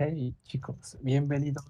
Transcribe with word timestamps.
Hey 0.00 0.32
chicos, 0.44 0.96
bienvenidos 1.00 1.64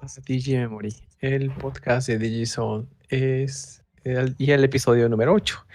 a 0.00 0.06
Digi 0.24 0.56
Memory, 0.56 0.94
el 1.18 1.50
podcast 1.50 2.06
de 2.06 2.16
Digizone. 2.16 2.86
Es 3.08 3.82
el, 4.04 4.36
y 4.38 4.52
el 4.52 4.62
episodio 4.62 5.08
número 5.08 5.34
8. 5.34 5.66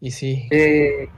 Y 0.00 0.10
sí, 0.10 0.48
Eh, 0.50 1.08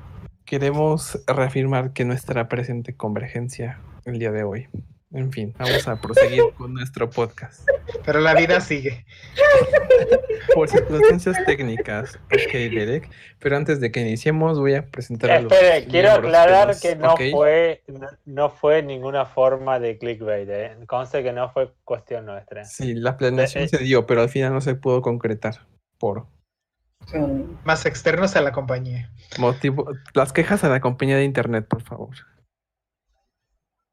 queremos 0.45 1.19
reafirmar 1.27 1.95
que 1.95 2.05
nuestra 2.05 2.47
presente 2.47 2.95
convergencia 2.95 3.81
el 4.05 4.19
día 4.19 4.31
de 4.31 4.43
hoy. 4.43 4.69
En 5.11 5.33
fin, 5.33 5.55
vamos 5.59 5.89
a 5.89 5.99
proseguir 5.99 6.43
con 6.59 6.75
nuestro 6.75 7.09
podcast. 7.09 7.67
Pero 8.05 8.21
la 8.21 8.35
vida 8.35 8.61
sigue. 8.61 9.07
Por 10.55 10.69
circunstancias 10.69 11.37
técnicas, 11.47 12.17
ok, 12.27 12.53
Derek. 12.53 13.11
Pero 13.39 13.57
antes 13.57 13.81
de 13.81 13.91
que 13.91 14.01
iniciemos, 14.01 14.59
voy 14.59 14.75
a 14.75 14.85
presentar 14.87 15.31
a 15.31 15.41
los 15.41 15.51
espere, 15.53 15.87
quiero 15.87 16.11
aclarar 16.13 16.79
que 16.79 16.95
no 16.97 17.17
fue 17.17 17.83
no, 17.87 18.07
no 18.27 18.51
fue 18.51 18.83
ninguna 18.83 19.25
forma 19.25 19.79
de 19.81 19.97
clickbait, 19.97 20.49
¿eh? 20.51 20.77
Conste 20.87 21.23
que 21.23 21.33
no 21.33 21.51
fue 21.51 21.73
cuestión 21.85 22.27
nuestra. 22.27 22.65
Sí, 22.65 22.95
la 22.95 23.17
planeación 23.17 23.65
Eh, 23.65 23.69
se 23.69 23.79
dio, 23.79 24.07
pero 24.07 24.21
al 24.23 24.29
final 24.29 24.53
no 24.53 24.61
se 24.61 24.75
pudo 24.75 25.01
concretar 25.01 25.67
por 25.99 26.27
Más 27.65 27.87
externos 27.87 28.37
a 28.37 28.43
la 28.43 28.53
compañía. 28.53 29.11
motivo. 29.39 29.91
Las 30.13 30.35
quejas 30.35 30.65
a 30.65 30.69
la 30.69 30.81
compañía 30.81 31.17
de 31.17 31.25
internet, 31.25 31.67
por 31.67 31.83
favor. 31.83 32.15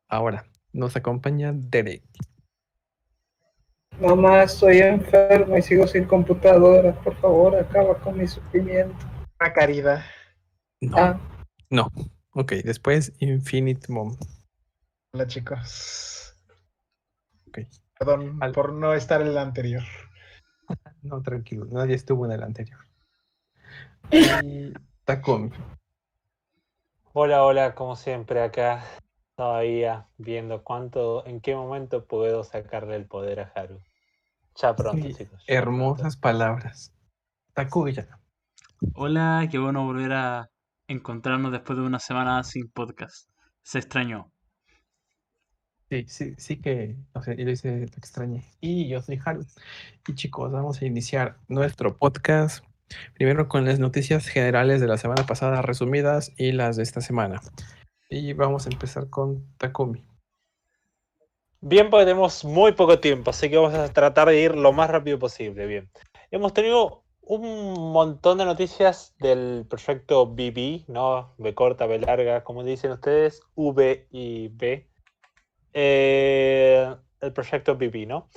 Ahora, 0.09 0.45
nos 0.75 0.95
acompaña 0.95 1.51
Derek. 1.53 2.03
Mamá, 3.99 4.43
estoy 4.43 4.79
enfermo 4.79 5.57
y 5.57 5.61
sigo 5.61 5.87
sin 5.87 6.03
computadora. 6.05 6.93
Por 7.01 7.15
favor, 7.15 7.55
acaba 7.55 7.97
con 7.99 8.17
mi 8.17 8.27
sufrimiento. 8.27 8.93
Una 9.39 9.53
caridad. 9.53 10.03
No, 10.81 10.97
Ah, 10.97 11.19
no. 11.69 11.89
Ok, 12.33 12.51
después 12.63 13.13
Infinite 13.19 13.91
Mom. 13.91 14.17
Hola 15.13 15.25
chicos. 15.27 16.37
Ok. 17.47 17.59
Perdón 17.97 18.37
Al- 18.41 18.51
por 18.51 18.73
no 18.73 18.93
estar 18.93 19.21
en 19.21 19.27
el 19.27 19.37
anterior. 19.37 19.83
No, 21.03 21.21
tranquilo, 21.21 21.65
nadie 21.69 21.93
estuvo 21.93 22.25
en 22.25 22.31
el 22.31 22.41
anterior. 22.43 22.79
Y 24.43 24.73
Takumi. 25.05 25.51
Hola, 27.13 27.43
hola, 27.45 27.75
como 27.75 27.95
siempre 27.95 28.41
acá 28.41 28.83
todavía 29.35 30.07
viendo 30.17 30.63
cuánto, 30.63 31.25
en 31.27 31.41
qué 31.41 31.55
momento 31.55 32.05
puedo 32.05 32.43
sacarle 32.43 32.95
el 32.95 33.05
poder 33.05 33.39
a 33.41 33.51
Haru. 33.55 33.79
Ya 34.55 34.75
pronto, 34.75 35.05
Sí, 35.07 35.13
chicos. 35.13 35.43
ya 35.47 35.55
Hermosas 35.55 36.17
palabras. 36.17 36.93
Takuya. 37.53 38.07
Hola, 38.93 39.47
qué 39.51 39.57
bueno 39.57 39.85
volver 39.85 40.13
a 40.13 40.49
encontrarnos 40.87 41.51
después 41.51 41.77
de 41.77 41.85
una 41.85 41.99
semana 41.99 42.43
sin 42.43 42.69
podcast. 42.69 43.29
Se 43.63 43.79
extrañó. 43.79 44.31
Sí, 45.89 46.05
sí, 46.07 46.33
sí 46.37 46.61
que, 46.61 46.97
o 47.13 47.21
sea, 47.21 47.35
yo 47.35 47.47
hice, 47.49 47.83
extrañé. 47.83 48.43
Y 48.59 48.87
yo 48.87 49.01
soy 49.01 49.19
Haru. 49.23 49.45
Y 50.07 50.15
chicos, 50.15 50.51
vamos 50.51 50.81
a 50.81 50.85
iniciar 50.85 51.37
nuestro 51.47 51.97
podcast. 51.97 52.63
Primero 53.15 53.47
con 53.47 53.65
las 53.65 53.79
noticias 53.79 54.27
generales 54.27 54.79
de 54.81 54.87
la 54.87 54.97
semana 54.97 55.25
pasada 55.25 55.61
resumidas 55.61 56.31
y 56.37 56.51
las 56.53 56.75
de 56.77 56.83
esta 56.83 57.01
semana. 57.01 57.41
Y 58.09 58.33
vamos 58.33 58.65
a 58.65 58.69
empezar 58.69 59.09
con 59.09 59.45
Takumi. 59.57 60.03
Bien, 61.61 61.89
porque 61.89 62.05
tenemos 62.05 62.45
muy 62.45 62.73
poco 62.73 62.99
tiempo, 62.99 63.31
así 63.31 63.49
que 63.49 63.57
vamos 63.57 63.73
a 63.73 63.91
tratar 63.91 64.27
de 64.27 64.39
ir 64.39 64.55
lo 64.55 64.71
más 64.71 64.89
rápido 64.89 65.17
posible. 65.17 65.65
Bien. 65.65 65.89
Hemos 66.29 66.53
tenido 66.53 67.03
un 67.21 67.91
montón 67.91 68.37
de 68.37 68.45
noticias 68.45 69.15
del 69.19 69.65
proyecto 69.67 70.27
BB, 70.27 70.85
¿no? 70.87 71.33
B 71.37 71.55
corta, 71.55 71.87
B 71.87 71.99
larga, 71.99 72.43
como 72.43 72.63
dicen 72.63 72.91
ustedes, 72.91 73.41
V 73.55 74.07
y 74.11 74.49
B. 74.49 74.87
Eh, 75.73 76.95
el 77.21 77.33
proyecto 77.33 77.75
BB, 77.75 78.07
¿no? 78.07 78.29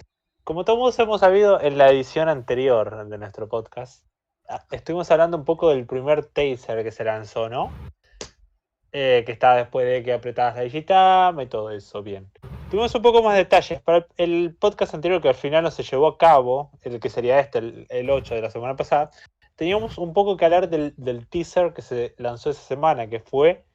Como 0.43 0.65
todos 0.65 0.99
hemos 0.99 1.21
sabido 1.21 1.61
en 1.61 1.77
la 1.77 1.91
edición 1.91 2.31
anterior 2.31 3.07
de 3.09 3.19
nuestro 3.19 3.49
podcast, 3.49 4.07
ah, 4.49 4.65
estuvimos 4.71 5.11
hablando 5.11 5.37
un 5.37 5.45
poco 5.45 5.69
del 5.69 5.87
primer 5.87 6.25
taser 6.25 6.83
que 6.83 6.91
se 6.91 7.05
lanzó, 7.05 7.51
¿no? 7.51 7.71
Eh, 8.91 9.23
que 9.27 9.33
está 9.33 9.55
después 9.55 9.87
de 9.87 10.03
que 10.03 10.15
apretabas 10.15 10.57
la 10.57 10.63
digitama 10.63 11.43
y 11.43 11.47
todo 11.47 11.71
eso, 11.71 12.03
bien. 12.03 12.31
Tuvimos 12.71 12.95
un 12.95 13.03
poco 13.03 13.23
más 13.23 13.35
de 13.35 13.41
detalles. 13.41 13.83
Para 13.83 14.07
el 14.17 14.57
podcast 14.59 14.95
anterior 14.95 15.21
que 15.21 15.29
al 15.29 15.35
final 15.35 15.63
no 15.63 15.71
se 15.71 15.83
llevó 15.83 16.07
a 16.07 16.17
cabo, 16.17 16.71
el 16.83 16.99
que 16.99 17.11
sería 17.11 17.39
este, 17.39 17.59
el, 17.59 17.87
el 17.91 18.09
8 18.09 18.35
de 18.35 18.43
la 18.43 18.51
semana 18.51 18.77
pasada, 18.77 19.11
teníamos 19.57 19.99
un 19.99 20.15
poco 20.15 20.39
que 20.39 20.47
hablar 20.47 20.71
del, 20.71 20.95
del 20.97 21.29
teaser 21.29 21.75
que 21.75 21.83
se 21.83 22.15
lanzó 22.17 22.49
esa 22.49 22.63
semana, 22.63 23.09
que 23.09 23.21
fue, 23.21 23.67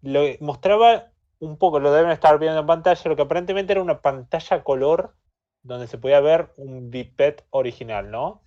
lo 0.00 0.22
mostraba 0.40 1.12
un 1.38 1.56
poco, 1.56 1.78
lo 1.78 1.92
deben 1.92 2.10
estar 2.10 2.38
viendo 2.38 2.60
en 2.60 2.66
pantalla, 2.66 3.08
lo 3.08 3.14
que 3.14 3.22
aparentemente 3.22 3.72
era 3.72 3.82
una 3.82 4.00
pantalla 4.00 4.64
color 4.64 5.14
donde 5.62 5.86
se 5.86 5.98
podía 5.98 6.20
ver 6.20 6.52
un 6.56 6.90
biped 6.90 7.36
original, 7.50 8.10
¿no? 8.10 8.42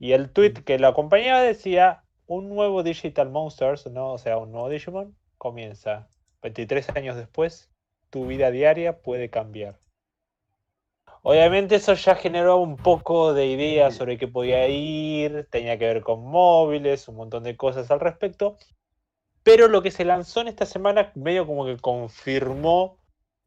Y 0.00 0.12
el 0.12 0.32
tweet 0.32 0.54
que 0.64 0.78
lo 0.80 0.88
acompañaba 0.88 1.42
decía, 1.42 2.02
un 2.34 2.48
nuevo 2.48 2.82
Digital 2.82 3.30
Monsters, 3.30 3.86
¿no? 3.88 4.12
O 4.12 4.18
sea, 4.18 4.38
un 4.38 4.52
nuevo 4.52 4.68
Digimon, 4.68 5.14
comienza 5.36 6.08
23 6.40 6.88
años 6.96 7.16
después 7.16 7.70
tu 8.12 8.26
vida 8.26 8.50
diaria 8.50 9.00
puede 9.00 9.30
cambiar. 9.30 9.78
Obviamente 11.22 11.76
eso 11.76 11.94
ya 11.94 12.14
generó 12.14 12.58
un 12.58 12.76
poco 12.76 13.32
de 13.32 13.46
ideas 13.46 13.94
sobre 13.94 14.18
qué 14.18 14.28
podía 14.28 14.68
ir, 14.68 15.48
tenía 15.50 15.78
que 15.78 15.86
ver 15.86 16.02
con 16.02 16.24
móviles, 16.24 17.08
un 17.08 17.16
montón 17.16 17.42
de 17.44 17.56
cosas 17.56 17.90
al 17.90 18.00
respecto. 18.00 18.56
Pero 19.42 19.68
lo 19.68 19.82
que 19.82 19.90
se 19.90 20.04
lanzó 20.04 20.42
en 20.42 20.48
esta 20.48 20.66
semana 20.66 21.10
medio 21.14 21.46
como 21.46 21.64
que 21.64 21.78
confirmó 21.78 22.98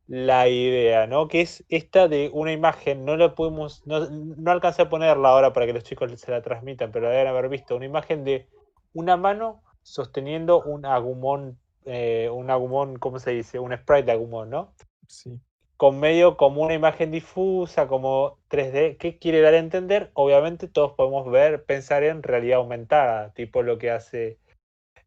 la 0.07 0.47
idea, 0.47 1.05
¿no? 1.05 1.27
Que 1.27 1.41
es 1.41 1.63
esta 1.69 2.07
de 2.07 2.31
una 2.33 2.51
imagen, 2.51 3.05
no 3.05 3.17
la 3.17 3.35
podemos, 3.35 3.85
no, 3.85 4.09
no 4.09 4.51
alcancé 4.51 4.83
a 4.83 4.89
ponerla 4.89 5.29
ahora 5.29 5.53
para 5.53 5.67
que 5.67 5.73
los 5.73 5.83
chicos 5.83 6.11
se 6.19 6.31
la 6.31 6.41
transmitan, 6.41 6.91
pero 6.91 7.07
la 7.07 7.11
deben 7.11 7.27
haber 7.27 7.49
visto, 7.49 7.75
una 7.75 7.85
imagen 7.85 8.23
de 8.23 8.47
una 8.95 9.17
mano 9.17 9.61
sosteniendo 9.83 10.63
un 10.63 10.85
agumón, 10.85 11.59
eh, 11.85 12.29
un 12.33 12.49
agumón, 12.49 12.97
¿cómo 12.97 13.19
se 13.19 13.31
dice? 13.31 13.59
Un 13.59 13.75
sprite 13.77 14.05
de 14.07 14.11
agumón, 14.13 14.49
¿no? 14.49 14.73
Sí. 15.07 15.39
con 15.77 15.99
medio 15.99 16.37
como 16.37 16.61
una 16.61 16.73
imagen 16.73 17.11
difusa, 17.11 17.87
como 17.87 18.39
3D. 18.49 18.97
¿Qué 18.97 19.19
quiere 19.19 19.41
dar 19.41 19.53
a 19.53 19.57
entender? 19.59 20.09
Obviamente 20.13 20.67
todos 20.69 20.93
podemos 20.93 21.29
ver, 21.29 21.65
pensar 21.65 22.03
en 22.03 22.23
realidad 22.23 22.59
aumentada, 22.59 23.33
tipo 23.33 23.61
lo 23.61 23.77
que 23.77 23.91
hace 23.91 24.39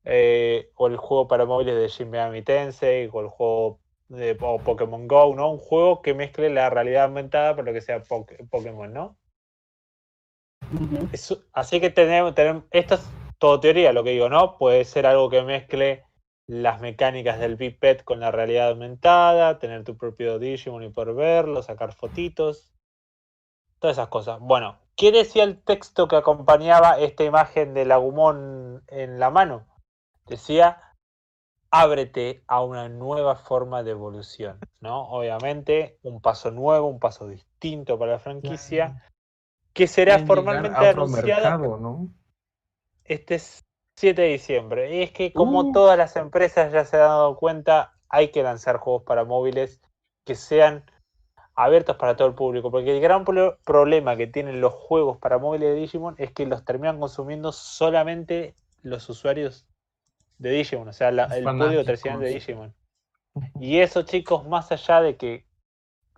eh, 0.04 0.70
o 0.74 0.86
el 0.86 0.96
juego 0.98 1.26
para 1.26 1.46
móviles 1.46 1.74
de 1.74 1.88
Shin 1.88 2.10
Megami 2.10 2.42
Tensei, 2.42 3.08
o 3.12 3.20
el 3.22 3.28
juego 3.28 3.80
de 4.08 4.36
o 4.40 4.58
Pokémon 4.58 5.08
Go, 5.08 5.34
¿no? 5.34 5.50
Un 5.50 5.58
juego 5.58 6.02
que 6.02 6.12
mezcle 6.14 6.50
la 6.50 6.68
realidad 6.70 7.04
aumentada 7.04 7.56
por 7.56 7.64
lo 7.64 7.72
que 7.72 7.80
sea 7.80 8.02
Poké- 8.02 8.48
Pokémon, 8.50 8.92
¿no? 8.92 9.16
Eso- 11.12 11.42
así 11.52 11.80
que 11.80 11.90
tenemos, 11.90 12.34
tenemos, 12.34 12.64
esto 12.70 12.94
es 12.96 13.08
todo 13.38 13.60
teoría, 13.60 13.92
lo 13.92 14.04
que 14.04 14.10
digo, 14.10 14.28
¿no? 14.28 14.58
Puede 14.58 14.84
ser 14.84 15.06
algo 15.06 15.30
que 15.30 15.42
mezcle 15.42 16.04
las 16.46 16.80
mecánicas 16.80 17.38
del 17.38 17.56
biped 17.56 18.00
con 18.00 18.20
la 18.20 18.30
realidad 18.30 18.70
aumentada, 18.70 19.58
tener 19.58 19.84
tu 19.84 19.96
propio 19.96 20.38
Digimon 20.38 20.82
y 20.82 20.88
poder 20.88 21.14
verlo, 21.14 21.62
sacar 21.62 21.92
fotitos, 21.92 22.72
todas 23.78 23.96
esas 23.96 24.08
cosas. 24.08 24.40
Bueno, 24.40 24.78
¿qué 24.96 25.12
decía 25.12 25.44
el 25.44 25.62
texto 25.62 26.08
que 26.08 26.16
acompañaba 26.16 26.98
esta 26.98 27.24
imagen 27.24 27.74
del 27.74 27.92
Agumon 27.92 28.82
en 28.88 29.20
la 29.20 29.30
mano? 29.30 29.66
Decía, 30.26 30.94
ábrete 31.70 32.42
a 32.46 32.62
una 32.62 32.88
nueva 32.88 33.36
forma 33.36 33.82
de 33.82 33.90
evolución, 33.90 34.58
¿no? 34.80 35.02
Obviamente, 35.10 35.98
un 36.02 36.20
paso 36.20 36.50
nuevo, 36.50 36.88
un 36.88 36.98
paso 36.98 37.28
distinto 37.28 37.98
para 37.98 38.12
la 38.12 38.18
franquicia, 38.18 39.04
que 39.74 39.86
será 39.86 40.18
formalmente 40.20 40.76
a 40.76 40.90
otro 40.90 41.04
anunciada 41.04 41.58
mercado, 41.58 41.76
¿no? 41.76 42.08
Este 43.08 43.36
es 43.36 43.64
7 43.96 44.22
de 44.22 44.28
diciembre. 44.28 44.94
Y 44.96 45.02
es 45.02 45.10
que 45.12 45.32
como 45.32 45.62
Uh. 45.62 45.72
todas 45.72 45.98
las 45.98 46.16
empresas 46.16 46.72
ya 46.72 46.84
se 46.84 46.96
han 46.96 47.02
dado 47.02 47.36
cuenta, 47.36 47.94
hay 48.08 48.30
que 48.30 48.42
lanzar 48.42 48.76
juegos 48.78 49.02
para 49.02 49.24
móviles 49.24 49.80
que 50.24 50.34
sean 50.34 50.84
abiertos 51.54 51.96
para 51.96 52.16
todo 52.16 52.28
el 52.28 52.34
público. 52.34 52.70
Porque 52.70 52.94
el 52.94 53.00
gran 53.00 53.24
pro- 53.24 53.58
problema 53.64 54.16
que 54.16 54.26
tienen 54.26 54.60
los 54.60 54.72
juegos 54.72 55.18
para 55.18 55.38
móviles 55.38 55.70
de 55.70 55.80
Digimon 55.80 56.14
es 56.18 56.32
que 56.32 56.46
los 56.46 56.64
terminan 56.64 57.00
consumiendo 57.00 57.50
solamente 57.52 58.54
los 58.82 59.08
usuarios 59.08 59.66
de 60.38 60.50
Digimon. 60.50 60.88
O 60.88 60.92
sea, 60.92 61.10
la- 61.10 61.24
el 61.36 61.44
público 61.44 61.84
tradicional 61.84 62.20
de. 62.20 62.28
Digimon. 62.28 62.74
Y 63.60 63.80
eso, 63.80 64.02
chicos, 64.02 64.46
más 64.46 64.70
allá 64.72 65.00
de 65.00 65.16
que 65.16 65.44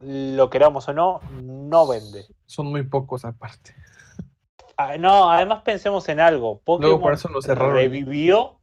lo 0.00 0.48
queramos 0.50 0.88
o 0.88 0.92
no, 0.92 1.20
no 1.30 1.86
vende. 1.86 2.26
Son 2.46 2.66
muy 2.66 2.82
pocos 2.82 3.24
aparte. 3.24 3.74
Ah, 4.82 4.96
No, 4.98 5.30
además 5.30 5.62
pensemos 5.62 6.08
en 6.08 6.20
algo. 6.20 6.60
Pokémon 6.60 7.00
por 7.00 7.12
eso 7.12 7.28
lo 7.28 7.42
cerraron. 7.42 7.74
revivió. 7.74 8.60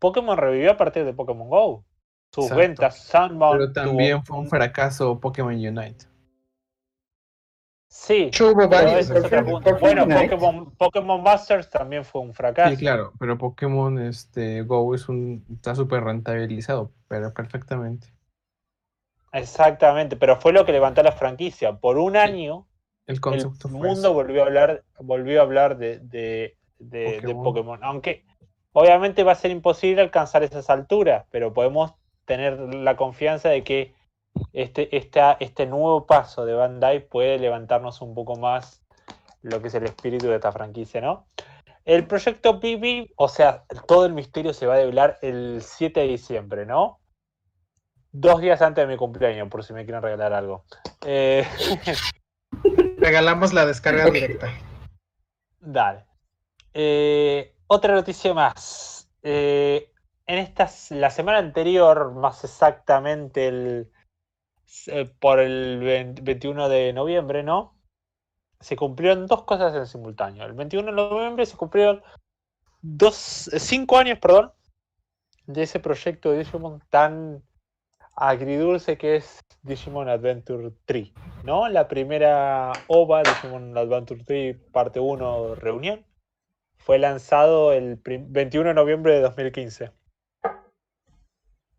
Pokémon 0.00 0.36
revivió 0.36 0.72
a 0.72 0.76
partir 0.76 1.04
de 1.04 1.12
Pokémon 1.12 1.48
Go. 1.48 1.84
Sus 2.32 2.44
Exacto. 2.46 2.60
ventas, 2.60 2.98
Sunbound. 3.04 3.58
Pero 3.60 3.72
también 3.72 4.16
tuvo 4.18 4.24
fue 4.24 4.38
un 4.38 4.48
fracaso 4.48 5.20
Pokémon 5.20 5.54
Unite. 5.54 6.06
Sí, 7.88 8.30
pero 8.32 8.88
es. 8.96 9.10
Bueno, 9.10 9.62
Pokémon 9.62 10.08
Pokémon, 10.08 10.70
Pokémon 10.76 11.22
Masters 11.22 11.68
también 11.70 12.04
fue 12.04 12.20
un 12.20 12.32
fracaso. 12.32 12.70
Sí, 12.70 12.76
claro, 12.76 13.12
pero 13.18 13.36
Pokémon 13.36 13.98
este, 13.98 14.62
Go 14.62 14.94
es 14.94 15.08
un, 15.08 15.44
está 15.52 15.74
súper 15.74 16.04
rentabilizado, 16.04 16.92
pero 17.08 17.34
perfectamente. 17.34 18.12
Exactamente, 19.32 20.16
pero 20.16 20.40
fue 20.40 20.52
lo 20.52 20.64
que 20.64 20.72
levantó 20.72 21.02
la 21.02 21.12
franquicia. 21.12 21.78
Por 21.78 21.98
un 21.98 22.16
año, 22.16 22.66
El 23.10 23.20
concepto 23.20 23.68
mundo 23.68 24.12
volvió 24.14 24.42
a 24.42 24.46
hablar, 24.46 24.84
volvió 24.98 25.40
a 25.40 25.44
hablar 25.44 25.76
de, 25.78 25.98
de- 26.00 26.56
de- 26.78 27.20
de 27.26 27.34
Pokémon. 27.44 27.80
Aunque 27.84 28.24
obviamente 28.72 29.22
va 29.24 29.32
a 29.32 29.36
ser 29.36 29.50
imposible 29.50 30.00
alcanzar 30.02 30.42
esas 30.42 30.70
alturas, 30.70 31.26
pero 31.30 31.52
podemos 31.52 31.94
tener 32.24 32.58
la 32.74 32.96
confianza 32.96 33.48
de 33.48 33.64
que 33.64 33.94
este, 34.52 34.96
esta- 34.96 35.36
este 35.40 35.66
nuevo 35.66 36.06
paso 36.06 36.44
de 36.46 36.54
Bandai 36.54 37.06
puede 37.08 37.38
levantarnos 37.38 38.00
un 38.00 38.14
poco 38.14 38.36
más 38.36 38.82
lo 39.42 39.60
que 39.60 39.68
es 39.68 39.74
el 39.74 39.84
espíritu 39.84 40.28
de 40.28 40.36
esta 40.36 40.52
franquicia, 40.52 41.00
¿no? 41.00 41.26
El 41.84 42.06
proyecto 42.06 42.60
BB, 42.60 43.10
o 43.16 43.26
sea, 43.28 43.64
todo 43.88 44.06
el 44.06 44.12
misterio 44.12 44.52
se 44.52 44.66
va 44.66 44.74
a 44.74 44.78
develar 44.78 45.18
el 45.22 45.60
7 45.62 46.00
de 46.00 46.06
diciembre, 46.08 46.66
¿no? 46.66 47.00
Dos 48.12 48.40
días 48.40 48.60
antes 48.62 48.86
de 48.86 48.92
mi 48.92 48.96
cumpleaños, 48.98 49.48
por 49.48 49.64
si 49.64 49.72
me 49.72 49.84
quieren 49.84 50.02
regalar 50.02 50.32
algo. 50.32 50.64
Eh, 51.06 51.44
Regalamos 52.98 53.52
la 53.52 53.66
descarga 53.66 54.10
directa. 54.10 54.48
Dale. 55.60 56.04
Eh, 56.74 57.54
otra 57.66 57.94
noticia 57.94 58.34
más. 58.34 59.08
Eh, 59.22 59.90
en 60.26 60.38
estas, 60.38 60.90
la 60.90 61.10
semana 61.10 61.38
anterior, 61.38 62.12
más 62.12 62.44
exactamente 62.44 63.48
el, 63.48 63.90
eh, 64.86 65.10
por 65.18 65.40
el 65.40 65.80
20 65.80 66.22
21 66.22 66.68
de 66.68 66.92
noviembre, 66.92 67.42
¿no? 67.42 67.76
Se 68.60 68.76
cumplieron 68.76 69.26
dos 69.26 69.42
cosas 69.44 69.74
en 69.74 69.86
simultáneo. 69.86 70.44
El 70.44 70.52
21 70.52 70.86
de 70.86 70.92
noviembre 70.92 71.46
se 71.46 71.56
cumplieron 71.56 72.02
dos, 72.80 73.48
eh, 73.52 73.58
cinco 73.58 73.98
años, 73.98 74.18
perdón, 74.18 74.52
de 75.46 75.64
ese 75.64 75.80
proyecto 75.80 76.30
de 76.30 76.38
Digimon 76.38 76.80
tan 76.90 77.42
agridulce 78.20 78.98
que 78.98 79.16
es 79.16 79.40
Digimon 79.62 80.08
Adventure 80.08 80.70
3, 80.84 81.10
¿no? 81.44 81.68
La 81.68 81.88
primera 81.88 82.70
OVA, 82.88 83.22
Digimon 83.22 83.76
Adventure 83.76 84.22
3, 84.24 84.56
parte 84.72 85.00
1, 85.00 85.54
reunión, 85.54 86.04
fue 86.78 86.98
lanzado 86.98 87.72
el 87.72 87.98
prim- 87.98 88.26
21 88.30 88.68
de 88.68 88.74
noviembre 88.74 89.14
de 89.14 89.20
2015. 89.22 89.90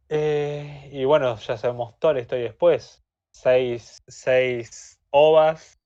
Eh, 0.10 0.90
y 0.92 1.06
bueno, 1.06 1.36
ya 1.38 1.58
sabemos 1.58 1.98
toda 2.00 2.16
la 2.16 2.20
historia 2.22 2.46
después. 2.46 3.02
Seis, 3.34 4.02
seis 4.08 5.00
OVAs. 5.12 5.80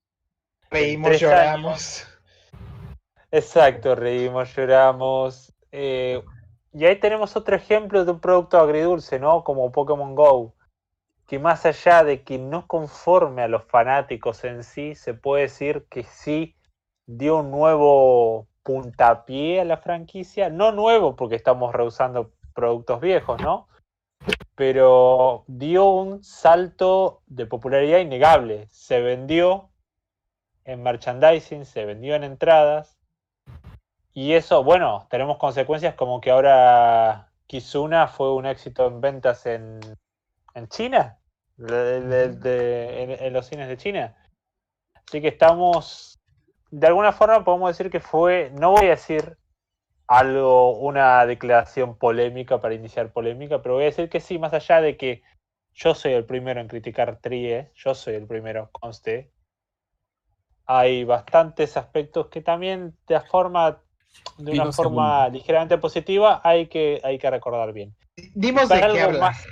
Reímos, 0.71 1.19
lloramos. 1.19 2.07
Exacto, 3.31 3.93
reímos, 3.95 4.55
lloramos. 4.55 5.53
eh, 5.71 6.23
y 6.75 6.85
ahí 6.85 6.97
tenemos 6.97 7.37
otro 7.37 7.55
ejemplo 7.55 8.03
de 8.03 8.11
un 8.11 8.19
producto 8.19 8.59
agridulce, 8.59 9.17
¿no? 9.17 9.45
Como 9.45 9.71
Pokémon 9.71 10.13
Go. 10.13 10.53
Que 11.25 11.39
más 11.39 11.65
allá 11.65 12.03
de 12.03 12.23
que 12.23 12.37
no 12.37 12.67
conforme 12.67 13.43
a 13.43 13.47
los 13.47 13.63
fanáticos 13.63 14.43
en 14.43 14.61
sí, 14.61 14.93
se 14.93 15.13
puede 15.13 15.43
decir 15.43 15.85
que 15.89 16.03
sí 16.03 16.53
dio 17.07 17.37
un 17.37 17.49
nuevo 17.49 18.47
puntapié 18.61 19.61
a 19.61 19.63
la 19.63 19.77
franquicia. 19.77 20.49
No 20.49 20.73
nuevo, 20.73 21.15
porque 21.15 21.35
estamos 21.35 21.73
rehusando 21.73 22.33
productos 22.53 22.99
viejos, 22.99 23.41
¿no? 23.41 23.69
Pero 24.55 25.45
dio 25.47 25.87
un 25.87 26.25
salto 26.25 27.21
de 27.25 27.45
popularidad 27.45 27.99
innegable. 27.99 28.67
Se 28.69 28.99
vendió 28.99 29.69
en 30.65 30.83
merchandising, 30.83 31.63
se 31.63 31.85
vendió 31.85 32.15
en 32.15 32.25
entradas. 32.25 32.94
Y 34.17 34.31
eso, 34.31 34.63
bueno, 34.63 35.07
tenemos 35.09 35.37
consecuencias 35.37 35.93
como 35.95 36.21
que 36.21 36.31
ahora 36.31 37.33
Kizuna 37.47 38.07
fue 38.07 38.33
un 38.33 38.45
éxito 38.45 38.87
en 38.87 39.01
ventas 39.01 39.45
en, 39.45 39.81
en 40.53 40.67
China, 40.69 41.19
de- 41.57 41.99
de- 41.99 42.29
de- 42.29 43.03
en, 43.03 43.11
en 43.11 43.33
los 43.33 43.45
cines 43.45 43.67
de 43.67 43.75
China. 43.75 44.15
Así 45.05 45.19
que 45.19 45.27
estamos, 45.27 46.17
de 46.71 46.87
alguna 46.87 47.11
forma 47.11 47.43
podemos 47.43 47.69
decir 47.77 47.91
que 47.91 47.99
fue, 47.99 48.51
no 48.57 48.71
voy 48.71 48.85
a 48.87 48.91
decir 48.91 49.37
algo, 50.07 50.77
una 50.77 51.25
declaración 51.25 51.97
polémica 51.97 52.61
para 52.61 52.73
iniciar 52.73 53.11
polémica, 53.11 53.61
pero 53.61 53.75
voy 53.75 53.83
a 53.83 53.87
decir 53.87 54.09
que 54.09 54.21
sí, 54.21 54.39
más 54.39 54.53
allá 54.53 54.79
de 54.79 54.95
que 54.95 55.23
yo 55.73 55.93
soy 55.93 56.13
el 56.13 56.25
primero 56.25 56.61
en 56.61 56.69
criticar 56.69 57.19
Trie, 57.19 57.69
yo 57.75 57.93
soy 57.93 58.15
el 58.15 58.27
primero, 58.27 58.69
conste, 58.71 59.33
hay 60.65 61.03
bastantes 61.03 61.75
aspectos 61.75 62.27
que 62.27 62.41
también 62.41 62.97
de 63.07 63.19
forma 63.19 63.81
de 64.37 64.51
una 64.53 64.71
forma 64.71 65.17
segundo. 65.23 65.37
ligeramente 65.37 65.77
positiva 65.77 66.41
hay 66.43 66.67
que, 66.67 66.99
hay 67.03 67.17
que 67.17 67.29
recordar 67.29 67.71
bien. 67.73 67.95
Dimos 68.33 68.69
de 68.69 68.77
qué 68.77 68.83
algo 68.83 68.99
hablar. 69.01 69.21
más- 69.21 69.45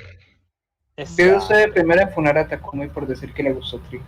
Yo 1.17 1.37
usé 1.37 1.67
primero 1.69 2.01
en 2.01 2.09
Funar 2.11 2.37
a 2.37 2.47
Takumi 2.47 2.87
por 2.87 3.07
decir 3.07 3.33
que 3.33 3.43
le 3.43 3.53
gustó 3.53 3.79
Tri. 3.79 4.01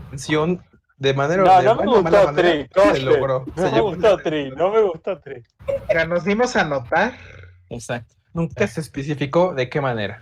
De 0.97 1.13
manera 1.13 1.43
No, 1.43 1.57
de 1.59 1.65
no 1.65 1.75
me 1.75 1.85
gustó 1.87 2.01
manera, 2.23 2.33
Tri, 2.33 2.69
se 2.93 2.99
logró. 3.01 3.43
No 3.55 3.63
se 3.69 3.71
me 3.75 3.81
gustó 3.81 4.17
Tri, 4.19 4.49
no 4.51 4.69
me 4.71 4.81
gustó 4.81 5.19
Tri. 5.19 5.43
Mira, 5.89 6.05
nos 6.05 6.23
dimos 6.23 6.55
a 6.55 6.63
notar. 6.63 7.13
Exacto. 7.69 8.15
Nunca 8.33 8.65
se 8.67 8.79
especificó 8.79 9.53
de 9.53 9.69
qué 9.69 9.81
manera. 9.81 10.21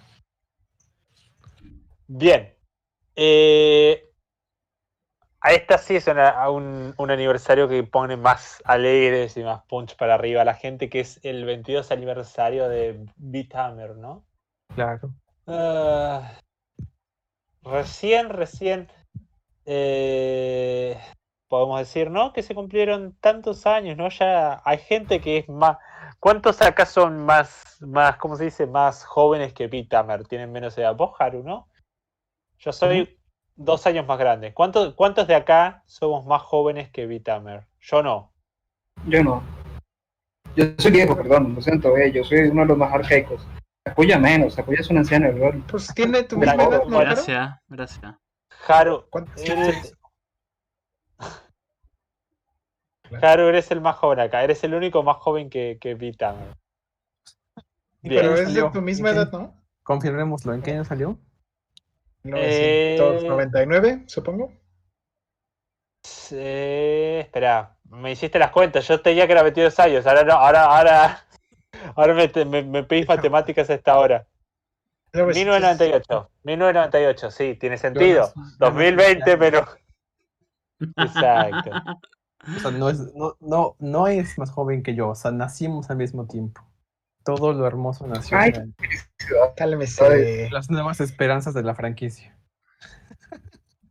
Bien. 2.07 2.53
Eh, 3.15 4.09
a 5.45 5.51
esta 5.51 5.77
sí 5.77 5.97
es 5.97 6.07
una- 6.07 6.29
a 6.29 6.49
un, 6.49 6.93
un 6.97 7.11
aniversario 7.11 7.67
que 7.67 7.83
pone 7.83 8.15
más 8.15 8.61
alegres 8.65 9.35
y 9.35 9.43
más 9.43 9.61
punch 9.65 9.95
para 9.97 10.13
arriba 10.15 10.41
a 10.41 10.45
la 10.45 10.53
gente, 10.53 10.89
que 10.89 11.01
es 11.01 11.19
el 11.23 11.43
22 11.43 11.91
aniversario 11.91 12.69
de 12.69 13.05
Beathammer, 13.17 13.97
¿no? 13.97 14.23
Claro. 14.73 15.09
Ah, 15.45 16.31
recién, 17.61 18.29
recién 18.29 18.89
eh, 19.65 20.97
podemos 21.49 21.79
decir, 21.79 22.09
¿no? 22.09 22.31
Que 22.31 22.41
se 22.41 22.55
cumplieron 22.55 23.13
tantos 23.19 23.65
años, 23.65 23.97
¿no? 23.97 24.07
Ya 24.09 24.61
hay 24.63 24.77
gente 24.77 25.19
que 25.19 25.39
es 25.39 25.49
más. 25.49 25.77
¿Cuántos 26.19 26.61
acá 26.61 26.85
son 26.85 27.25
más, 27.25 27.77
más, 27.81 28.15
¿cómo 28.15 28.37
se 28.37 28.45
dice? 28.45 28.65
Más 28.65 29.03
jóvenes 29.03 29.51
que 29.53 29.67
Pitamer? 29.67 30.25
Tienen 30.25 30.53
menos 30.53 30.77
edad. 30.77 30.95
Vos, 30.95 31.13
Haru, 31.19 31.43
¿no? 31.43 31.67
Yo 32.59 32.71
soy 32.71 33.19
dos 33.55 33.85
años 33.87 34.05
más 34.07 34.17
grande. 34.17 34.53
¿Cuántos, 34.53 34.93
¿Cuántos 34.95 35.27
de 35.27 35.35
acá 35.35 35.83
somos 35.85 36.25
más 36.25 36.41
jóvenes 36.41 36.89
que 36.89 37.05
Vitamer? 37.05 37.67
Yo 37.81 38.03
no. 38.03 38.31
Yo 39.07 39.23
no. 39.23 39.43
Yo 40.55 40.65
soy 40.77 40.91
viejo, 40.91 41.15
perdón, 41.15 41.55
lo 41.55 41.61
siento, 41.61 41.97
eh, 41.97 42.11
yo 42.11 42.23
soy 42.23 42.39
uno 42.41 42.61
de 42.61 42.67
los 42.67 42.77
más 42.77 42.93
arcaicos. 42.93 43.47
Apoya 43.85 44.19
menos, 44.19 44.57
apoya 44.57 44.79
es 44.79 44.89
un 44.89 44.97
anciano, 44.99 45.27
el 45.27 45.39
rol. 45.39 45.63
Pues 45.69 45.87
tiene 45.93 46.23
tu 46.23 46.37
misma 46.37 46.63
edad, 46.63 46.83
¿no? 46.85 46.99
Gracias, 46.99 47.59
gracias. 47.67 48.15
Haru, 48.67 49.05
¿Cuántos 49.09 49.41
eres, 49.41 49.97
Haru, 53.21 53.43
eres 53.47 53.69
el 53.71 53.81
más 53.81 53.95
joven 53.97 54.19
acá. 54.19 54.43
Eres 54.43 54.63
el 54.63 54.73
único 54.73 55.03
más 55.03 55.17
joven 55.17 55.49
que, 55.49 55.77
que 55.79 55.95
Vitamer. 55.95 56.55
Bien. 58.01 58.21
Pero 58.21 58.29
¿En 58.29 58.35
qué 58.35 58.41
es 58.43 58.53
de 58.53 58.69
tu 58.69 58.81
misma 58.81 59.09
edad, 59.11 59.31
¿no? 59.31 59.55
Confirmémoslo. 59.83 60.53
¿En 60.53 60.61
qué 60.61 60.71
año 60.71 60.85
salió? 60.85 61.19
Eh, 62.25 62.95
1999, 62.99 64.03
supongo. 64.07 64.53
Eh, 66.31 67.21
espera, 67.25 67.77
me 67.89 68.11
hiciste 68.11 68.39
las 68.39 68.51
cuentas. 68.51 68.87
Yo 68.87 69.01
tenía 69.01 69.25
que 69.25 69.33
era 69.33 69.43
22 69.43 69.79
años. 69.79 70.07
Ahora 70.07 70.23
no, 70.23 70.33
ahora, 70.33 70.63
ahora, 70.63 71.25
ahora 71.95 72.13
me, 72.13 72.45
me, 72.45 72.63
me 72.63 72.83
pedís 72.83 73.07
matemáticas 73.07 73.69
a 73.69 73.73
esta 73.73 73.97
hora. 73.97 74.25
1998. 75.13 76.29
1998, 76.43 77.31
sí, 77.31 77.55
tiene 77.59 77.77
sentido. 77.77 78.31
2020, 78.57 79.37
pero. 79.37 79.67
Exacto. 80.97 81.71
O 82.55 82.59
sea, 82.59 82.71
no 82.71 82.89
es, 82.89 82.99
no, 83.13 83.37
no, 83.39 83.75
no 83.79 84.07
es 84.07 84.37
más 84.37 84.49
joven 84.49 84.81
que 84.81 84.95
yo. 84.95 85.09
O 85.09 85.15
sea, 85.15 85.31
nacimos 85.31 85.89
al 85.89 85.97
mismo 85.97 86.25
tiempo. 86.25 86.61
Todo 87.23 87.53
lo 87.53 87.65
hermoso 87.65 88.05
nació. 88.07 88.37
Ay. 88.37 88.51
en 88.55 88.75
las 90.53 90.69
nuevas 90.69 90.99
esperanzas 90.99 91.53
de 91.53 91.63
la 91.63 91.75
franquicia. 91.75 92.37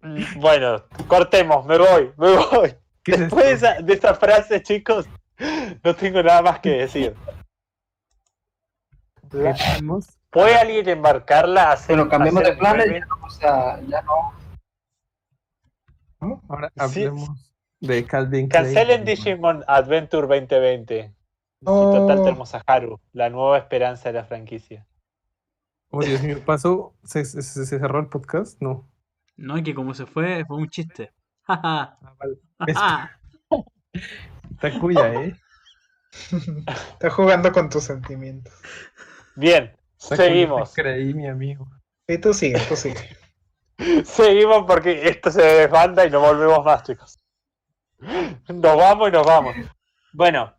Bueno, 0.36 0.82
cortemos, 1.06 1.64
me 1.64 1.78
voy, 1.78 2.10
me 2.16 2.36
voy. 2.36 2.74
¿Qué 3.04 3.12
es 3.12 3.20
Después 3.20 3.44
de 3.44 3.52
esa, 3.52 3.74
de 3.80 3.92
esa 3.94 4.14
frase, 4.14 4.60
chicos, 4.60 5.06
no 5.84 5.94
tengo 5.94 6.20
nada 6.24 6.42
más 6.42 6.58
que 6.58 6.70
decir. 6.70 7.14
¿Puede 10.30 10.56
alguien 10.56 10.88
embarcarla? 10.88 11.70
Hacer, 11.70 11.94
Bueno, 11.96 12.10
cambiamos 12.10 12.42
de 12.42 12.52
planes, 12.54 13.04
ya 13.40 14.02
no. 14.02 14.32
Ahora 16.48 16.68
Sí. 16.68 16.74
hablemos 17.04 17.54
de 17.80 18.04
Calvin. 18.04 18.48
Cancelen 18.48 19.04
Digimon 19.04 19.62
Adventure 19.68 20.26
2020. 20.26 21.14
Y 21.62 21.64
total 21.64 22.18
tenemos 22.24 22.54
a 22.54 22.62
Haru, 22.66 23.00
la 23.12 23.30
nueva 23.30 23.58
esperanza 23.58 24.08
de 24.10 24.14
la 24.18 24.24
franquicia. 24.24 24.86
Oh, 25.90 26.02
Dios 26.02 26.22
mío, 26.22 26.38
pasó. 26.44 26.94
¿Se, 27.04 27.24
se- 27.24 27.42
se 27.42 27.64
cerró 27.66 28.00
el 28.00 28.08
podcast? 28.08 28.60
No. 28.60 28.88
No, 29.36 29.56
y 29.58 29.62
que 29.62 29.74
como 29.74 29.94
se 29.94 30.06
fue, 30.06 30.44
fue 30.44 30.56
un 30.56 30.68
chiste. 30.68 31.12
Jaja, 31.46 31.98
Ah, 32.02 32.14
vale. 32.18 32.34
Es- 32.66 32.76
jaja. 32.76 33.18
Takuya, 34.60 35.14
¿eh? 35.14 35.36
Está 36.92 37.10
jugando 37.10 37.52
con 37.52 37.68
tus 37.70 37.84
sentimientos. 37.84 38.52
Bien, 39.34 39.74
seguimos. 39.96 40.72
Creí, 40.74 41.14
mi 41.14 41.26
amigo. 41.26 41.66
Sí, 42.08 42.18
tú 42.18 42.34
sigue, 42.34 42.60
tú 42.68 42.76
sigue. 42.76 43.16
Seguimos 44.04 44.64
porque 44.66 45.08
esto 45.08 45.30
se 45.30 45.42
desbanda 45.42 46.04
y 46.06 46.10
no 46.10 46.20
volvemos 46.20 46.64
más, 46.64 46.82
chicos. 46.82 47.18
Nos 47.98 48.76
vamos 48.76 49.08
y 49.08 49.12
nos 49.12 49.26
vamos. 49.26 49.54
Bueno, 50.12 50.54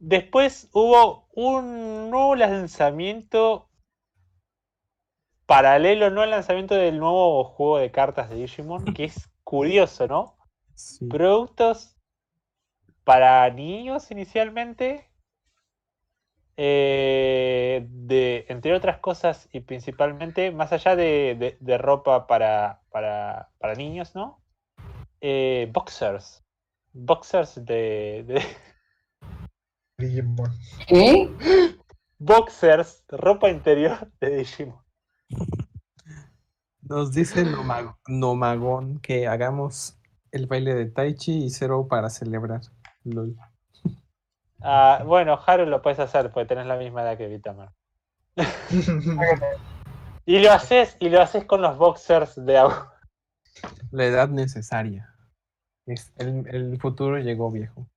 después 0.00 0.68
hubo 0.72 1.28
un 1.34 2.10
nuevo 2.10 2.34
lanzamiento 2.36 3.68
paralelo, 5.46 6.10
no 6.10 6.20
al 6.22 6.30
lanzamiento 6.30 6.74
del 6.74 6.98
nuevo 6.98 7.42
juego 7.44 7.78
de 7.78 7.90
cartas 7.90 8.28
de 8.30 8.36
Digimon, 8.36 8.84
que 8.94 9.04
es 9.04 9.28
curioso, 9.44 10.06
¿no? 10.06 10.36
Sí. 10.74 11.06
Productos 11.08 11.96
para 13.04 13.48
niños 13.50 14.10
inicialmente, 14.10 15.10
eh, 16.56 17.86
de, 17.88 18.46
entre 18.48 18.74
otras 18.74 18.98
cosas 18.98 19.48
y 19.52 19.60
principalmente, 19.60 20.50
más 20.50 20.72
allá 20.72 20.96
de, 20.96 21.36
de- 21.38 21.56
de 21.60 21.78
ropa 21.78 22.26
para, 22.26 22.82
para, 22.90 23.50
para 23.58 23.74
niños, 23.74 24.14
¿no? 24.14 24.42
Eh, 25.20 25.68
boxers. 25.72 26.44
Boxers 26.92 27.64
de, 27.64 28.24
de- 28.26 28.42
Digimon. 30.08 30.50
¿Qué? 30.86 31.28
Boxers, 32.18 33.04
ropa 33.08 33.50
interior 33.50 34.08
de 34.20 34.36
Digimon. 34.36 34.80
Nos 36.82 37.12
dice 37.12 37.44
Noma- 37.44 37.98
Nomagón 38.06 39.00
que 39.00 39.26
hagamos 39.26 39.98
el 40.30 40.46
baile 40.46 40.74
de 40.74 40.86
Taichi 40.86 41.44
y 41.44 41.50
Zero 41.50 41.88
para 41.88 42.10
celebrar. 42.10 42.60
Lol. 43.04 43.36
Ah, 44.60 45.02
bueno, 45.04 45.38
Harold 45.44 45.68
lo 45.70 45.82
puedes 45.82 45.98
hacer 45.98 46.30
porque 46.30 46.46
tenés 46.48 46.66
la 46.66 46.76
misma 46.76 47.02
edad 47.02 47.18
que 47.18 47.26
Vitamar. 47.28 47.72
Y 50.26 50.40
lo 50.40 50.52
haces, 50.52 50.94
y 51.00 51.08
lo 51.08 51.22
haces 51.22 51.46
con 51.46 51.62
los 51.62 51.78
boxers 51.78 52.44
de 52.44 52.58
agua. 52.58 52.92
La 53.90 54.04
edad 54.04 54.28
necesaria. 54.28 55.08
Es, 55.86 56.12
el, 56.18 56.46
el 56.54 56.78
futuro 56.78 57.16
llegó 57.18 57.50
viejo. 57.50 57.88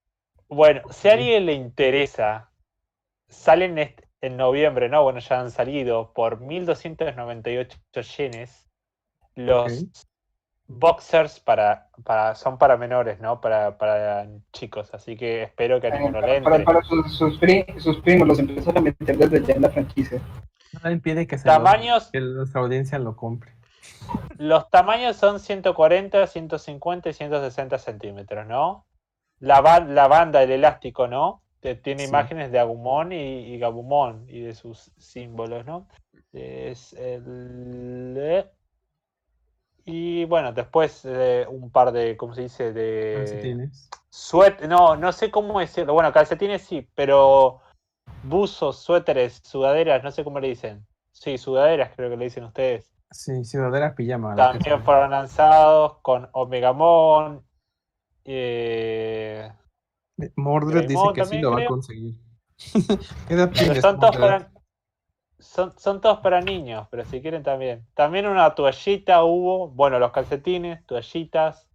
Bueno, 0.51 0.81
si 0.89 1.07
a 1.07 1.13
alguien 1.13 1.45
le 1.45 1.53
interesa, 1.53 2.51
salen 3.29 3.77
est- 3.77 4.01
en 4.19 4.35
noviembre, 4.35 4.89
¿no? 4.89 5.01
Bueno, 5.01 5.19
ya 5.19 5.39
han 5.39 5.49
salido 5.49 6.11
por 6.13 6.41
1298 6.41 8.01
yenes 8.17 8.67
los 9.35 9.85
boxers 10.67 11.39
para, 11.39 11.87
para, 12.03 12.35
son 12.35 12.57
para 12.57 12.75
menores, 12.75 13.21
¿no? 13.21 13.39
Para, 13.39 13.77
para 13.77 14.27
chicos, 14.51 14.93
así 14.93 15.15
que 15.15 15.43
espero 15.43 15.79
que 15.79 15.87
a 15.87 15.91
ninguno 15.97 16.19
le 16.19 16.41
Para, 16.41 16.55
entre. 16.57 16.65
para 16.65 16.81
sus, 16.83 17.17
sus, 17.17 17.39
sus 17.77 17.97
primos 18.01 18.27
los 18.27 18.39
empezaron 18.39 18.77
a 18.77 18.81
meter 18.81 19.17
desde 19.17 19.45
ya 19.45 19.53
en 19.53 19.61
la 19.61 19.69
franquicia. 19.69 20.21
Nada 20.73 20.91
impide 20.91 21.27
que, 21.27 21.37
se 21.37 21.47
lo- 21.47 21.53
Tamaños, 21.53 22.09
que 22.11 22.19
nuestra 22.19 22.59
audiencia 22.61 22.99
lo 22.99 23.15
compre. 23.15 23.53
los 24.37 24.69
tamaños 24.69 25.15
son 25.15 25.39
140, 25.39 26.27
150 26.27 27.09
y 27.09 27.13
160 27.13 27.77
centímetros, 27.77 28.45
¿no? 28.47 28.85
La, 29.41 29.59
ba- 29.61 29.81
la 29.81 30.07
banda, 30.07 30.41
el 30.41 30.51
elástico, 30.51 31.07
¿no? 31.07 31.41
Tiene 31.59 32.03
Sí. 32.03 32.09
imágenes 32.09 32.51
de 32.51 32.59
Agumon 32.59 33.11
y, 33.11 33.53
y 33.53 33.59
Gabumon 33.59 34.25
y 34.27 34.39
de 34.41 34.55
sus 34.55 34.91
símbolos, 34.97 35.65
¿no? 35.65 35.87
Es 36.33 36.93
el... 36.93 38.15
eh, 38.17 38.49
Y 39.85 40.25
bueno, 40.25 40.53
después 40.53 41.01
eh, 41.05 41.45
un 41.49 41.71
par 41.71 41.91
de, 41.91 42.15
¿cómo 42.17 42.33
se 42.33 42.43
dice? 42.43 42.71
De... 42.71 43.13
Calcetines. 43.17 43.89
Suet, 44.09 44.61
no, 44.67 44.95
no 44.95 45.11
sé 45.11 45.29
cómo 45.31 45.59
decirlo. 45.59 45.93
Bueno, 45.93 46.11
calcetines 46.11 46.61
sí, 46.61 46.87
pero 46.95 47.61
buzos, 48.23 48.79
suéteres, 48.79 49.41
sudaderas, 49.43 50.03
no 50.03 50.11
sé 50.11 50.23
cómo 50.23 50.39
le 50.39 50.49
dicen. 50.49 50.85
Sí, 51.11 51.37
sudaderas 51.37 51.91
creo 51.95 52.09
que 52.09 52.17
le 52.17 52.25
dicen 52.25 52.43
ustedes. 52.43 52.91
Sí, 53.11 53.43
ciudadera 53.43 53.93
pijama. 53.93 54.29
lo 54.31 54.35
que 54.35 54.41
También 54.59 54.83
fueron 54.83 55.11
lanzados 55.11 55.97
con 56.01 56.29
Omegamon. 56.31 57.43
Eh, 58.25 59.51
Mordred 60.35 60.87
dice 60.87 61.01
que 61.13 61.25
sí 61.25 61.39
lo 61.39 61.51
va 61.51 61.61
a 61.61 61.65
conseguir. 61.65 62.15
¿Qué 63.27 63.33
edad 63.33 63.49
pero 63.51 63.65
tienes, 63.65 63.81
son 63.81 63.99
todos 63.99 64.17
para, 64.17 64.51
son, 65.39 65.77
son 65.79 66.01
todos 66.01 66.19
para 66.19 66.41
niños, 66.41 66.87
pero 66.91 67.03
si 67.05 67.21
quieren 67.21 67.43
también. 67.43 67.87
También 67.95 68.27
una 68.27 68.53
toallita 68.53 69.23
hubo, 69.23 69.69
bueno, 69.69 69.97
los 69.99 70.11
calcetines, 70.11 70.85
toallitas. 70.85 71.67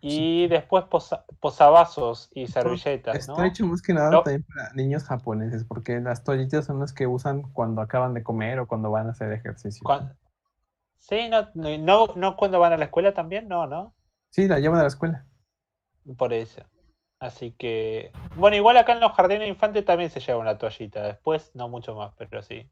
Y 0.00 0.48
después 0.48 0.84
posa- 0.84 1.24
posavasos 1.40 2.28
y 2.34 2.46
servilletas, 2.46 3.26
¿no? 3.26 3.32
Está 3.34 3.46
hecho 3.46 3.66
más 3.66 3.80
que 3.80 3.94
nada 3.94 4.10
No. 4.10 4.22
también 4.22 4.42
para 4.42 4.70
niños 4.74 5.04
japoneses, 5.04 5.64
porque 5.64 5.98
las 6.00 6.24
toallitas 6.24 6.66
son 6.66 6.78
las 6.80 6.92
que 6.92 7.06
usan 7.06 7.40
cuando 7.52 7.80
acaban 7.80 8.12
de 8.12 8.22
comer 8.22 8.58
o 8.58 8.66
cuando 8.66 8.90
van 8.90 9.06
a 9.06 9.12
hacer 9.12 9.32
ejercicio. 9.32 9.82
Sí, 10.98 11.28
no, 11.30 11.48
no, 11.54 12.06
no 12.16 12.36
cuando 12.36 12.60
van 12.60 12.74
a 12.74 12.76
la 12.76 12.84
escuela 12.86 13.14
también, 13.14 13.48
no, 13.48 13.66
¿no? 13.66 13.94
Sí, 14.30 14.46
la 14.46 14.58
llevan 14.58 14.78
a 14.80 14.82
la 14.82 14.88
escuela. 14.88 15.26
Por 16.16 16.32
eso. 16.32 16.62
Así 17.18 17.52
que. 17.52 18.10
Bueno, 18.36 18.56
igual 18.56 18.76
acá 18.76 18.92
en 18.92 19.00
los 19.00 19.12
jardines 19.12 19.42
de 19.42 19.48
infantes 19.48 19.84
también 19.84 20.10
se 20.10 20.20
lleva 20.20 20.38
una 20.38 20.58
toallita. 20.58 21.02
Después 21.02 21.50
no 21.54 21.68
mucho 21.68 21.94
más, 21.94 22.12
pero 22.18 22.42
sí. 22.42 22.68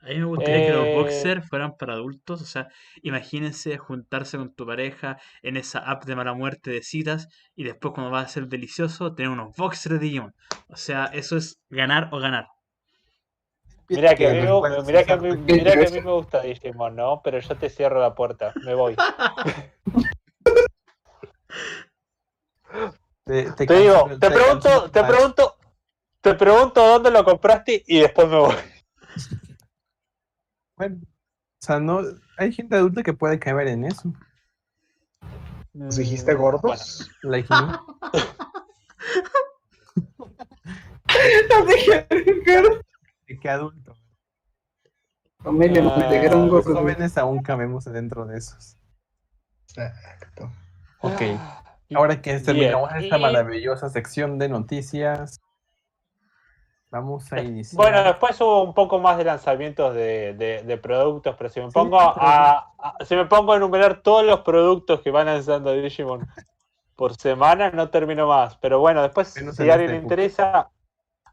A 0.00 0.06
mí 0.08 0.16
me 0.16 0.24
gustaría 0.24 0.64
que 0.64 0.72
los 0.72 0.86
Eh, 0.86 0.92
boxers 0.94 1.48
fueran 1.48 1.76
para 1.76 1.94
adultos. 1.94 2.40
O 2.42 2.44
sea, 2.44 2.68
imagínense 3.02 3.76
juntarse 3.78 4.36
con 4.38 4.54
tu 4.54 4.66
pareja 4.66 5.18
en 5.42 5.56
esa 5.56 5.78
app 5.80 6.04
de 6.04 6.16
mala 6.16 6.34
muerte 6.34 6.70
de 6.70 6.82
citas 6.82 7.28
y 7.54 7.64
después 7.64 7.92
cuando 7.94 8.10
va 8.12 8.20
a 8.20 8.28
ser 8.28 8.46
delicioso 8.48 9.14
tener 9.14 9.30
unos 9.30 9.56
boxers 9.56 9.94
de 9.94 9.98
Digimon. 10.06 10.34
O 10.68 10.76
sea, 10.76 11.06
eso 11.06 11.36
es 11.36 11.60
ganar 11.70 12.08
o 12.12 12.18
ganar. 12.18 12.46
Mira 13.88 14.14
que, 14.16 14.26
a 14.26 14.30
mí, 14.32 14.40
me- 14.40 14.58
puedes 14.60 14.86
mira 14.86 15.04
que 15.04 15.12
a 15.12 15.16
mí, 15.16 15.28
usar- 15.28 15.38
mira 15.38 15.72
que 15.76 15.86
a 15.86 15.90
mí 15.90 16.00
me 16.00 16.12
gusta 16.12 16.40
Digimon, 16.42 16.96
¿no? 16.96 17.20
Pero 17.22 17.38
yo 17.38 17.56
te 17.56 17.68
cierro 17.70 18.00
la 18.00 18.14
puerta. 18.14 18.54
Me 18.64 18.74
voy. 18.74 18.96
Te, 23.26 23.50
Te 23.50 23.74
digo, 23.74 24.08
te 24.20 24.30
pregunto, 24.30 24.88
te 24.90 25.02
pregunto, 25.02 25.56
te 26.20 26.34
pregunto 26.34 26.86
dónde 26.86 27.10
lo 27.10 27.24
compraste 27.24 27.82
y 27.84 27.98
después 27.98 28.28
me 28.28 28.36
voy. 28.38 28.54
Bueno, 30.76 30.98
o 31.02 31.08
sea, 31.58 31.80
no, 31.80 32.02
hay 32.38 32.52
gente 32.52 32.76
adulta 32.76 33.02
que 33.02 33.12
puede 33.14 33.40
caer 33.40 33.66
en 33.66 33.84
eso. 33.86 34.12
¿Nos 35.72 35.96
dijiste 35.96 36.34
Mm, 36.34 36.38
bueno, 36.38 36.58
gordos? 36.60 37.10
Like 37.22 37.48
me. 37.52 37.78
¿De 43.26 43.38
qué 43.40 43.48
adulto? 43.48 43.96
Familia, 45.42 45.82
nos 45.82 45.92
Ah, 45.94 46.10
Los 46.10 46.50
gordos. 46.50 46.78
jóvenes 46.78 47.18
aún 47.18 47.42
cabemos 47.42 47.84
dentro 47.86 48.24
de 48.26 48.38
esos. 48.38 48.76
Exacto. 49.76 50.50
Ok, 51.00 51.22
ahora 51.94 52.20
que 52.20 52.38
terminamos 52.40 52.90
esta 52.94 53.16
y- 53.16 53.20
maravillosa 53.20 53.88
sección 53.88 54.38
de 54.38 54.48
noticias, 54.48 55.40
vamos 56.90 57.32
a 57.32 57.40
iniciar. 57.40 57.76
Bueno, 57.82 58.02
después 58.04 58.40
hubo 58.40 58.62
un 58.62 58.74
poco 58.74 58.98
más 58.98 59.18
de 59.18 59.24
lanzamientos 59.24 59.94
de, 59.94 60.34
de- 60.34 60.62
de 60.62 60.76
productos, 60.78 61.34
pero 61.36 61.50
si 61.50 61.60
me 61.60 61.70
pongo 61.70 62.00
a, 62.00 62.72
a- 62.78 63.04
si 63.04 63.14
me 63.14 63.26
pongo 63.26 63.52
a 63.52 63.56
enumerar 63.56 64.02
todos 64.02 64.24
los 64.24 64.40
productos 64.40 65.00
que 65.00 65.10
van 65.10 65.26
lanzando 65.26 65.72
Digimon 65.72 66.26
por 66.96 67.14
semana, 67.16 67.70
no 67.70 67.90
termino 67.90 68.26
más. 68.26 68.56
Pero 68.56 68.80
bueno, 68.80 69.02
después 69.02 69.28
si 69.28 69.40
en 69.62 69.70
a 69.70 69.74
alguien 69.74 69.90
le 69.92 69.96
interesa, 69.98 70.70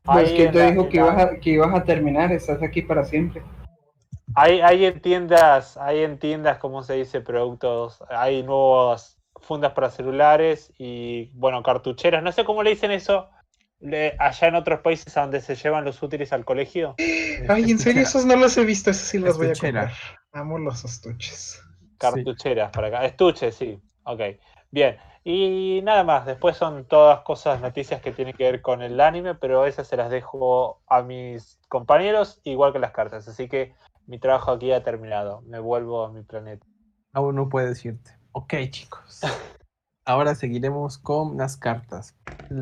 Pues 0.03 0.33
que 0.33 0.50
te 0.50 0.72
dijo 0.72 0.89
que 0.89 0.98
ibas, 0.98 1.17
a, 1.17 1.39
que 1.39 1.50
ibas 1.51 1.74
a 1.74 1.83
terminar, 1.83 2.31
estás 2.31 2.62
aquí 2.62 2.81
para 2.81 3.05
siempre. 3.05 3.41
Hay, 4.36 4.62
hay 4.62 4.86
en 4.86 5.00
tiendas, 5.00 5.77
hay 5.77 6.03
en 6.03 6.17
tiendas, 6.17 6.57
como 6.57 6.83
se 6.83 6.95
dice, 6.95 7.22
productos, 7.22 8.03
hay 8.10 8.43
nuevas 8.43 9.12
fundas 9.43 9.73
para 9.73 9.89
celulares 9.89 10.73
y, 10.77 11.29
bueno, 11.33 11.62
cartucheras. 11.63 12.23
No 12.23 12.31
sé 12.31 12.43
cómo 12.45 12.63
le 12.63 12.71
dicen 12.71 12.91
eso 12.91 13.29
le- 13.79 14.15
allá 14.17 14.47
en 14.47 14.55
otros 14.55 14.79
países 14.79 15.15
a 15.17 15.21
donde 15.21 15.41
se 15.41 15.55
llevan 15.55 15.83
los 15.85 16.01
útiles 16.01 16.31
al 16.33 16.45
colegio. 16.45 16.95
Ay, 17.50 17.71
en 17.71 17.79
serio, 17.79 18.01
esos 18.03 18.25
no 18.25 18.35
los 18.35 18.57
he 18.57 18.65
visto, 18.65 18.89
esos 18.91 19.07
sí 19.07 19.19
los 19.19 19.38
voy 19.38 19.47
a 19.47 19.53
comprar. 19.53 19.91
Amo 20.31 20.57
los 20.57 20.83
estuches. 20.85 21.62
Cartucheras 21.97 22.71
para 22.71 22.88
acá. 22.88 23.05
Estuches, 23.05 23.55
sí. 23.55 23.79
Ok. 24.03 24.21
Bien. 24.71 24.97
Y 25.23 25.81
nada 25.83 26.03
más. 26.03 26.25
Después 26.25 26.57
son 26.57 26.85
todas 26.85 27.21
cosas, 27.21 27.62
noticias 27.62 28.01
que 28.01 28.12
tienen 28.12 28.35
que 28.35 28.43
ver 28.43 28.62
con 28.62 28.81
el 28.81 29.00
anime, 29.00 29.35
pero 29.35 29.65
esas 29.65 29.88
se 29.88 29.95
las 29.97 30.09
dejo 30.09 30.81
a 30.88 31.01
mis 31.01 31.59
compañeros, 31.69 32.41
igual 32.43 32.73
que 32.73 32.79
las 32.79 32.91
cartas. 32.91 33.27
Así 33.27 33.47
que 33.47 33.73
mi 34.07 34.19
trabajo 34.19 34.51
aquí 34.51 34.71
ha 34.71 34.83
terminado. 34.83 35.41
Me 35.43 35.59
vuelvo 35.59 36.03
a 36.05 36.12
mi 36.12 36.23
planeta. 36.23 36.65
Aún 37.13 37.35
no 37.35 37.47
puedes 37.47 37.85
irte. 37.85 38.12
Ok, 38.33 38.53
chicos. 38.71 39.21
Ahora 40.05 40.35
seguiremos 40.35 40.97
con 40.97 41.37
las 41.37 41.55
cartas. 41.55 42.15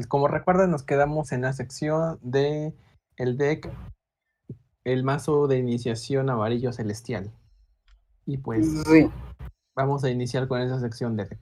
Como 0.07 0.27
recuerdan, 0.27 0.69
nos 0.69 0.83
quedamos 0.83 1.31
en 1.31 1.41
la 1.41 1.53
sección 1.53 2.19
de 2.21 2.75
el 3.17 3.37
deck, 3.37 3.69
el 4.83 5.03
mazo 5.03 5.47
de 5.47 5.57
iniciación 5.57 6.29
amarillo 6.29 6.71
celestial. 6.71 7.31
Y 8.25 8.37
pues 8.37 8.83
Sí, 8.83 9.09
vamos 9.75 10.03
a 10.03 10.09
iniciar 10.09 10.47
con 10.47 10.61
esa 10.61 10.79
sección 10.79 11.15
de 11.15 11.25
deck. 11.25 11.39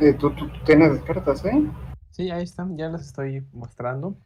eh, 0.00 0.14
tú, 0.14 0.30
tú, 0.30 0.48
tú 0.48 0.64
tienes 0.64 1.02
cartas, 1.02 1.44
¿eh? 1.44 1.62
Sí, 2.10 2.30
ahí 2.30 2.44
están, 2.44 2.78
ya 2.78 2.88
las 2.88 3.02
estoy 3.02 3.46
mostrando. 3.52 4.16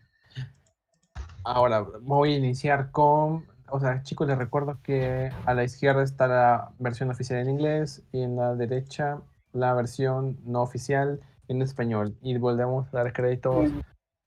Ahora 1.43 1.81
voy 2.03 2.35
a 2.35 2.37
iniciar 2.37 2.91
con 2.93 3.47
o 3.71 3.81
sea, 3.81 4.03
chicos, 4.03 4.27
les 4.29 4.39
recuerdo 4.39 4.79
que 4.83 5.31
a 5.47 5.55
la 5.55 5.65
izquierda 5.65 6.03
está 6.03 6.27
la 6.27 6.73
versión 6.79 7.11
oficial 7.11 7.41
en 7.41 7.51
inglés 7.51 8.03
y 8.13 8.23
en 8.23 8.37
la 8.37 8.55
derecha 8.55 9.21
la 9.53 9.75
versión 9.75 10.39
no 10.45 10.63
oficial 10.63 11.21
en 11.49 11.63
español. 11.63 12.17
Y 12.23 12.37
volvemos 12.39 12.93
a 12.95 12.99
dar 12.99 13.13
créditos 13.13 13.71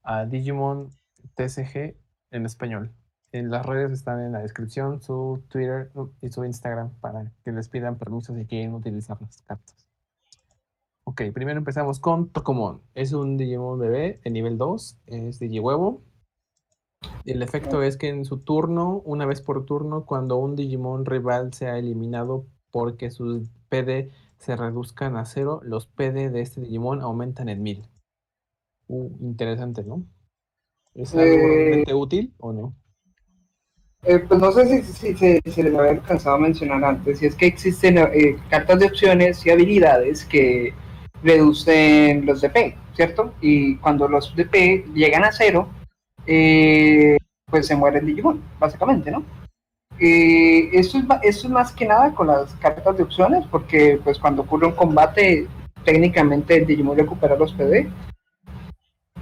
a 0.04 0.26
Digimon 0.26 0.90
TCG 1.36 1.96
en 2.32 2.46
español. 2.46 2.92
En 3.32 3.50
las 3.50 3.66
redes 3.66 3.92
están 3.92 4.20
en 4.20 4.34
la 4.34 4.40
descripción, 4.40 5.02
su 5.02 5.44
Twitter 5.48 5.92
y 6.22 6.30
su 6.30 6.46
Instagram 6.46 6.92
para 7.00 7.32
que 7.44 7.52
les 7.52 7.68
pidan 7.70 7.98
permisos 7.98 8.36
si 8.38 8.46
quieren 8.46 8.74
utilizar 8.74 9.20
las 9.22 9.42
cartas. 9.42 9.88
Ok, 11.06 11.22
primero 11.34 11.58
empezamos 11.58 12.00
con 12.00 12.30
Tokomon. 12.30 12.82
Es 12.94 13.14
un 13.14 13.38
Digimon 13.38 13.80
bebé 13.80 14.20
de 14.24 14.30
nivel 14.30 14.58
2, 14.58 14.98
es 15.08 15.40
Digihuevo. 15.40 16.02
El 17.26 17.42
efecto 17.42 17.82
es 17.84 17.98
que 17.98 18.10
en 18.10 18.26
su 18.26 18.40
turno, 18.40 19.02
una 19.06 19.26
vez 19.26 19.42
por 19.42 19.66
turno, 19.66 20.06
cuando 20.06 20.38
un 20.38 20.56
Digimon 20.56 21.06
rival 21.06 21.54
sea 21.54 21.78
eliminado 21.78 22.46
porque 22.72 23.12
sus 23.12 23.50
PD 23.70 24.12
se 24.38 24.56
reduzcan 24.56 25.16
a 25.16 25.26
cero, 25.26 25.62
los 25.64 25.88
PD 25.88 26.30
de 26.30 26.42
este 26.42 26.62
Digimon 26.62 27.02
aumentan 27.02 27.50
en 27.50 27.64
1000. 27.64 27.88
Uh, 28.88 29.10
interesante, 29.22 29.84
¿no? 29.84 30.06
¿Es 30.94 31.14
algo 31.16 31.24
Eh, 31.26 31.38
realmente 31.48 31.94
útil 31.94 32.34
o 32.40 32.52
no? 32.54 32.76
Eh, 34.04 34.20
pues 34.20 34.40
no 34.40 34.52
sé 34.52 34.84
si, 34.84 34.94
si, 34.94 35.16
si- 35.16 35.40
si 35.52 35.64
les 35.64 35.74
había 35.74 35.92
alcanzado 35.92 36.36
a 36.36 36.40
mencionar 36.40 36.84
antes, 36.84 37.22
y 37.22 37.26
es 37.26 37.36
que 37.36 37.46
existen 37.46 37.98
eh, 37.98 38.36
cartas 38.50 38.80
de 38.80 38.88
opciones 38.88 39.46
y 39.46 39.50
habilidades 39.50 40.26
que 40.26 40.74
reducen 41.24 42.26
los 42.26 42.42
DP, 42.42 42.76
¿cierto? 42.96 43.34
Y 43.40 43.78
cuando 43.78 44.10
los 44.10 44.36
DP 44.36 44.86
llegan 44.94 45.24
a 45.24 45.32
cero, 45.32 45.70
eh, 46.26 47.18
pues 47.50 47.68
se 47.68 47.76
muere 47.76 48.00
el 48.00 48.06
Digimon, 48.06 48.42
básicamente, 48.60 49.12
¿no? 49.12 49.24
Eh, 50.00 50.70
esto, 50.74 50.98
es, 50.98 51.04
esto 51.22 51.48
es 51.48 51.54
más 51.54 51.72
que 51.72 51.86
nada 51.86 52.14
con 52.14 52.28
las 52.28 52.54
cartas 52.56 52.98
de 52.98 53.04
opciones, 53.04 53.46
porque 53.52 54.00
pues 54.04 54.18
cuando 54.18 54.42
ocurre 54.42 54.68
un 54.68 54.74
combate, 54.76 55.48
técnicamente 55.86 56.56
el 56.58 56.66
Digimon 56.66 56.98
recupera 56.98 57.36
los 57.36 57.54
PD. 57.54 57.88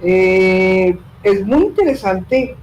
Eh, 0.00 0.96
es 1.22 1.46
muy 1.46 1.62
interesante 1.64 2.56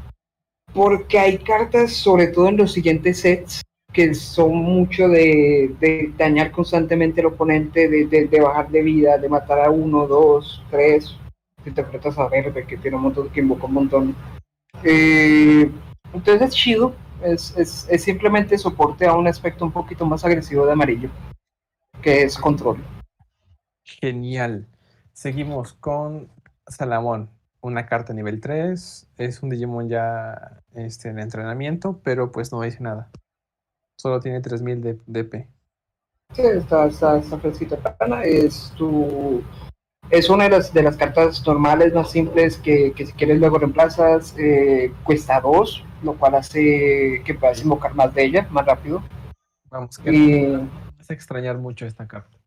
porque 0.74 1.18
hay 1.20 1.38
cartas, 1.38 1.94
sobre 1.94 2.28
todo 2.28 2.48
en 2.50 2.58
los 2.58 2.72
siguientes 2.74 3.22
sets, 3.22 3.62
que 3.94 4.14
son 4.14 4.56
mucho 4.56 5.08
de, 5.08 5.74
de 5.80 6.12
dañar 6.18 6.52
constantemente 6.52 7.22
al 7.22 7.28
oponente, 7.28 7.88
de, 7.90 8.06
de- 8.06 8.28
de 8.28 8.42
bajar 8.42 8.70
de 8.70 8.82
vida, 8.84 9.18
de 9.18 9.30
matar 9.30 9.60
a 9.66 9.70
uno, 9.72 10.06
dos, 10.08 10.64
tres. 10.70 11.16
Si 11.70 11.76
te 11.76 11.82
enfrentas 11.82 12.18
a 12.18 12.28
Verde, 12.28 12.66
que 12.66 12.78
tiene 12.78 12.98
un 12.98 13.04
montón, 13.04 13.30
que 13.30 13.42
invoca 13.42 13.68
un 13.68 13.74
montón. 13.74 14.16
Eh, 14.84 15.72
entonces 16.14 16.50
es 16.50 16.56
chido, 16.56 16.96
es, 17.22 17.56
es, 17.56 17.88
es 17.88 18.04
simplemente 18.04 18.58
soporte 18.58 19.06
a 19.06 19.14
un 19.14 19.28
aspecto 19.28 19.66
un 19.66 19.72
poquito 19.72 20.04
más 20.04 20.26
agresivo 20.26 20.66
de 20.66 20.72
amarillo, 20.72 21.10
que 22.02 22.24
es 22.24 22.40
control. 22.40 22.84
Genial. 23.84 24.66
Seguimos 25.14 25.74
con 25.74 26.28
Salamón, 26.66 27.30
una 27.62 27.86
carta 27.86 28.12
nivel 28.12 28.42
3. 28.42 29.12
Es 29.18 29.44
un 29.44 29.52
Digimon 29.52 29.90
ya 29.90 30.64
este, 30.74 31.10
en 31.10 31.20
entrenamiento, 31.20 32.00
pero 32.04 32.32
pues 32.32 32.52
no 32.52 32.62
dice 32.62 32.82
nada. 32.82 33.12
Solo 33.96 34.20
tiene 34.20 34.42
3000 34.42 34.82
de 34.82 35.00
DP. 35.06 35.48
Sí, 36.34 36.42
está, 36.42 36.88
está, 36.88 37.18
está 37.20 37.38
fresquita 37.38 37.78
es 38.24 38.72
tu 38.76 39.44
es 40.10 40.30
una 40.30 40.46
de 40.46 40.50
las 40.52 40.74
de 40.74 40.84
las 40.84 40.98
cartas 40.98 41.46
normales 41.46 41.94
más 41.94 42.12
simples 42.12 42.58
que, 42.58 42.94
que 42.94 43.06
si 43.06 43.14
quieres 43.14 43.40
luego 43.40 43.58
reemplazas 43.58 44.36
eh, 44.38 44.94
cuesta 45.04 45.40
2 45.42 45.86
lo 46.04 46.14
cual 46.18 46.36
hace 46.36 47.22
que 47.26 47.34
puedas 47.40 47.62
invocar 47.62 47.94
más 47.96 48.14
de 48.14 48.24
ella 48.24 48.48
más 48.52 48.66
rápido 48.66 49.04
Vamos, 49.70 49.98
que 49.98 50.12
y 50.12 50.46
a 51.10 51.14
extrañar 51.14 51.58
mucho 51.58 51.86
esta 51.86 52.08
carta. 52.08 52.38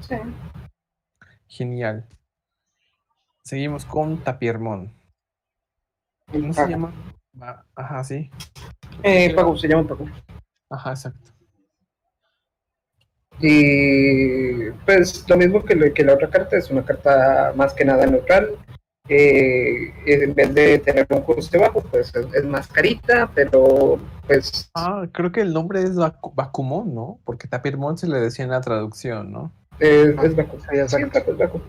sí, 0.00 0.16
Genial. 1.46 2.06
Seguimos 3.42 3.84
con 3.84 4.18
Tapiermon. 4.18 4.92
¿Cómo 6.30 6.52
se 6.52 6.68
llama? 6.68 6.92
Ajá, 7.74 8.04
sí. 8.04 8.30
Eh, 9.02 9.34
Paco, 9.34 9.56
se 9.56 9.68
llama 9.68 9.86
Paco 9.86 10.06
Ajá, 10.70 10.90
exacto. 10.90 11.31
Y 13.40 14.70
pues 14.86 15.24
lo 15.28 15.36
mismo 15.36 15.64
que, 15.64 15.74
lo- 15.74 15.92
que 15.92 16.04
la 16.04 16.14
otra 16.14 16.28
carta 16.30 16.56
es 16.56 16.70
una 16.70 16.84
carta 16.84 17.52
más 17.56 17.72
que 17.74 17.84
nada 17.84 18.06
neutral 18.06 18.50
eh, 19.08 19.92
en 20.06 20.34
vez 20.34 20.54
de 20.54 20.78
tener 20.78 21.06
un 21.10 21.22
coste 21.22 21.58
bajo 21.58 21.80
pues 21.82 22.14
es, 22.14 22.26
es 22.34 22.44
más 22.44 22.68
carita 22.68 23.28
pero 23.34 23.98
pues 24.26 24.70
Ah, 24.74 25.06
creo 25.12 25.32
que 25.32 25.40
el 25.40 25.52
nombre 25.52 25.82
es 25.82 25.96
Baku- 25.96 26.32
Bakumon, 26.34 26.94
¿no? 26.94 27.18
Porque 27.24 27.48
Tapiermon 27.48 27.98
se 27.98 28.06
le 28.08 28.20
decía 28.20 28.44
en 28.44 28.52
la 28.52 28.60
traducción, 28.60 29.32
¿no? 29.32 29.52
es, 29.80 30.08
es 30.22 30.36
Baku 30.36 30.58
Ah, 30.68 30.76
exacto. 30.76 31.36
Baku, 31.36 31.60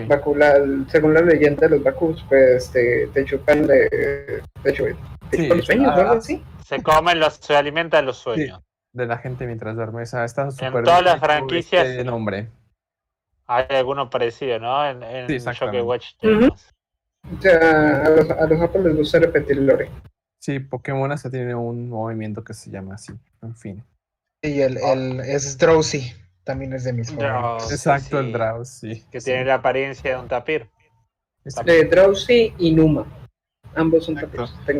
es 0.00 0.08
Baku. 0.08 0.34
La- 0.34 0.58
según 0.88 1.14
la 1.14 1.20
leyenda 1.20 1.68
de 1.68 1.76
los 1.76 1.84
Bakus, 1.84 2.24
pues 2.28 2.70
te, 2.70 3.06
te 3.14 3.24
chupan 3.24 3.66
de, 3.68 3.88
de 4.64 4.70
hecho, 4.70 4.84
te 5.30 5.36
Sí, 5.36 5.46
los 5.46 5.64
sueños 5.64 5.92
ah, 5.94 6.14
así. 6.18 6.42
Se 6.66 6.82
comen 6.82 7.20
los, 7.20 7.34
se 7.34 7.54
alimentan 7.54 8.04
los 8.04 8.16
sueños. 8.16 8.60
De 8.92 9.06
la 9.06 9.18
gente 9.18 9.46
mientras 9.46 9.74
duerme. 9.76 10.02
O 10.02 10.06
sea, 10.06 10.24
está 10.24 10.50
súper 10.50 10.84
todas 10.84 11.02
las 11.02 11.20
franquicias- 11.20 11.86
este 11.86 12.04
nombre. 12.04 12.48
Hay 13.46 13.64
alguno 13.70 14.08
parecido, 14.10 14.58
¿no? 14.58 14.86
En, 14.88 15.02
en 15.02 15.40
Sí. 15.40 15.48
Watch. 15.80 16.14
O 16.22 17.40
sea, 17.40 18.02
a 18.04 18.10
los, 18.10 18.30
a 18.30 18.46
los 18.46 18.60
Apple 18.60 18.82
les 18.84 18.96
gusta 18.96 19.18
repetir 19.18 19.58
el 19.58 19.66
lore. 19.66 19.90
Sí, 20.40 20.58
Pokémon 20.58 21.10
hasta 21.12 21.30
tiene 21.30 21.54
un 21.54 21.88
movimiento 21.88 22.42
que 22.42 22.52
se 22.54 22.70
llama 22.70 22.94
así. 22.94 23.12
En 23.42 23.54
fin. 23.54 23.84
Y 24.42 24.60
el, 24.60 24.76
el 24.78 25.20
es 25.20 25.56
Drowsy, 25.56 26.12
también 26.44 26.72
es 26.72 26.84
de 26.84 26.92
mis 26.92 27.08
favoritos. 27.12 27.68
Drowsy, 27.68 27.74
Exacto, 27.74 28.18
el 28.20 28.66
sí. 28.66 28.94
Sí. 28.96 29.04
Que 29.10 29.20
sí. 29.20 29.26
tiene 29.26 29.44
la 29.44 29.54
apariencia 29.54 30.16
de 30.16 30.20
un 30.20 30.28
tapir. 30.28 30.68
De 31.64 31.84
Drowsy 31.84 32.54
y 32.58 32.72
Numa. 32.74 33.06
Ambos 33.74 34.04
son 34.04 34.16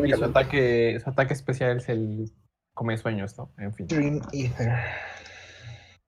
Y 0.05 0.11
su 0.11 0.25
ataque, 0.25 0.99
su 1.03 1.09
ataque 1.09 1.33
especial 1.33 1.77
es 1.77 1.89
el 1.89 2.29
come 2.73 2.97
sueños, 2.97 3.37
¿no? 3.37 3.49
En 3.57 3.73
fin. 3.73 3.87
Dream 3.87 4.21
Ether. 4.31 4.73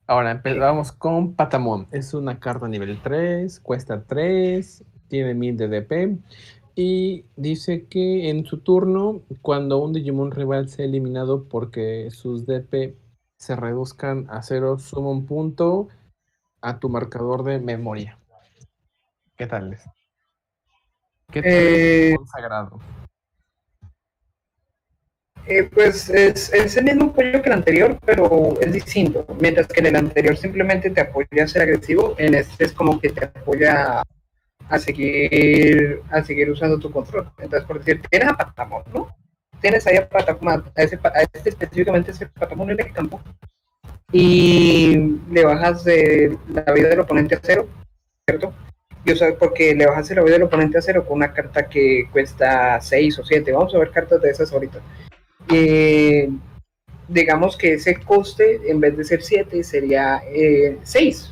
Ahora 0.08 0.32
empezamos 0.32 0.92
con 0.92 1.34
Patamon. 1.34 1.88
Es 1.92 2.14
una 2.14 2.40
carta 2.40 2.68
nivel 2.68 3.02
3, 3.02 3.60
cuesta 3.60 4.04
3, 4.04 4.84
tiene 5.08 5.34
1000 5.34 5.58
de 5.58 5.68
DP. 5.68 6.20
Y 6.76 7.26
dice 7.38 7.86
que 7.88 8.30
en 8.30 8.46
su 8.46 8.60
turno, 8.60 9.22
cuando 9.42 9.80
un 9.80 9.94
Digimon 9.94 10.32
rival 10.32 10.70
sea 10.70 10.86
eliminado 10.86 11.46
porque 11.46 12.12
sus 12.12 12.46
DP 12.46 12.98
se 13.38 13.56
reduzcan 13.56 14.28
a 14.30 14.42
cero, 14.42 14.78
suma 14.78 15.10
un 15.10 15.26
punto 15.26 15.88
a 16.62 16.80
tu 16.80 16.90
marcador 16.90 17.44
de 17.44 17.60
memoria. 17.60 18.18
¿Qué 19.38 19.48
tal 19.48 19.74
es? 19.74 19.84
¿Qué 21.32 21.42
tal 21.42 21.52
Eh, 21.52 22.12
es 22.12 22.18
consagrado? 22.18 22.80
Eh, 25.48 25.70
pues 25.72 26.10
es, 26.10 26.52
el 26.54 26.84
mismo 26.84 27.12
apoyo 27.12 27.42
que 27.42 27.50
el 27.50 27.54
anterior, 27.54 28.00
pero 28.04 28.60
es 28.60 28.74
distinto. 28.74 29.26
Mientras 29.40 29.68
que 29.68 29.80
en 29.80 29.88
el 29.88 29.96
anterior 29.96 30.36
simplemente 30.36 30.90
te 30.90 31.02
apoya 31.02 31.44
a 31.44 31.48
ser 31.48 31.62
agresivo, 31.62 32.16
en 32.18 32.34
este 32.34 32.66
es 32.66 32.72
como 32.74 33.00
que 33.00 33.10
te 33.10 33.26
apoya 33.26 34.02
a 34.68 34.80
seguir 34.80 36.02
a 36.10 36.24
seguir 36.24 36.50
usando 36.50 36.80
tu 36.80 36.92
control. 36.92 37.30
Entonces, 37.38 37.68
por 37.68 37.80
decir, 37.80 38.02
tienes 38.10 38.30
a 38.30 38.38
Patamon, 38.38 38.84
¿no? 38.94 39.16
Tienes 39.62 39.86
ahí 39.86 39.98
a 39.98 40.10
Patamon, 40.10 40.66
a, 40.76 40.82
ese, 40.82 41.00
a 41.04 41.22
este 41.22 41.50
específicamente 41.50 42.12
ese 42.12 42.28
Patamon 42.28 42.72
en 42.72 42.80
el 42.80 42.92
campo, 42.92 43.22
y 44.12 45.20
le 45.32 45.46
bajas 45.46 45.86
la 45.86 46.74
vida 46.74 46.90
del 46.90 47.02
oponente 47.02 47.36
a 47.36 47.40
cero, 47.44 47.68
¿cierto? 48.28 48.54
Y 49.06 49.12
o 49.12 49.16
sea, 49.16 49.36
porque 49.36 49.76
le 49.76 49.86
bajas 49.86 50.10
la 50.12 50.24
vida 50.24 50.34
del 50.34 50.44
oponente 50.44 50.78
a 50.80 50.82
cero 50.82 51.06
con 51.06 51.18
una 51.18 51.34
carta 51.34 51.68
que 51.68 52.08
cuesta 52.12 52.82
6 52.82 53.20
o 53.20 53.24
7. 53.24 53.52
Vamos 53.52 53.76
a 53.76 53.78
ver 53.78 53.92
cartas 53.92 54.20
de 54.22 54.32
esas 54.32 54.52
ahorita. 54.52 54.80
Eh, 55.50 56.30
digamos 57.08 57.56
que 57.58 57.74
ese 57.74 57.96
coste, 58.02 58.62
en 58.70 58.80
vez 58.80 58.98
de 58.98 59.04
ser 59.04 59.22
7, 59.22 59.64
sería 59.64 60.22
6. 60.84 61.32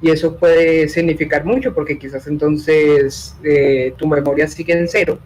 y 0.00 0.10
eso 0.10 0.36
puede 0.36 0.88
significar 0.88 1.44
mucho, 1.44 1.74
porque 1.74 1.98
quizás 1.98 2.26
entonces 2.28 3.34
eh, 3.42 3.92
tu 3.98 4.06
memoria 4.06 4.46
sigue 4.46 4.72
en 4.72 4.86
cero, 4.86 5.18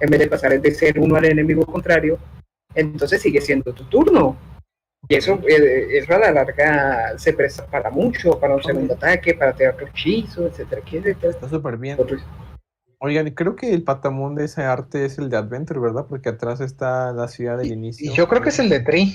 en 0.00 0.10
vez 0.10 0.18
de 0.20 0.26
pasar 0.26 0.60
de 0.60 0.70
ser 0.74 0.98
uno 0.98 1.14
al 1.14 1.26
enemigo 1.26 1.64
contrario, 1.64 2.18
entonces 2.74 3.22
sigue 3.22 3.40
siendo 3.40 3.72
tu 3.72 3.84
turno. 3.84 4.36
Y 5.08 5.14
eso, 5.14 5.40
eh, 5.48 5.86
eso 5.92 6.14
a 6.14 6.18
la 6.18 6.32
larga 6.32 7.16
se 7.18 7.32
presta 7.32 7.64
para 7.66 7.90
mucho, 7.90 8.38
para 8.38 8.56
un 8.56 8.62
segundo 8.62 8.94
ataque, 8.94 9.34
para 9.34 9.52
tirar 9.54 9.74
otro 9.74 9.86
hechizo, 9.86 10.46
etcétera, 10.46 10.82
etcétera. 10.84 11.30
Está 11.32 11.48
súper 11.48 11.76
bien. 11.76 11.96
Otro- 11.98 12.18
Oigan, 13.02 13.30
creo 13.30 13.56
que 13.56 13.72
el 13.72 13.82
patamón 13.82 14.34
de 14.34 14.44
ese 14.44 14.62
arte 14.62 15.06
es 15.06 15.18
el 15.18 15.30
de 15.30 15.38
Adventure, 15.38 15.80
¿verdad? 15.80 16.06
Porque 16.06 16.28
atrás 16.28 16.60
está 16.60 17.12
la 17.12 17.28
ciudad 17.28 17.56
del 17.56 17.72
inicio. 17.72 18.10
Y 18.12 18.14
yo 18.14 18.28
creo 18.28 18.42
que 18.42 18.50
es 18.50 18.58
el 18.58 18.68
de 18.68 18.80
Tree. 18.80 19.14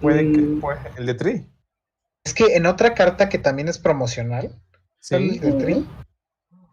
Puede 0.00 0.32
que. 0.32 0.40
Puede- 0.60 0.80
el 0.96 1.06
de 1.06 1.14
Tree. 1.14 1.46
Es 2.24 2.34
que 2.34 2.56
en 2.56 2.66
otra 2.66 2.94
carta 2.94 3.28
que 3.28 3.38
también 3.38 3.68
es 3.68 3.78
promocional, 3.78 4.60
Sí. 4.98 5.14
el 5.14 5.40
de 5.40 5.52
Tree. 5.52 5.86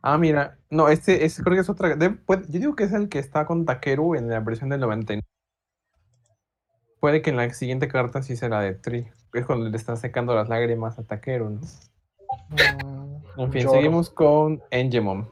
Ah, 0.02 0.17
mira. 0.17 0.58
No, 0.71 0.89
este, 0.89 1.24
este 1.24 1.43
creo 1.43 1.56
que 1.56 1.62
es 1.62 1.69
otra. 1.69 1.95
de- 1.95 2.10
puede- 2.10 2.45
yo 2.50 2.60
digo 2.60 2.76
que 2.76 2.84
es 2.86 2.91
el 2.93 3.08
que 3.08 3.19
está 3.19 3.45
con 3.45 3.65
Takeru 3.65 4.15
en 4.15 4.28
la 4.28 4.39
versión 4.39 4.69
del 4.69 4.80
99. 4.82 5.21
puede 7.00 7.21
que 7.21 7.30
en 7.30 7.38
la 7.38 7.54
siguiente 7.54 7.88
carta 7.88 8.24
sí 8.24 8.36
será 8.36 8.62
de 8.62 8.74
Tri. 8.74 9.08
Es 9.34 9.45
cuando 9.45 9.69
le 9.69 9.78
están 9.78 9.98
secando 9.98 10.34
las 10.34 10.50
lágrimas 10.50 10.98
a 10.98 11.04
Takeru, 11.04 11.52
¿no? 11.52 11.62
Mm, 12.50 13.41
En 13.41 13.52
fin, 13.52 13.62
lloro. 13.63 13.74
seguimos 13.76 14.10
con 14.10 14.63
Engemon. 14.71 15.30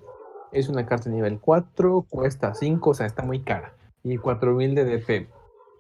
Es 0.54 0.70
una 0.70 0.86
carta 0.86 1.10
nivel 1.10 1.40
4, 1.40 2.06
cuesta 2.10 2.54
5, 2.54 2.90
o 2.90 2.94
sea, 2.94 3.08
está 3.08 3.24
muy 3.24 3.42
cara. 3.42 3.74
Y 4.04 4.18
4000 4.18 4.76
de 4.76 4.86
DP. 4.86 5.28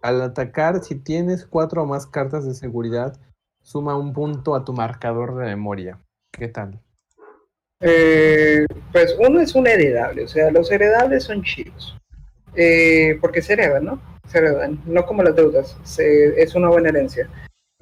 Al 0.02 0.22
atacar, 0.22 0.84
si 0.84 0.96
tienes 0.96 1.46
4 1.46 1.84
o 1.84 1.86
más 1.86 2.08
cartas 2.08 2.46
de 2.46 2.56
seguridad, 2.56 3.16
suma 3.62 3.96
un 3.96 4.14
punto 4.14 4.56
a 4.56 4.66
tu 4.66 4.74
marcador 4.74 5.36
de 5.38 5.46
memoria. 5.46 6.00
¿Qué 6.32 6.48
tal? 6.48 6.82
Eh, 7.80 8.66
pues 8.92 9.16
uno 9.20 9.40
es 9.40 9.54
un 9.54 9.68
heredable, 9.68 10.24
o 10.24 10.28
sea, 10.28 10.50
los 10.50 10.72
heredables 10.72 11.24
son 11.24 11.44
chidos. 11.44 11.96
Eh, 12.56 13.18
porque 13.22 13.42
se 13.42 13.54
heredan, 13.54 13.86
¿no? 13.86 14.02
Se 14.28 14.40
heredan, 14.40 14.82
no 14.86 15.06
como 15.06 15.22
las 15.22 15.36
deudas, 15.36 15.78
es 15.98 16.56
una 16.56 16.70
buena 16.70 16.90
herencia. 16.90 17.30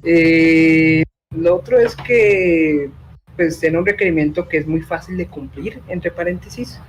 Eh, 0.04 1.04
lo 1.36 1.56
otro 1.56 1.80
es 1.80 1.96
que 1.96 2.90
pues 3.36 3.60
tiene 3.60 3.78
un 3.78 3.86
requerimiento 3.86 4.48
que 4.48 4.58
es 4.58 4.68
muy 4.68 4.82
fácil 4.82 5.18
de 5.18 5.28
cumplir, 5.28 5.82
entre 5.88 6.12
paréntesis, 6.12 6.80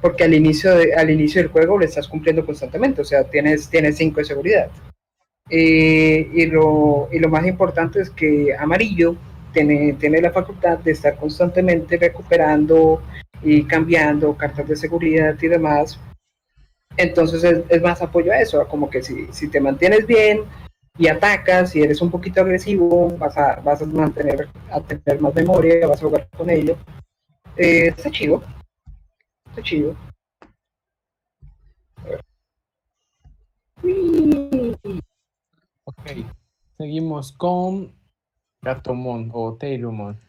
porque 0.00 0.24
al 0.24 0.34
inicio, 0.34 0.72
al 0.96 1.10
inicio 1.10 1.42
del 1.42 1.50
juego 1.50 1.78
lo 1.78 1.84
estás 1.84 2.08
cumpliendo 2.08 2.44
constantemente, 2.44 3.02
o 3.02 3.04
sea, 3.04 3.24
tienes 3.24 3.68
5 3.70 4.20
de 4.20 4.24
seguridad. 4.24 4.70
Eh, 5.48 6.28
y, 6.32 6.46
lo, 6.46 7.08
y 7.12 7.18
lo 7.18 7.28
más 7.28 7.46
importante 7.46 8.00
es 8.00 8.10
que 8.10 8.54
amarillo 8.58 9.16
tiene, 9.52 9.92
tiene 9.94 10.20
la 10.20 10.32
facultad 10.32 10.78
de 10.78 10.90
estar 10.90 11.16
constantemente 11.16 11.96
recuperando 11.96 13.00
y 13.42 13.62
cambiando 13.62 14.36
cartas 14.36 14.68
de 14.68 14.76
seguridad 14.76 15.36
y 15.40 15.46
demás. 15.46 16.00
Entonces 16.96 17.44
es, 17.44 17.60
es 17.68 17.82
más 17.82 18.02
apoyo 18.02 18.32
a 18.32 18.40
eso, 18.40 18.66
como 18.68 18.90
que 18.90 19.02
si, 19.02 19.26
si 19.30 19.48
te 19.48 19.60
mantienes 19.60 20.06
bien 20.06 20.40
y 20.98 21.08
atacas 21.08 21.76
y 21.76 21.82
eres 21.82 22.00
un 22.00 22.10
poquito 22.10 22.40
agresivo, 22.40 23.08
vas 23.18 23.36
a, 23.36 23.56
vas 23.56 23.82
a 23.82 23.86
mantener 23.86 24.48
a 24.70 24.80
tener 24.80 25.20
más 25.20 25.34
memoria, 25.34 25.86
vas 25.86 26.02
a 26.02 26.06
jugar 26.06 26.28
con 26.36 26.48
ello. 26.48 26.76
Eh, 27.56 27.88
está 27.88 28.10
chido. 28.10 28.42
Está 29.50 29.62
chido. 29.62 29.96
Ok. 35.84 36.10
Seguimos 36.76 37.32
con 37.32 37.94
Gatomon 38.62 39.30
o 39.32 39.54
Teirumon. 39.54 40.20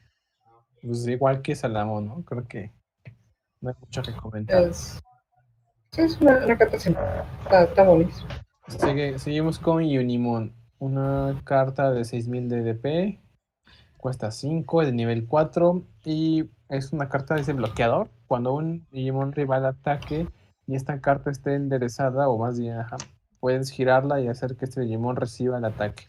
Pues 0.82 1.08
igual 1.08 1.42
que 1.42 1.56
Salamón, 1.56 2.08
¿no? 2.08 2.24
Creo 2.24 2.48
que 2.48 2.72
no 3.62 3.70
hay 3.70 3.76
mucho 3.80 4.02
que 4.02 4.14
comentar. 4.14 4.64
Es, 4.64 5.02
una, 6.22 6.46
una 6.46 6.58
carta 6.58 6.80
simple. 6.80 7.02
Está, 7.44 7.64
está 7.64 7.84
seguimos 9.18 9.60
con 9.60 9.78
Unimon. 9.78 10.57
Una 10.80 11.40
carta 11.44 11.92
de 11.92 12.06
6000 12.06 12.50
de 12.50 12.62
DP. 12.64 13.20
Cuesta 13.98 14.32
5, 14.32 14.82
es 14.82 14.88
de 14.88 14.94
nivel 14.94 15.26
4. 15.26 15.84
Y 16.06 16.50
es 16.70 16.94
una 16.94 17.10
carta 17.10 17.36
de 17.36 17.42
ese 17.42 17.54
bloqueador. 17.54 18.10
Cuando 18.28 18.54
un 18.54 18.86
Digimon 18.92 19.32
rival 19.32 19.66
ataque 19.66 20.28
y 20.66 20.76
esta 20.76 21.00
carta 21.00 21.32
esté 21.32 21.56
enderezada, 21.56 22.28
o 22.30 22.38
más 22.38 22.60
bien, 22.60 22.78
ajá, 22.78 22.98
puedes 23.40 23.72
girarla 23.72 24.20
y 24.20 24.28
hacer 24.28 24.56
que 24.56 24.66
este 24.66 24.82
Digimon 24.82 25.16
reciba 25.16 25.58
el 25.58 25.66
ataque. 25.66 26.06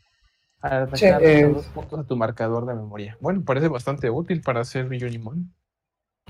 Al 0.60 0.82
atacar, 0.84 1.22
Sí, 1.22 1.42
dos 1.42 1.66
puntos 1.66 2.00
a 2.00 2.04
tu 2.04 2.16
marcador 2.16 2.66
de 2.66 2.74
memoria. 2.74 3.16
Bueno, 3.20 3.42
parece 3.44 3.68
bastante 3.68 4.10
útil 4.10 4.40
para 4.40 4.60
hacer 4.60 4.86
Unimon. 4.86 5.54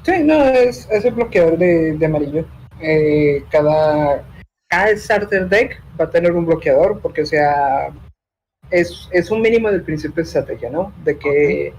Sí, 0.02 0.22
no, 0.22 0.44
es, 0.44 0.88
es 0.90 1.04
el 1.04 1.14
bloqueador 1.14 1.58
de, 1.58 1.96
de 1.96 2.06
amarillo. 2.06 2.46
Eh, 2.80 3.44
cada, 3.50 4.22
cada 4.68 4.96
starter 4.96 5.48
deck 5.48 5.82
va 5.98 6.04
a 6.04 6.10
tener 6.10 6.32
un 6.32 6.46
bloqueador 6.46 7.00
porque, 7.00 7.22
o 7.22 7.26
sea, 7.26 7.92
es, 8.70 9.08
es 9.12 9.30
un 9.30 9.40
mínimo 9.40 9.70
del 9.70 9.82
principio 9.82 10.16
de 10.16 10.22
estrategia, 10.22 10.70
¿no? 10.70 10.92
De 11.04 11.18
que, 11.18 11.74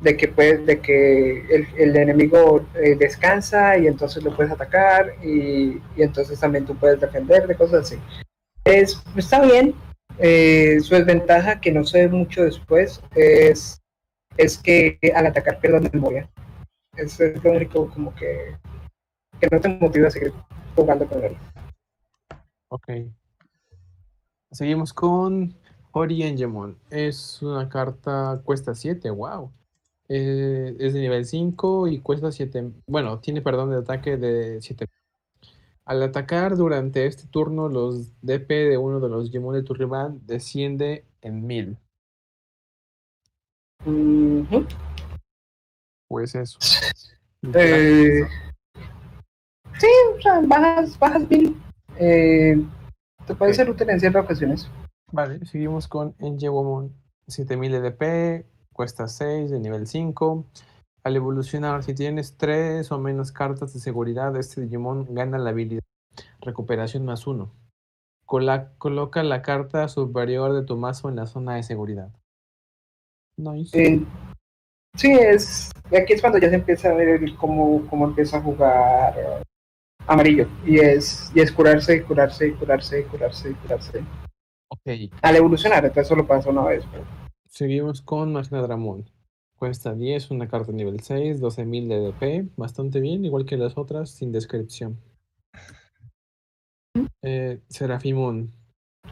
de 0.00 0.16
que, 0.16 0.28
puedes, 0.28 0.64
de 0.66 0.80
que 0.80 1.40
el, 1.54 1.66
el 1.76 1.96
enemigo 1.96 2.66
eh, 2.74 2.96
descansa 2.96 3.76
y 3.78 3.86
entonces 3.86 4.22
lo 4.22 4.34
puedes 4.34 4.52
atacar 4.52 5.14
y, 5.22 5.80
y 5.96 6.02
entonces 6.02 6.38
también 6.40 6.64
tú 6.64 6.76
puedes 6.76 7.00
defender 7.00 7.46
de 7.46 7.54
cosas 7.54 7.86
así. 7.86 7.98
Es, 8.64 9.02
está 9.16 9.40
bien. 9.42 9.74
eh, 10.18 10.78
su 10.80 10.94
desventaja, 10.94 11.60
que 11.60 11.72
no 11.72 11.84
sé 11.84 12.08
mucho 12.08 12.44
después, 12.44 13.02
es, 13.14 13.80
es 14.36 14.58
que 14.58 14.98
al 15.14 15.26
atacar 15.26 15.60
pierdas 15.60 15.92
memoria. 15.92 16.28
Eso 16.96 17.24
es 17.24 17.42
lo 17.42 17.52
único 17.52 17.88
como 17.90 18.14
que, 18.14 18.56
que 19.40 19.48
no 19.50 19.60
te 19.60 19.68
motiva 19.68 20.08
a 20.08 20.10
seguir 20.10 20.32
jugando 20.74 21.06
con 21.06 21.24
él. 21.24 21.36
Ok. 22.68 22.88
Seguimos 24.50 24.92
con 24.92 25.54
Hori 25.92 26.22
Engemon. 26.22 26.76
Es 26.90 27.42
una 27.42 27.68
carta, 27.68 28.40
cuesta 28.44 28.74
7, 28.74 29.10
wow. 29.10 29.50
Eh, 30.08 30.76
es 30.78 30.92
de 30.92 31.00
nivel 31.00 31.24
5 31.24 31.88
y 31.88 32.00
cuesta 32.00 32.32
7. 32.32 32.70
Bueno, 32.86 33.20
tiene 33.20 33.42
perdón 33.42 33.70
de 33.70 33.78
ataque 33.78 34.16
de 34.16 34.60
7. 34.60 34.86
Al 35.84 36.02
atacar 36.02 36.56
durante 36.56 37.06
este 37.06 37.26
turno, 37.26 37.68
los 37.68 38.12
DP 38.22 38.48
de 38.48 38.76
uno 38.76 39.00
de 39.00 39.08
los 39.08 39.24
Digimon 39.24 39.54
de 39.54 39.62
tu 39.62 39.74
rival 39.74 40.20
desciende 40.26 41.04
en 41.22 41.46
1000. 41.46 41.78
Ujú. 43.84 44.66
Pues 46.08 46.34
eso. 46.34 46.58
Eh, 47.54 48.20
sí, 49.78 49.86
o 50.14 50.20
sea, 50.20 50.40
bajas, 50.42 50.98
bajas 50.98 51.26
mil. 51.30 51.56
Eh, 51.96 52.62
te 53.26 53.34
puede 53.34 53.54
ser 53.54 53.70
útil 53.70 53.88
en 53.88 53.98
ciertas 53.98 54.24
ocasiones. 54.24 54.68
Vale, 55.12 55.44
seguimos 55.46 55.88
con 55.88 56.14
Engemon 56.18 56.94
7000 57.26 57.72
de 57.72 57.80
DP, 57.80 58.46
cuesta 58.72 59.08
6 59.08 59.50
de 59.50 59.58
nivel 59.58 59.86
5. 59.86 60.46
Al 61.02 61.16
evolucionar, 61.16 61.82
si 61.82 61.94
tienes 61.94 62.36
3 62.36 62.90
o 62.92 62.98
menos 62.98 63.32
cartas 63.32 63.72
de 63.72 63.80
seguridad, 63.80 64.36
este 64.36 64.60
Digimon 64.60 65.14
gana 65.14 65.38
la 65.38 65.50
habilidad 65.50 65.82
Recuperación 66.40 67.04
más 67.04 67.26
1. 67.26 67.50
coloca 68.78 69.22
la 69.22 69.42
carta 69.42 69.88
superior 69.88 70.52
de 70.52 70.62
tu 70.62 70.76
mazo 70.76 71.08
en 71.08 71.16
la 71.16 71.26
zona 71.26 71.56
de 71.56 71.62
seguridad. 71.62 72.10
Nice. 73.36 73.70
Eh, 73.80 74.04
sí, 74.96 75.12
es, 75.12 75.70
aquí 75.86 76.12
es 76.12 76.20
cuando 76.20 76.38
ya 76.38 76.50
se 76.50 76.56
empieza 76.56 76.90
a 76.90 76.94
ver 76.94 77.20
cómo, 77.36 77.86
cómo 77.88 78.06
empieza 78.06 78.38
a 78.38 78.42
jugar 78.42 79.14
eh, 79.18 79.42
amarillo. 80.06 80.46
Y 80.64 80.78
es, 80.78 81.30
y 81.34 81.40
es 81.40 81.50
curarse, 81.50 82.02
curarse, 82.04 82.54
curarse, 82.54 83.04
curarse, 83.04 83.54
curarse. 83.54 84.04
Ok, 84.72 85.12
Al 85.22 85.36
evolucionar, 85.36 85.84
entonces 85.84 86.06
solo 86.08 86.26
pasa 86.26 86.50
una 86.50 86.64
vez. 86.64 86.84
pero- 86.90 87.04
seguimos 87.48 88.02
con 88.02 88.32
Magna 88.32 88.62
Dramon. 88.62 89.04
Cuesta 89.56 89.94
10, 89.94 90.30
una 90.30 90.48
carta 90.48 90.72
nivel 90.72 91.00
6, 91.00 91.40
12.000 91.40 91.88
de 91.88 91.98
DP, 92.00 92.48
bastante 92.56 93.00
bien, 93.00 93.24
igual 93.24 93.44
que 93.44 93.56
las 93.58 93.76
otras, 93.76 94.10
sin 94.10 94.32
descripción. 94.32 94.96
Eh, 97.22 97.60
Serafimon, 97.68 98.50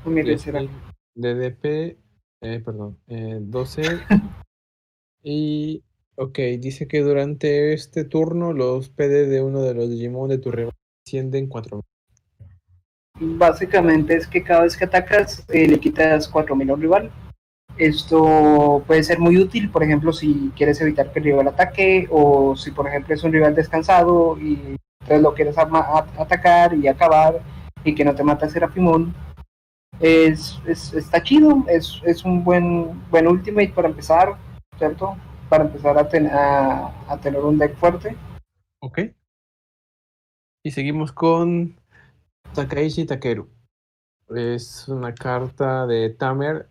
Mire, 0.06 0.36
10.000 0.36 0.38
será- 0.38 0.94
de 1.14 1.34
DP, 1.34 1.98
eh, 2.42 2.60
perdón, 2.64 2.98
eh, 3.08 3.38
12. 3.40 3.82
y, 5.22 5.82
ok, 6.16 6.38
dice 6.58 6.86
que 6.88 7.00
durante 7.00 7.72
este 7.74 8.04
turno 8.04 8.52
los 8.52 8.88
PD 8.88 9.26
de 9.26 9.42
uno 9.42 9.60
de 9.62 9.74
los 9.74 9.90
Digimon 9.90 10.28
de 10.30 10.38
tu 10.38 10.50
rival 10.50 10.72
ascienden 11.06 11.48
4.000. 11.48 11.82
Básicamente 13.20 14.16
es 14.16 14.26
que 14.26 14.42
cada 14.42 14.62
vez 14.62 14.76
que 14.76 14.84
atacas 14.84 15.44
eh, 15.48 15.66
le 15.68 15.78
quitas 15.80 16.28
4000 16.28 16.70
a 16.70 16.74
un 16.74 16.80
rival. 16.80 17.10
Esto 17.76 18.82
puede 18.86 19.02
ser 19.04 19.18
muy 19.20 19.38
útil, 19.38 19.70
por 19.70 19.82
ejemplo, 19.84 20.12
si 20.12 20.52
quieres 20.56 20.80
evitar 20.80 21.12
que 21.12 21.20
el 21.20 21.26
rival 21.26 21.48
ataque 21.48 22.08
o 22.10 22.56
si, 22.56 22.72
por 22.72 22.88
ejemplo, 22.88 23.14
es 23.14 23.22
un 23.22 23.32
rival 23.32 23.54
descansado 23.54 24.36
y 24.40 24.76
entonces 25.00 25.22
lo 25.22 25.32
quieres 25.34 25.56
atacar 25.58 26.74
y 26.74 26.88
acabar 26.88 27.40
y 27.84 27.94
que 27.94 28.04
no 28.04 28.14
te 28.14 28.24
mata 28.24 28.48
Serafimón. 28.48 29.14
Es, 30.00 30.60
es- 30.66 30.92
está 30.92 31.22
chido, 31.22 31.64
es, 31.68 32.00
es 32.04 32.24
un 32.24 32.42
buen, 32.44 33.08
buen 33.10 33.26
ultimate 33.28 33.68
para 33.74 33.88
empezar, 33.88 34.36
¿cierto? 34.76 35.16
Para 35.48 35.64
empezar 35.64 35.96
a, 35.98 36.08
ten- 36.08 36.28
a- 36.32 36.92
a 37.08 37.16
tener 37.20 37.40
un 37.40 37.58
deck 37.58 37.76
fuerte. 37.76 38.16
Ok. 38.80 39.00
Y 40.64 40.70
seguimos 40.72 41.12
con 41.12 41.77
Takaishi 42.54 43.04
Takeru. 43.04 43.48
Es 44.34 44.88
una 44.88 45.14
carta 45.14 45.86
de 45.86 46.10
Tamer. 46.10 46.68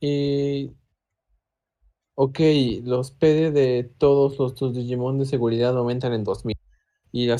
Y. 0.00 0.72
Ok, 2.16 2.38
los 2.84 3.10
PD 3.10 3.50
de 3.50 3.90
todos 3.98 4.38
los 4.38 4.54
tus 4.54 4.74
Digimon 4.74 5.18
de 5.18 5.26
seguridad 5.26 5.76
aumentan 5.76 6.12
en 6.12 6.24
2000. 6.24 6.56
Y 7.10 7.26
la, 7.26 7.36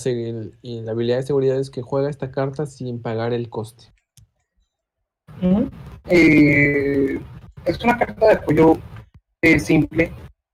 y 0.62 0.80
la 0.82 0.92
habilidad 0.92 1.18
de 1.18 1.22
seguridad 1.22 1.58
es 1.58 1.70
que 1.70 1.82
juega 1.82 2.10
esta 2.10 2.30
carta 2.30 2.66
sin 2.66 3.00
pagar 3.02 3.32
el 3.32 3.48
coste. 3.50 3.92
Eh, 6.08 7.20
es 7.64 7.84
una 7.84 7.98
carta 7.98 8.26
de 8.26 8.32
apoyo 8.34 8.74
eh, 9.42 9.58
simple 9.58 10.12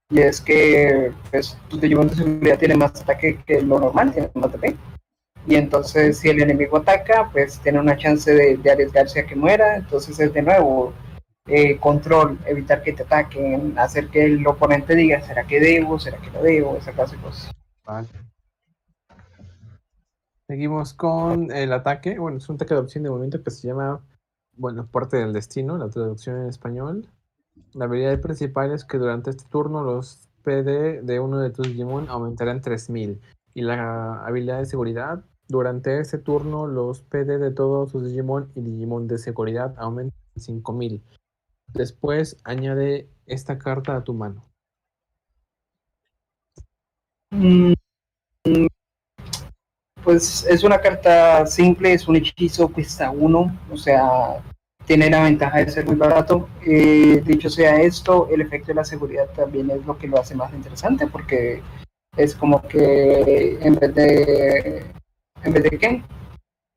y 0.09 0.19
es 0.19 0.41
que 0.41 1.11
pues, 1.29 1.57
tu 1.69 1.79
Digimon 1.79 2.09
de 2.09 2.15
seguridad 2.15 2.59
tiene 2.59 2.75
más 2.75 3.01
ataque 3.01 3.39
que 3.45 3.61
lo 3.61 3.79
normal, 3.79 4.11
tiene 4.11 4.29
más 4.33 4.51
TP. 4.51 4.75
Y 5.47 5.55
entonces 5.55 6.19
si 6.19 6.29
el 6.29 6.41
enemigo 6.41 6.77
ataca, 6.77 7.29
pues 7.31 7.59
tiene 7.59 7.79
una 7.79 7.97
chance 7.97 8.31
de, 8.33 8.71
arriesgarse 8.71 9.21
a 9.21 9.25
que 9.25 9.35
muera. 9.35 9.77
Entonces 9.77 10.19
es 10.19 10.33
de 10.33 10.41
nuevo, 10.41 10.93
eh, 11.47 11.77
control, 11.77 12.37
evitar 12.45 12.83
que 12.83 12.93
te 12.93 13.03
ataquen, 13.03 13.77
hacer 13.77 14.09
que 14.09 14.25
el 14.25 14.45
oponente 14.45 14.95
diga, 14.95 15.21
¿será 15.21 15.45
que 15.45 15.59
debo? 15.59 15.99
¿Será 15.99 16.17
que 16.17 16.29
no 16.31 16.41
debo? 16.41 16.77
Esa 16.77 16.91
clase 16.91 17.15
de 17.15 17.21
cosas. 17.23 17.51
Seguimos 20.47 20.93
con 20.93 21.51
el 21.51 21.73
ataque. 21.73 22.19
Bueno, 22.19 22.37
es 22.37 22.49
un 22.49 22.55
ataque 22.55 22.73
de 22.73 22.81
opción 22.81 23.03
de 23.03 23.09
movimiento 23.09 23.43
que 23.43 23.51
se 23.51 23.67
llama, 23.67 24.05
bueno, 24.53 24.85
Puerta 24.85 25.17
del 25.17 25.33
Destino, 25.33 25.77
la 25.77 25.89
traducción 25.89 26.41
en 26.41 26.47
español. 26.47 27.07
La 27.73 27.85
habilidad 27.85 28.19
principal 28.19 28.71
es 28.71 28.83
que 28.83 28.97
durante 28.97 29.29
este 29.29 29.45
turno 29.49 29.83
los 29.83 30.29
PD 30.43 31.01
de 31.01 31.19
uno 31.19 31.39
de 31.39 31.51
tus 31.51 31.67
Digimon 31.67 32.09
aumentarán 32.09 32.61
3000. 32.61 33.21
Y 33.53 33.61
la 33.61 34.23
habilidad 34.25 34.59
de 34.59 34.65
seguridad, 34.65 35.23
durante 35.51 35.99
este 35.99 36.17
turno 36.17 36.65
los 36.65 37.01
PD 37.01 37.37
de 37.37 37.51
todos 37.51 37.91
tus 37.91 38.05
Digimon 38.05 38.51
y 38.55 38.61
Digimon 38.61 39.07
de 39.07 39.17
seguridad 39.17 39.75
aumentan 39.77 40.17
5000. 40.37 41.03
Después 41.73 42.37
añade 42.43 43.09
esta 43.25 43.59
carta 43.59 43.95
a 43.95 44.03
tu 44.03 44.13
mano. 44.13 44.43
Mm, 47.31 47.73
Pues 50.03 50.45
es 50.45 50.63
una 50.63 50.81
carta 50.81 51.45
simple, 51.45 51.93
es 51.93 52.07
un 52.07 52.15
hechizo, 52.15 52.69
cuesta 52.69 53.11
uno, 53.11 53.55
o 53.71 53.77
sea, 53.77 54.41
tiene 54.85 55.09
la 55.09 55.23
ventaja 55.23 55.59
de 55.59 55.69
ser 55.69 55.85
muy 55.85 55.95
barato. 55.95 56.49
Eh, 56.65 57.21
dicho 57.25 57.49
sea 57.49 57.79
esto, 57.81 58.27
el 58.31 58.41
efecto 58.41 58.67
de 58.67 58.75
la 58.75 58.83
seguridad 58.83 59.29
también 59.35 59.69
es 59.69 59.85
lo 59.85 59.97
que 59.97 60.07
lo 60.07 60.17
hace 60.17 60.33
más 60.33 60.51
interesante, 60.53 61.07
porque 61.07 61.61
es 62.17 62.35
como 62.35 62.61
que 62.63 63.59
en 63.61 63.75
vez 63.75 63.95
de, 63.95 65.00
en 65.43 65.53
vez 65.53 65.63
de 65.63 65.77
qué, 65.77 66.03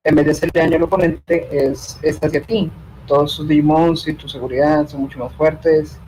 en 0.05 0.15
vez 0.15 0.25
de 0.25 0.33
hacerle 0.33 0.61
daño 0.61 0.77
al 0.77 0.83
oponente, 0.83 1.49
es, 1.51 1.99
es 2.03 2.19
hacia 2.23 2.43
ti. 2.43 2.71
Todos 3.07 3.33
sus 3.33 3.49
demons 3.49 4.07
y 4.09 4.15
tu 4.15 4.29
seguridad 4.29 4.87
son 4.89 5.03
mucho 5.03 5.19
más 5.19 5.33
fuertes, 5.35 6.01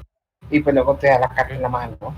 y 0.50 0.60
pues 0.60 0.74
luego 0.74 0.96
te 0.96 1.08
da 1.08 1.18
la 1.18 1.28
carta 1.28 1.54
en 1.54 1.62
la 1.62 1.68
mano. 1.68 1.96
¿no? 2.00 2.14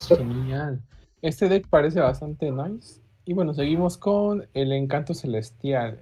Genial. 0.00 0.80
Este 1.22 1.48
deck 1.48 1.68
parece 1.68 2.00
bastante 2.00 2.50
nice. 2.50 3.00
Y 3.24 3.32
bueno, 3.32 3.54
seguimos 3.54 3.98
con 3.98 4.46
el 4.54 4.72
Encanto 4.72 5.14
Celestial. 5.14 6.00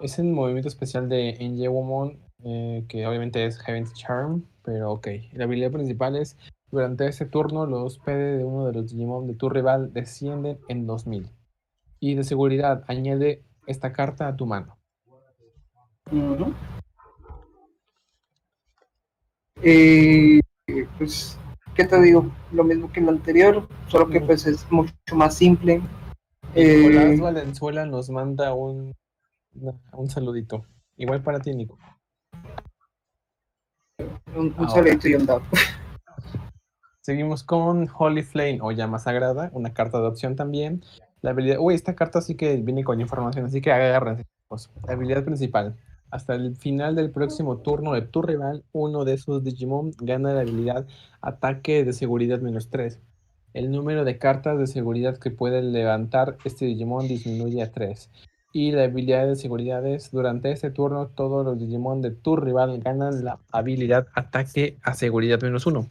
Es 0.00 0.18
un 0.18 0.32
movimiento 0.32 0.68
especial 0.68 1.08
de 1.08 1.30
Enjewomon, 1.38 2.18
eh, 2.44 2.84
que 2.88 3.06
obviamente 3.06 3.44
es 3.46 3.58
Heaven's 3.58 3.94
Charm, 3.94 4.44
pero 4.62 4.92
ok. 4.92 5.08
La 5.32 5.44
habilidad 5.44 5.70
principal 5.70 6.16
es, 6.16 6.36
durante 6.70 7.06
este 7.06 7.26
turno, 7.26 7.66
los 7.66 7.98
PD 7.98 8.38
de 8.38 8.44
uno 8.44 8.66
de 8.66 8.72
los 8.72 8.90
Digimon 8.90 9.26
de 9.28 9.34
tu 9.34 9.48
rival 9.48 9.92
descienden 9.92 10.58
en 10.68 10.86
2000. 10.86 11.30
Y 12.00 12.14
de 12.14 12.24
seguridad, 12.24 12.84
añade 12.88 13.42
esta 13.66 13.92
carta 13.92 14.28
a 14.28 14.36
tu 14.36 14.46
mano. 14.46 14.76
Eh, 19.62 20.40
pues, 20.98 21.38
¿qué 21.74 21.84
te 21.84 22.00
digo? 22.00 22.30
Lo 22.52 22.64
mismo 22.64 22.92
que 22.92 23.00
lo 23.00 23.10
anterior, 23.10 23.66
solo 23.88 24.08
que 24.08 24.20
pues 24.20 24.46
es 24.46 24.70
mucho 24.70 24.92
más 25.14 25.34
simple. 25.34 25.80
Eh, 26.54 26.76
Nicolás 26.78 27.20
Valenzuela 27.20 27.86
nos 27.86 28.10
manda 28.10 28.54
un, 28.54 28.94
un 29.92 30.10
saludito. 30.10 30.64
Igual 30.96 31.22
para 31.22 31.40
ti, 31.40 31.54
Nico. 31.54 31.78
un, 34.34 34.54
un 34.56 34.70
saludito 34.70 35.08
y 35.08 35.14
un 35.14 35.26
dab. 35.26 35.42
Seguimos 37.00 37.44
con 37.44 37.88
Holy 37.96 38.22
Flame 38.22 38.58
o 38.62 38.72
Llama 38.72 38.98
Sagrada, 38.98 39.50
una 39.52 39.72
carta 39.72 40.00
de 40.00 40.08
opción 40.08 40.34
también. 40.36 40.82
La 41.26 41.32
habilidad, 41.32 41.58
esta 41.72 41.96
carta 41.96 42.20
sí 42.20 42.36
que 42.36 42.54
viene 42.58 42.84
con 42.84 43.00
información, 43.00 43.46
así 43.46 43.60
que 43.60 43.72
agárrense. 43.72 44.26
habilidad 44.86 45.24
principal. 45.24 45.74
Hasta 46.08 46.36
el 46.36 46.54
final 46.54 46.94
del 46.94 47.10
próximo 47.10 47.56
turno 47.56 47.94
de 47.94 48.02
tu 48.02 48.22
rival, 48.22 48.62
uno 48.70 49.04
de 49.04 49.18
sus 49.18 49.42
Digimon 49.42 49.90
gana 49.98 50.34
la 50.34 50.42
habilidad 50.42 50.86
Ataque 51.20 51.82
de 51.82 51.92
Seguridad 51.92 52.38
menos 52.42 52.70
3. 52.70 53.00
El 53.54 53.72
número 53.72 54.04
de 54.04 54.18
cartas 54.18 54.56
de 54.56 54.68
seguridad 54.68 55.18
que 55.18 55.32
puede 55.32 55.62
levantar 55.62 56.36
este 56.44 56.66
Digimon 56.66 57.08
disminuye 57.08 57.60
a 57.60 57.72
3. 57.72 58.08
Y 58.52 58.70
la 58.70 58.84
habilidad 58.84 59.26
de 59.26 59.34
seguridad 59.34 59.84
es, 59.84 60.12
durante 60.12 60.52
este 60.52 60.70
turno, 60.70 61.08
todos 61.08 61.44
los 61.44 61.58
Digimon 61.58 62.02
de 62.02 62.12
tu 62.12 62.36
rival 62.36 62.78
ganan 62.78 63.24
la 63.24 63.40
habilidad 63.50 64.06
Ataque 64.14 64.78
a 64.84 64.94
Seguridad 64.94 65.42
menos 65.42 65.66
1 65.66 65.88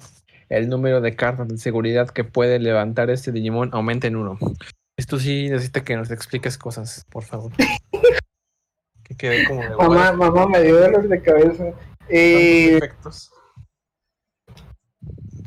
el 0.47 0.69
número 0.69 1.01
de 1.01 1.15
cartas 1.15 1.47
de 1.47 1.57
seguridad 1.57 2.07
que 2.09 2.23
puede 2.23 2.59
levantar 2.59 3.09
este 3.09 3.31
Digimon 3.31 3.71
aumenta 3.73 4.05
en 4.07 4.15
uno. 4.15 4.37
Esto 4.97 5.19
sí 5.19 5.49
necesita 5.49 5.83
que 5.83 5.95
nos 5.95 6.09
expliques 6.09 6.57
cosas, 6.57 7.05
por 7.09 7.23
favor. 7.23 7.51
que 9.03 9.15
quede 9.15 9.45
como 9.45 9.61
de 9.61 9.75
Mamá, 9.75 10.13
mamá 10.13 10.47
me 10.47 10.61
dio 10.61 10.79
dolor 10.79 11.07
de 11.07 11.21
cabeza. 11.21 11.65
Eh, 12.09 12.77
efectos. 12.77 13.31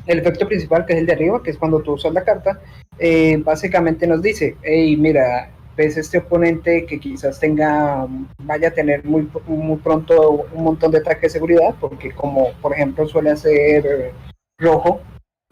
el 0.05 0.19
efecto 0.19 0.47
principal, 0.47 0.85
que 0.85 0.93
es 0.93 0.99
el 0.99 1.05
de 1.05 1.13
arriba, 1.13 1.41
que 1.41 1.51
es 1.51 1.57
cuando 1.57 1.81
tú 1.81 1.93
usas 1.93 2.13
la 2.13 2.23
carta, 2.23 2.61
eh, 2.99 3.37
básicamente 3.37 4.05
nos 4.07 4.21
dice, 4.21 4.55
hey, 4.61 4.95
mira, 4.97 5.51
ves 5.75 5.97
este 5.97 6.17
oponente 6.17 6.85
que 6.85 6.99
quizás 6.99 7.39
tenga, 7.39 8.05
vaya 8.39 8.67
a 8.67 8.71
tener 8.71 9.05
muy, 9.05 9.29
muy 9.47 9.77
pronto 9.77 10.45
un 10.53 10.63
montón 10.63 10.91
de 10.91 10.99
ataques 10.99 11.21
de 11.21 11.29
seguridad, 11.29 11.75
porque 11.79 12.11
como 12.11 12.51
por 12.61 12.73
ejemplo 12.73 13.07
suele 13.07 13.31
hacer 13.31 14.13
rojo, 14.59 15.01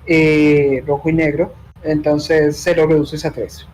eh, 0.06 0.84
rojo 0.86 1.10
y 1.10 1.14
negro, 1.14 1.54
entonces 1.84 2.58
se 2.58 2.76
lo 2.76 2.86
reduces 2.88 3.26
a 3.26 3.32
3. 3.32 3.68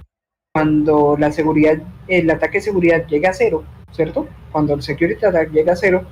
Cuando 0.53 1.17
la 1.17 1.31
seguridad, 1.31 1.79
el 2.07 2.29
ataque 2.29 2.59
de 2.59 2.65
seguridad 2.65 3.07
llega 3.07 3.31
a 3.31 3.33
cero, 3.33 3.63
¿cierto? 3.91 4.27
Cuando 4.51 4.75
el 4.75 4.83
security 4.83 5.25
attack 5.25 5.49
llega 5.49 5.73
a 5.73 5.75
cero, 5.75 6.05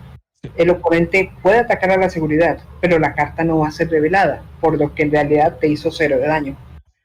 el 0.57 0.71
oponente 0.71 1.31
puede 1.43 1.59
atacar 1.59 1.91
a 1.91 1.97
la 1.97 2.09
seguridad, 2.09 2.59
pero 2.79 2.97
la 2.97 3.13
carta 3.13 3.43
no 3.43 3.59
va 3.59 3.67
a 3.67 3.71
ser 3.71 3.91
revelada, 3.91 4.41
por 4.59 4.79
lo 4.79 4.95
que 4.95 5.03
en 5.03 5.11
realidad 5.11 5.59
te 5.59 5.67
hizo 5.67 5.91
cero 5.91 6.17
de 6.17 6.25
daño. 6.25 6.57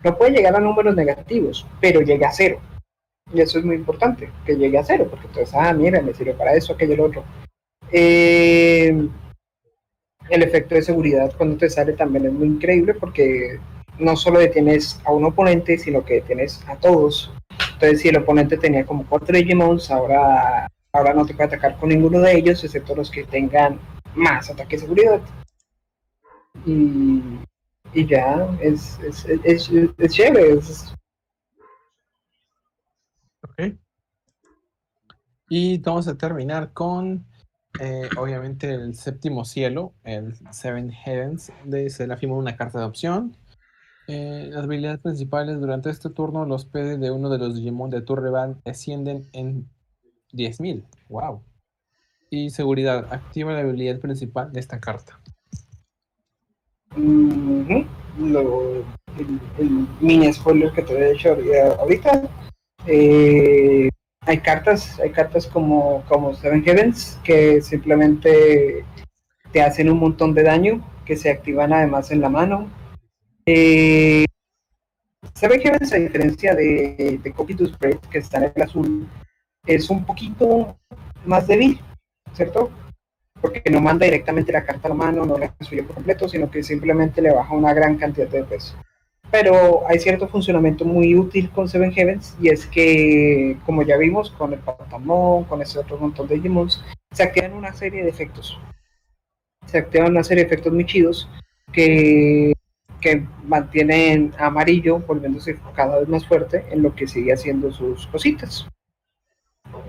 No 0.02 0.16
puede 0.16 0.30
llegar 0.30 0.56
a 0.56 0.60
números 0.60 0.96
negativos, 0.96 1.66
pero 1.78 2.00
llega 2.00 2.28
a 2.28 2.32
cero. 2.32 2.58
Y 3.34 3.42
eso 3.42 3.58
es 3.58 3.66
muy 3.66 3.76
importante, 3.76 4.30
que 4.46 4.56
llegue 4.56 4.78
a 4.78 4.84
cero, 4.84 5.06
porque 5.10 5.26
entonces, 5.26 5.54
ah, 5.54 5.74
mira, 5.74 6.00
me 6.00 6.14
sirve 6.14 6.32
para 6.32 6.54
eso, 6.54 6.72
aquello, 6.72 6.96
lo 6.96 7.04
otro. 7.04 7.24
Eh, 7.92 9.08
el 10.30 10.42
efecto 10.42 10.74
de 10.74 10.80
seguridad 10.80 11.34
cuando 11.36 11.58
te 11.58 11.68
sale 11.68 11.92
también 11.92 12.24
es 12.24 12.32
muy 12.32 12.48
increíble 12.48 12.94
porque 12.94 13.60
no 13.98 14.16
solo 14.16 14.38
detienes 14.38 15.00
a 15.04 15.12
un 15.12 15.24
oponente, 15.24 15.78
sino 15.78 16.04
que 16.04 16.14
detienes 16.14 16.62
a 16.68 16.76
todos. 16.76 17.32
Entonces, 17.74 18.00
si 18.00 18.08
el 18.08 18.18
oponente 18.18 18.56
tenía 18.56 18.84
como 18.84 19.06
cuatro 19.06 19.36
Digimons, 19.36 19.90
ahora, 19.90 20.70
ahora 20.92 21.14
no 21.14 21.26
te 21.26 21.34
puede 21.34 21.48
atacar 21.48 21.76
con 21.78 21.88
ninguno 21.88 22.20
de 22.20 22.36
ellos, 22.36 22.62
excepto 22.64 22.94
los 22.94 23.10
que 23.10 23.24
tengan 23.24 23.78
más 24.14 24.50
ataque 24.50 24.76
de 24.76 24.82
seguridad. 24.82 25.20
Y, 26.64 27.22
y 27.92 28.06
ya, 28.06 28.48
es, 28.60 28.98
es, 29.00 29.26
es, 29.44 29.70
es, 29.98 30.12
chévere. 30.12 30.54
Ok. 33.42 33.74
Y 35.48 35.78
vamos 35.78 36.08
a 36.08 36.16
terminar 36.16 36.72
con, 36.72 37.26
eh, 37.78 38.08
obviamente, 38.16 38.72
el 38.72 38.94
séptimo 38.94 39.44
cielo, 39.44 39.94
el 40.02 40.34
Seven 40.50 40.90
Heavens 40.90 41.52
de 41.64 41.88
Serafimo, 41.90 42.36
una 42.36 42.56
carta 42.56 42.80
de 42.80 42.86
opción. 42.86 43.36
Eh, 44.08 44.50
las 44.52 44.64
habilidades 44.64 45.00
principales 45.00 45.60
durante 45.60 45.90
este 45.90 46.10
turno, 46.10 46.44
los 46.44 46.64
PD 46.64 46.98
de 46.98 47.10
uno 47.10 47.28
de 47.28 47.38
los 47.38 47.56
Digimon 47.56 47.90
de 47.90 48.02
tu 48.02 48.14
rival 48.14 48.56
descienden 48.64 49.28
en 49.32 49.68
10.000. 50.32 50.84
Wow. 51.08 51.42
Y 52.30 52.50
seguridad, 52.50 53.06
activa 53.12 53.52
la 53.52 53.60
habilidad 53.60 53.98
principal 53.98 54.52
de 54.52 54.60
esta 54.60 54.80
carta. 54.80 55.18
Ujú. 56.96 57.84
Lo- 58.18 58.84
el, 59.18 59.86
mini 60.00 60.32
spoiler 60.32 60.72
que 60.72 60.82
te 60.82 60.94
he 60.94 61.12
hecho 61.12 61.36
ahorita. 61.78 62.22
Eh, 62.86 63.88
hay 64.20 64.38
cartas, 64.38 64.98
hay 65.00 65.10
cartas 65.10 65.46
como, 65.46 66.02
como 66.08 66.34
Seven 66.34 66.62
Heavens 66.64 67.18
que 67.24 67.60
simplemente 67.62 68.84
te 69.52 69.62
hacen 69.62 69.90
un 69.90 69.98
montón 69.98 70.34
de 70.34 70.42
daño, 70.42 70.84
que 71.04 71.16
se 71.16 71.30
activan 71.30 71.72
además 71.72 72.10
en 72.10 72.20
la 72.20 72.28
mano. 72.28 72.68
Eh, 73.46 74.24
Seven 75.34 75.60
Heavens, 75.60 75.92
a 75.92 75.96
diferencia 75.96 76.54
de, 76.54 77.20
de 77.22 77.30
to 77.54 77.66
Spread, 77.66 77.98
que 78.10 78.18
está 78.18 78.38
en 78.38 78.52
el 78.54 78.62
azul, 78.62 79.08
es 79.66 79.88
un 79.90 80.04
poquito 80.04 80.78
más 81.24 81.46
débil, 81.46 81.80
¿cierto? 82.34 82.70
porque 83.40 83.62
no 83.70 83.80
manda 83.80 84.06
directamente 84.06 84.52
la 84.52 84.64
carta 84.64 84.88
a 84.88 84.90
la 84.90 84.94
mano, 84.94 85.26
no 85.26 85.38
la 85.38 85.54
destruye 85.58 85.82
por 85.82 85.94
completo, 85.94 86.28
sino 86.28 86.50
que 86.50 86.62
simplemente 86.62 87.22
le 87.22 87.32
baja 87.32 87.54
una 87.54 87.72
gran 87.74 87.96
cantidad 87.96 88.28
de 88.28 88.44
peso. 88.44 88.74
Pero 89.30 89.86
hay 89.88 89.98
cierto 89.98 90.28
funcionamiento 90.28 90.84
muy 90.84 91.16
útil 91.16 91.50
con 91.50 91.68
Seven 91.68 91.92
Heavens, 91.92 92.36
y 92.40 92.48
es 92.48 92.66
que, 92.66 93.56
como 93.64 93.82
ya 93.82 93.96
vimos, 93.96 94.30
con 94.30 94.52
el 94.52 94.60
Patamon, 94.60 95.44
con 95.44 95.60
ese 95.62 95.78
otro 95.78 95.98
montón 95.98 96.28
de 96.28 96.36
Digimons, 96.36 96.82
se 97.12 97.22
activan 97.22 97.52
una 97.52 97.72
serie 97.72 98.02
de 98.02 98.10
efectos. 98.10 98.58
Se 99.66 99.78
activan 99.78 100.12
una 100.12 100.24
serie 100.24 100.44
de 100.44 100.48
efectos 100.48 100.72
muy 100.72 100.86
chidos 100.86 101.28
que, 101.72 102.52
que 103.00 103.26
mantienen 103.44 104.32
amarillo 104.38 104.98
volviéndose 105.00 105.58
cada 105.74 105.98
vez 105.98 106.08
más 106.08 106.26
fuerte 106.26 106.64
en 106.70 106.82
lo 106.82 106.94
que 106.94 107.06
sigue 107.06 107.32
haciendo 107.32 107.72
sus 107.72 108.06
cositas. 108.08 108.66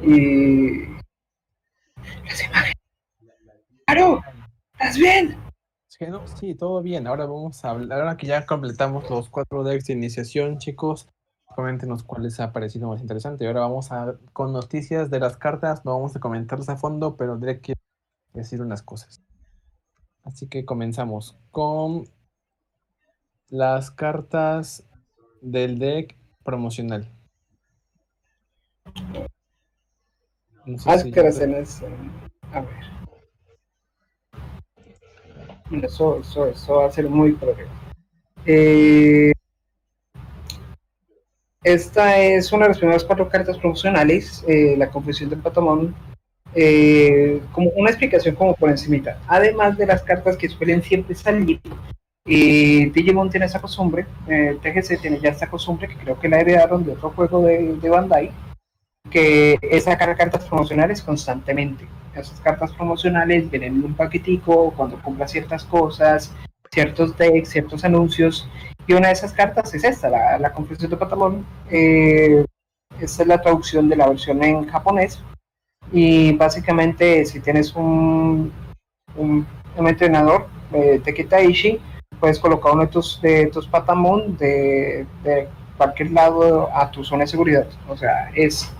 Y 0.03 0.83
las 2.25 2.43
imágenes 2.43 2.73
¡Claro! 3.85 4.21
¿Estás 4.73 4.97
bien? 4.97 5.37
Sí, 6.39 6.53
todo 6.53 6.83
bien. 6.83 7.07
Ahora 7.07 7.25
vamos 7.25 7.63
a 7.65 7.71
hablar, 7.71 7.99
ahora 7.99 8.17
que 8.17 8.27
ya 8.27 8.45
completamos 8.45 9.09
los 9.09 9.29
cuatro 9.29 9.63
decks 9.63 9.85
de 9.85 9.93
iniciación, 9.93 10.59
chicos, 10.59 11.09
coméntenos 11.55 12.03
cuál 12.03 12.23
les 12.23 12.39
ha 12.39 12.51
parecido 12.51 12.89
más 12.89 13.01
interesante. 13.01 13.43
Y 13.43 13.47
ahora 13.47 13.61
vamos 13.61 13.91
a 13.91 14.15
con 14.33 14.53
noticias 14.53 15.09
de 15.09 15.19
las 15.19 15.37
cartas, 15.37 15.85
no 15.85 15.93
vamos 15.93 16.15
a 16.15 16.19
comentarlas 16.19 16.69
a 16.69 16.77
fondo, 16.77 17.17
pero 17.17 17.37
diré 17.37 17.61
quiero 17.61 17.81
decir 18.33 18.61
unas 18.61 18.83
cosas. 18.83 19.23
Así 20.23 20.47
que 20.47 20.65
comenzamos 20.65 21.35
con 21.49 22.07
las 23.49 23.91
cartas 23.91 24.83
del 25.41 25.79
deck 25.79 26.17
promocional. 26.43 27.10
No 30.65 30.77
sé 30.77 30.89
Haz 30.89 31.01
si 31.03 31.10
eh, 31.10 31.63
A 32.51 32.62
ver. 32.62 32.88
Eso, 35.83 36.19
eso, 36.19 36.47
eso 36.47 36.75
va 36.75 36.88
a 36.88 36.91
ser 36.91 37.10
muy 37.10 37.33
problema. 37.33 37.71
Eh, 38.45 39.33
esta 41.63 42.17
es 42.17 42.51
una 42.53 42.63
de 42.63 42.69
las 42.69 42.77
primeras 42.77 43.03
cuatro 43.03 43.27
cartas 43.27 43.57
promocionales, 43.57 44.43
eh, 44.47 44.75
la 44.77 44.89
confesión 44.89 45.29
de 45.29 45.36
Patamón, 45.36 45.93
eh, 46.55 47.41
como 47.51 47.69
una 47.71 47.89
explicación 47.89 48.36
como 48.36 48.55
por 48.55 48.69
encimita. 48.69 49.19
Además 49.27 49.77
de 49.77 49.86
las 49.86 50.01
cartas 50.03 50.38
que 50.38 50.47
suelen 50.47 50.81
siempre 50.81 51.13
salir, 51.13 51.60
eh, 52.27 52.91
Digimon 52.93 53.29
tiene 53.29 53.45
esa 53.45 53.61
costumbre, 53.61 54.05
eh, 54.27 54.57
TGC 54.61 54.99
tiene 55.01 55.19
ya 55.19 55.29
esta 55.29 55.49
costumbre 55.49 55.87
que 55.87 55.95
creo 55.95 56.19
que 56.19 56.27
la 56.27 56.39
heredaron 56.39 56.85
de 56.85 56.91
otro 56.91 57.11
juego 57.11 57.41
de, 57.41 57.75
de 57.75 57.89
Bandai, 57.89 58.31
que 59.09 59.57
es 59.61 59.85
sacar 59.85 60.15
cartas 60.17 60.45
promocionales 60.45 61.01
constantemente. 61.01 61.87
Esas 62.13 62.39
cartas 62.41 62.73
promocionales 62.73 63.49
vienen 63.49 63.75
en 63.75 63.85
un 63.85 63.93
paquetico 63.93 64.73
cuando 64.75 65.01
compras 65.01 65.31
ciertas 65.31 65.63
cosas, 65.63 66.33
ciertos 66.71 67.15
decks, 67.17 67.49
ciertos 67.49 67.85
anuncios, 67.85 68.49
y 68.87 68.93
una 68.93 69.07
de 69.07 69.13
esas 69.13 69.33
cartas 69.33 69.73
es 69.73 69.83
esta, 69.83 70.09
la, 70.09 70.37
la 70.39 70.51
Confesión 70.51 70.89
de 70.89 70.97
Patamón. 70.97 71.45
Eh, 71.69 72.45
esta 72.99 73.21
es 73.23 73.27
la 73.27 73.41
traducción 73.41 73.87
de 73.89 73.95
la 73.95 74.09
versión 74.09 74.43
en 74.43 74.67
japonés, 74.67 75.21
y 75.91 76.33
básicamente 76.33 77.25
si 77.25 77.39
tienes 77.39 77.73
un, 77.75 78.51
un, 79.15 79.45
entrenador 79.77 80.47
de 80.71 80.99
Teketaishi, 80.99 81.79
puedes 82.19 82.39
colocar 82.39 82.73
uno 82.73 82.84
de 82.84 82.88
tus, 82.88 83.21
de 83.21 83.47
tus 83.47 83.67
Patamon 83.67 84.38
de, 84.38 85.06
de 85.23 85.47
cualquier 85.77 86.12
lado 86.12 86.69
a 86.75 86.89
tu 86.91 87.03
zona 87.03 87.23
de 87.23 87.27
seguridad. 87.27 87.67
O 87.88 87.95
sea, 87.95 88.32
es 88.36 88.73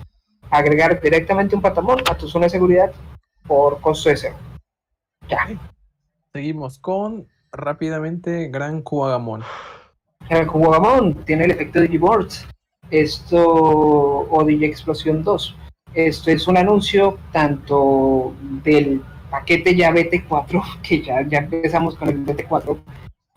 agregar 0.50 1.00
directamente 1.02 1.56
un 1.56 1.62
patamón 1.62 2.00
a 2.10 2.16
tu 2.16 2.28
zona 2.28 2.46
de 2.46 2.52
seguridad 2.52 2.92
por 3.46 3.80
costo 3.82 4.10
de 4.10 4.18
cero. 4.18 4.36
Ya. 5.30 5.48
Seguimos 6.34 6.80
con 6.80 7.28
rápidamente 7.52 8.50
Gran 8.50 8.82
Kuagamon. 8.82 9.44
El 10.30 10.48
Kuwagamon 10.48 11.26
tiene 11.26 11.46
el 11.46 11.52
efecto 11.52 11.80
Digiboards. 11.80 12.48
Esto, 12.90 13.46
o 13.46 14.44
Digi 14.46 14.66
Explosión 14.66 15.24
2. 15.24 15.56
Esto 15.94 16.32
es 16.32 16.48
un 16.48 16.58
anuncio 16.58 17.18
tanto 17.32 18.34
del 18.64 19.02
paquete 19.30 19.76
ya 19.76 19.92
BT4, 19.92 20.82
que 20.82 21.02
ya, 21.02 21.28
ya 21.28 21.40
empezamos 21.40 21.96
con 21.96 22.10
el 22.10 22.26
BT4, 22.26 22.78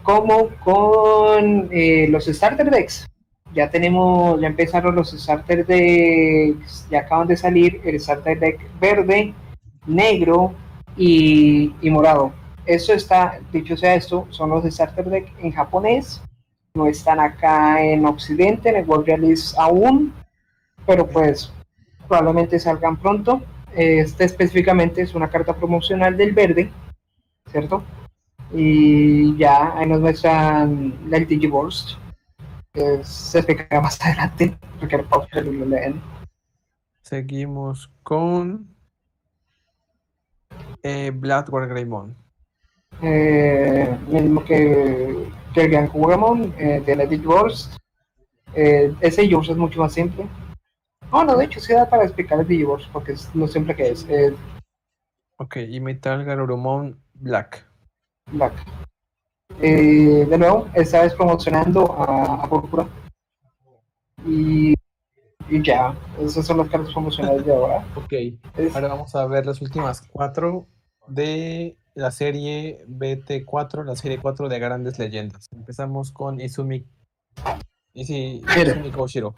como 0.03 0.49
con 0.65 1.69
eh, 1.73 2.07
los 2.09 2.27
Starter 2.27 2.71
Decks. 2.71 3.07
Ya 3.53 3.69
tenemos, 3.69 4.41
ya 4.41 4.47
empezaron 4.47 4.95
los 4.95 5.11
Starter 5.11 5.67
Decks, 5.67 6.87
ya 6.91 7.01
acaban 7.01 7.27
de 7.27 7.37
salir 7.37 7.81
el 7.85 7.99
Starter 7.99 8.39
Deck 8.39 8.61
verde, 8.81 9.35
negro 9.87 10.53
y, 10.97 11.75
y 11.81 11.91
morado. 11.91 12.33
Eso 12.67 12.93
está, 12.93 13.41
dicho 13.53 13.77
sea 13.77 13.95
esto, 13.95 14.27
son 14.31 14.51
los 14.51 14.65
Starter 14.65 15.07
Deck 15.11 15.33
en 15.41 15.53
japonés, 15.53 16.23
no 16.75 16.87
están 16.87 17.19
acá 17.19 17.83
en 17.83 18.07
Occidente, 18.07 18.69
en 18.69 18.77
el 18.77 18.89
World 18.89 19.07
Release 19.07 19.57
aún, 19.59 20.15
pero 20.87 21.07
pues 21.07 21.53
probablemente 22.07 22.59
salgan 22.59 22.97
pronto. 22.97 23.43
Este 23.75 24.25
específicamente 24.25 25.03
es 25.03 25.15
una 25.15 25.31
carta 25.31 25.55
promocional 25.55 26.17
del 26.17 26.33
verde, 26.33 26.71
¿cierto? 27.51 27.83
Y 28.53 29.37
ya 29.37 29.77
ahí 29.77 29.87
nos 29.87 30.01
muestran 30.01 30.93
el 31.11 31.27
Digiburst. 31.27 31.99
que 32.73 33.03
se 33.05 33.39
explicará 33.39 33.81
más 33.81 34.01
adelante, 34.05 34.57
porque 34.79 34.97
el 35.33 35.59
lo 35.59 35.67
leen. 35.67 36.01
Seguimos 37.03 37.91
con 38.03 38.69
eh, 40.83 41.11
Bloodward 41.15 41.69
Greymon. 41.69 42.15
Eh, 43.03 43.97
mismo 44.09 44.45
que, 44.45 45.29
que 45.55 45.63
el 45.63 45.71
Gran 45.71 45.87
Kugamon 45.89 46.53
eh, 46.59 46.83
de 46.85 46.97
la 46.97 47.07
Digiburst. 47.07 47.77
Eh, 48.55 48.95
ese 49.01 49.23
Digiburst 49.23 49.51
es 49.51 49.57
mucho 49.57 49.81
más 49.81 49.93
simple. 49.93 50.27
No, 51.13 51.25
no, 51.25 51.37
de 51.37 51.45
hecho 51.47 51.61
sí 51.61 51.73
da 51.73 51.89
para 51.89 52.05
explicar 52.05 52.41
el 52.41 52.47
Digiburst, 52.47 52.89
porque 52.93 53.13
es 53.13 53.35
lo 53.35 53.49
simple 53.49 53.75
que 53.75 53.91
es. 53.91 54.07
eh, 54.09 54.35
Ok, 55.39 55.57
y 55.57 55.81
Metal 55.81 56.23
Garurumon 56.25 57.01
Black. 57.15 57.67
Black. 58.33 58.55
Eh, 59.61 60.27
de 60.29 60.39
nuevo, 60.39 60.67
esta 60.75 61.03
vez 61.03 61.15
promocionando 61.15 61.93
a, 61.93 62.45
a 62.45 62.49
Púrpura. 62.49 62.89
Y, 64.27 64.75
y 65.49 65.63
ya, 65.63 65.95
esas 66.21 66.47
son 66.47 66.59
las 66.59 66.69
cartas 66.69 66.93
promocionales 66.93 67.45
de 67.45 67.53
ahora. 67.55 67.85
Ok, 67.97 68.13
Es- 68.57 68.75
ahora 68.75 68.89
vamos 68.89 69.15
a 69.15 69.27
ver 69.27 69.47
las 69.47 69.61
últimas 69.63 70.03
cuatro 70.13 70.67
de 71.07 71.77
la 71.95 72.11
serie 72.11 72.85
BT4, 72.89 73.85
la 73.85 73.97
serie 73.97 74.19
4 74.21 74.49
de 74.49 74.59
grandes 74.59 74.99
leyendas. 74.99 75.49
Empezamos 75.53 76.13
con 76.13 76.41
Izumi. 76.41 76.87
Izumi 77.95 78.91
Koshiro. 78.95 79.35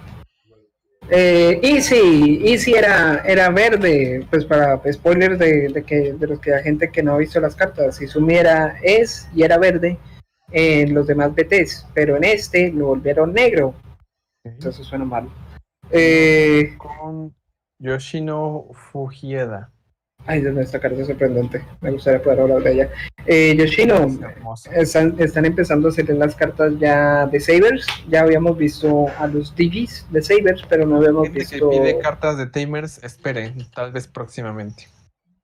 Eh, 1.14 1.60
Easy, 1.62 2.40
Easy 2.42 2.72
era, 2.72 3.22
era 3.26 3.50
verde, 3.50 4.26
pues 4.30 4.46
para 4.46 4.80
spoilers 4.90 5.38
de, 5.38 5.68
de 5.68 5.82
que 5.82 6.14
de 6.14 6.26
los 6.26 6.40
que 6.40 6.52
la 6.52 6.62
gente 6.62 6.90
que 6.90 7.02
no 7.02 7.12
ha 7.12 7.18
visto 7.18 7.38
las 7.38 7.54
cartas, 7.54 8.00
Izumi 8.00 8.36
era 8.36 8.78
es 8.82 9.28
y 9.34 9.42
era 9.42 9.58
verde 9.58 9.98
en 10.52 10.94
los 10.94 11.06
demás 11.06 11.34
BTs, 11.34 11.86
pero 11.92 12.16
en 12.16 12.24
este 12.24 12.72
lo 12.72 12.86
volvieron 12.86 13.34
negro, 13.34 13.74
entonces 14.42 14.86
suena 14.86 15.04
mal. 15.04 15.28
Eh, 15.90 16.76
Con 16.78 17.34
Yoshino 17.78 18.68
Fujieda. 18.72 19.71
Ay, 20.26 20.40
Dios 20.40 20.52
mío, 20.54 20.62
esta 20.62 20.80
carta 20.80 21.00
es 21.00 21.06
sorprendente, 21.06 21.62
me 21.80 21.90
gustaría 21.90 22.22
poder 22.22 22.40
hablar 22.40 22.62
de 22.62 22.72
ella. 22.72 22.90
Eh, 23.26 23.54
Yoshino, 23.56 24.06
Es 24.72 24.88
están, 24.88 25.14
están 25.18 25.44
empezando 25.44 25.88
a 25.88 25.92
salir 25.92 26.16
las 26.16 26.34
cartas 26.34 26.72
ya 26.78 27.26
de 27.26 27.38
Sabers. 27.40 27.86
Ya 28.08 28.22
habíamos 28.22 28.56
visto 28.58 29.06
a 29.18 29.26
los 29.26 29.54
Digis 29.54 30.06
de 30.10 30.22
Sabers, 30.22 30.62
pero 30.68 30.86
no 30.86 30.96
habíamos 30.96 31.28
Gente 31.28 31.44
que 31.46 31.50
visto 31.52 31.70
pide 31.70 31.98
cartas 31.98 32.36
de 32.38 32.46
Tamers, 32.46 33.02
esperen, 33.02 33.66
tal 33.74 33.92
vez 33.92 34.06
próximamente. 34.08 34.88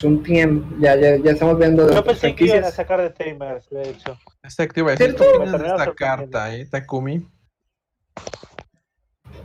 un 0.05 0.23
tiempo. 0.23 0.67
Ya, 0.81 0.97
ya, 0.97 1.17
ya 1.17 1.31
estamos 1.33 1.59
viendo 1.59 1.93
Yo 1.93 2.05
pensé 2.05 2.35
que 2.35 2.45
iban 2.47 2.65
a 2.65 2.71
sacar 2.71 3.01
de 3.01 3.11
Tamers, 3.11 3.69
de 3.71 3.91
hecho. 3.91 4.19
Esta 4.43 4.67
que 4.67 4.81
iba 4.81 4.91
a 4.91 4.97
decir, 4.97 5.15
¿qué 5.15 5.19
¿Cierto? 5.25 5.39
opinas 5.39 5.53
de 5.53 5.59
Me 5.59 5.65
terminó 5.65 5.83
esta 5.83 5.95
carta, 5.95 6.55
eh, 6.55 6.67
Takumi? 6.67 7.27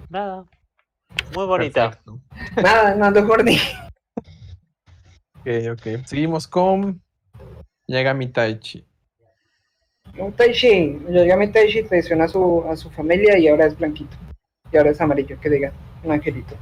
Nada. 0.09 0.45
Muy 1.35 1.45
bonita. 1.45 1.89
Perfecto. 1.91 2.19
Nada, 2.61 3.21
horny. 3.27 3.57
Ok, 3.57 3.92
ok. 5.45 6.05
Seguimos 6.05 6.47
con 6.47 7.01
Yagami 7.87 8.27
Taichi. 8.27 8.85
Un 10.17 10.31
Taishi, 10.33 10.99
Yagami 11.09 11.51
Taishi 11.51 11.83
traicionó 11.83 12.25
a 12.25 12.27
su, 12.27 12.63
a 12.69 12.75
su 12.75 12.89
familia 12.91 13.37
y 13.37 13.47
ahora 13.47 13.65
es 13.65 13.77
blanquito. 13.77 14.15
Y 14.71 14.77
ahora 14.77 14.91
es 14.91 15.01
amarillo, 15.01 15.39
que 15.39 15.49
diga, 15.49 15.73
un 16.03 16.11
angelito. 16.11 16.55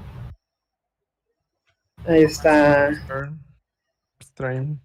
Ahí 2.06 2.24
está, 2.24 2.90
Strain, 4.22 4.80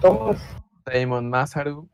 Thomas. 0.00 0.42
Damon 0.84 1.28
Masaru. 1.28 1.88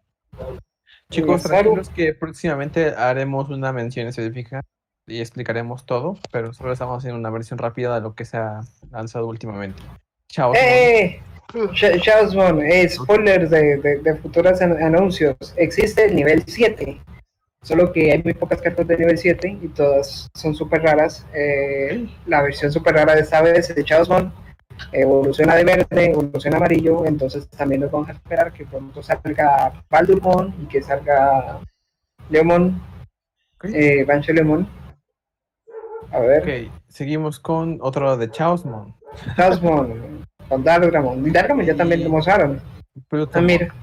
Chicos, 1.10 1.42
tranquilos 1.42 1.90
que 1.90 2.14
próximamente 2.14 2.94
haremos 2.94 3.50
una 3.50 3.72
mención 3.72 4.06
específica 4.06 4.62
y 5.06 5.20
explicaremos 5.20 5.84
todo, 5.84 6.16
pero 6.30 6.52
solo 6.54 6.72
estamos 6.72 6.98
haciendo 6.98 7.18
una 7.18 7.30
versión 7.30 7.58
rápida 7.58 7.94
de 7.96 8.00
lo 8.00 8.14
que 8.14 8.24
se 8.24 8.38
ha 8.38 8.60
lanzado 8.90 9.26
últimamente. 9.26 9.82
Chao. 10.32 10.52
¡Eh! 10.54 11.20
Chaosmon, 12.00 12.62
eh, 12.62 12.88
spoilers 12.88 13.50
de, 13.50 13.76
de, 13.76 13.98
de 13.98 14.16
futuros 14.16 14.62
an- 14.62 14.82
anuncios. 14.82 15.36
Existe 15.56 16.06
el 16.06 16.16
nivel 16.16 16.42
7, 16.46 16.98
solo 17.62 17.92
que 17.92 18.10
hay 18.12 18.22
muy 18.22 18.32
pocas 18.32 18.62
cartas 18.62 18.86
de 18.88 18.96
nivel 18.96 19.18
7 19.18 19.58
y 19.60 19.68
todas 19.68 20.30
son 20.34 20.54
súper 20.54 20.82
raras. 20.82 21.26
Eh, 21.34 22.08
la 22.24 22.40
versión 22.40 22.72
súper 22.72 22.94
rara 22.94 23.14
de 23.14 23.20
esta 23.20 23.42
vez 23.42 23.68
es 23.68 23.76
de 23.76 23.84
Chaosmon. 23.84 24.32
Evoluciona 24.92 25.54
de 25.56 25.64
verde, 25.64 26.06
evoluciona 26.12 26.56
amarillo, 26.56 27.04
entonces 27.04 27.46
también 27.50 27.82
nos 27.82 27.90
vamos 27.90 28.08
a 28.08 28.12
esperar 28.12 28.50
que 28.54 28.64
pronto 28.64 29.02
salga 29.02 29.84
Baldurmon 29.90 30.54
y 30.62 30.66
que 30.68 30.80
salga 30.82 31.60
Leomon, 32.30 32.80
eh, 33.64 34.04
Bancho 34.04 34.32
Leomon. 34.32 34.66
A 36.10 36.18
ver, 36.20 36.42
Ok, 36.42 36.72
seguimos 36.88 37.38
con 37.38 37.78
otro 37.82 38.16
de 38.16 38.30
Chaosmon. 38.30 38.94
Chaosmon. 39.36 40.21
Con 40.52 40.62
Darkramon 40.64 41.24
ya 41.64 41.74
también 41.74 42.04
lo 42.04 42.10
mostraron. 42.10 42.60
Ah, 42.60 43.00
Plutomon, 43.08 43.46
mira. 43.46 43.74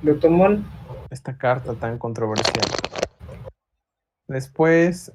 Plutomon. 0.00 0.66
esta 1.08 1.38
carta 1.38 1.72
tan 1.74 1.98
controversial. 1.98 2.66
Después, 4.26 5.12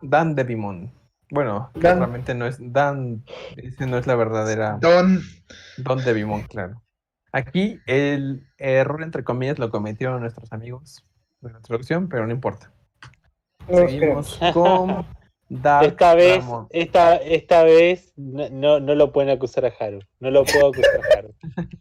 Dan 0.00 0.34
Devimon. 0.34 0.90
Bueno, 1.28 1.70
Dan. 1.74 1.98
realmente 1.98 2.34
no 2.34 2.46
es 2.46 2.56
Dan, 2.58 3.26
ese 3.58 3.86
no 3.86 3.98
es 3.98 4.06
la 4.06 4.14
verdadera 4.14 4.78
Don. 4.80 5.20
Don 5.76 6.02
Devimon, 6.02 6.44
claro. 6.44 6.82
Aquí 7.30 7.78
el 7.84 8.46
error, 8.56 9.02
entre 9.02 9.22
comillas, 9.22 9.58
lo 9.58 9.68
cometieron 9.68 10.22
nuestros 10.22 10.50
amigos 10.50 11.04
de 11.42 11.52
la 11.52 11.60
traducción, 11.60 12.08
pero 12.08 12.26
no 12.26 12.32
importa. 12.32 12.72
Seguimos 13.68 14.40
con 14.54 15.04
Dark 15.62 15.86
Esta 15.86 16.14
vez, 16.14 16.38
Dramon. 16.38 16.66
esta, 16.70 17.16
esta 17.16 17.62
vez 17.64 18.12
no, 18.16 18.48
no, 18.50 18.80
no 18.80 18.94
lo 18.94 19.12
pueden 19.12 19.30
acusar 19.30 19.64
a 19.66 19.72
Haru. 19.78 20.00
No 20.20 20.30
lo 20.30 20.44
puedo 20.44 20.68
acusar 20.68 21.00
a 21.12 21.18
Haru. 21.18 21.34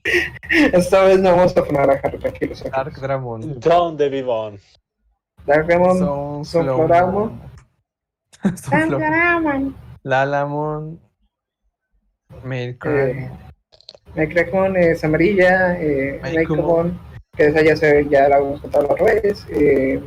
Esta 0.73 1.03
vez 1.03 1.19
no 1.19 1.35
vamos 1.35 1.57
a 1.57 1.63
poner 1.63 1.89
a 1.89 1.93
Haru, 1.93 2.19
tranquilos. 2.19 2.63
Dark 2.63 2.93
Dramon. 2.99 3.59
Down 3.59 3.97
the 3.97 4.09
Bimon. 4.09 4.59
Darkramon. 5.45 5.97
Son 5.99 6.45
Sonfloramon. 6.45 7.41
Sonflor- 8.55 9.73
Lalamon. 10.03 10.99
Mailcry. 12.43 12.91
Eh, 12.93 13.31
Micracon 14.15 14.77
es 14.77 15.03
amarilla. 15.03 15.75
Eh, 15.79 16.21
que 17.35 17.45
esa 17.47 17.61
ya, 17.63 17.75
se, 17.75 18.07
ya 18.09 18.29
la 18.29 18.37
hemos 18.37 18.61
contado 18.61 18.87
las 18.89 18.99
redes. 18.99 19.45
Eh, 19.49 19.99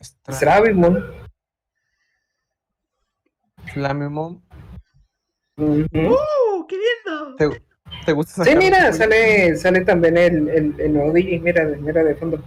Stra- 0.00 0.34
Stravimon. 0.34 1.25
Flamemon. 3.76 4.42
¡Uh! 5.58 6.66
¡Qué 6.66 6.76
lindo! 6.76 7.36
¿Te, 7.36 7.62
te 8.06 8.12
gusta 8.12 8.32
esa 8.32 8.44
Sí, 8.44 8.56
mira, 8.56 8.90
sale, 8.94 9.54
sale 9.56 9.84
también 9.84 10.16
el, 10.16 10.48
el, 10.48 10.80
el 10.80 10.92
nuevo 10.94 11.12
mira, 11.12 11.66
mira 11.78 12.02
de 12.02 12.14
fondo. 12.14 12.42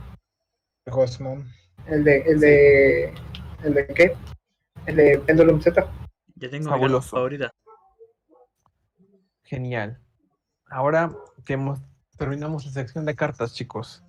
Gosmon. 0.88 1.48
El 1.86 2.04
de, 2.04 2.22
el 2.22 2.40
de, 2.40 3.14
el 3.64 3.74
de 3.76 3.86
qué? 3.86 4.18
El 4.88 4.96
de 4.96 5.20
Pendulum 5.20 5.62
Z. 5.62 5.88
Ya 6.34 6.50
tengo 6.50 6.76
mi 6.76 7.02
favorita. 7.02 7.52
Genial. 9.44 10.02
Ahora 10.72 11.12
que 11.46 11.54
hemos 11.54 11.80
terminamos 12.18 12.66
la 12.66 12.72
sección 12.72 13.06
de 13.06 13.16
cartas, 13.16 13.54
chicos. 13.54 14.04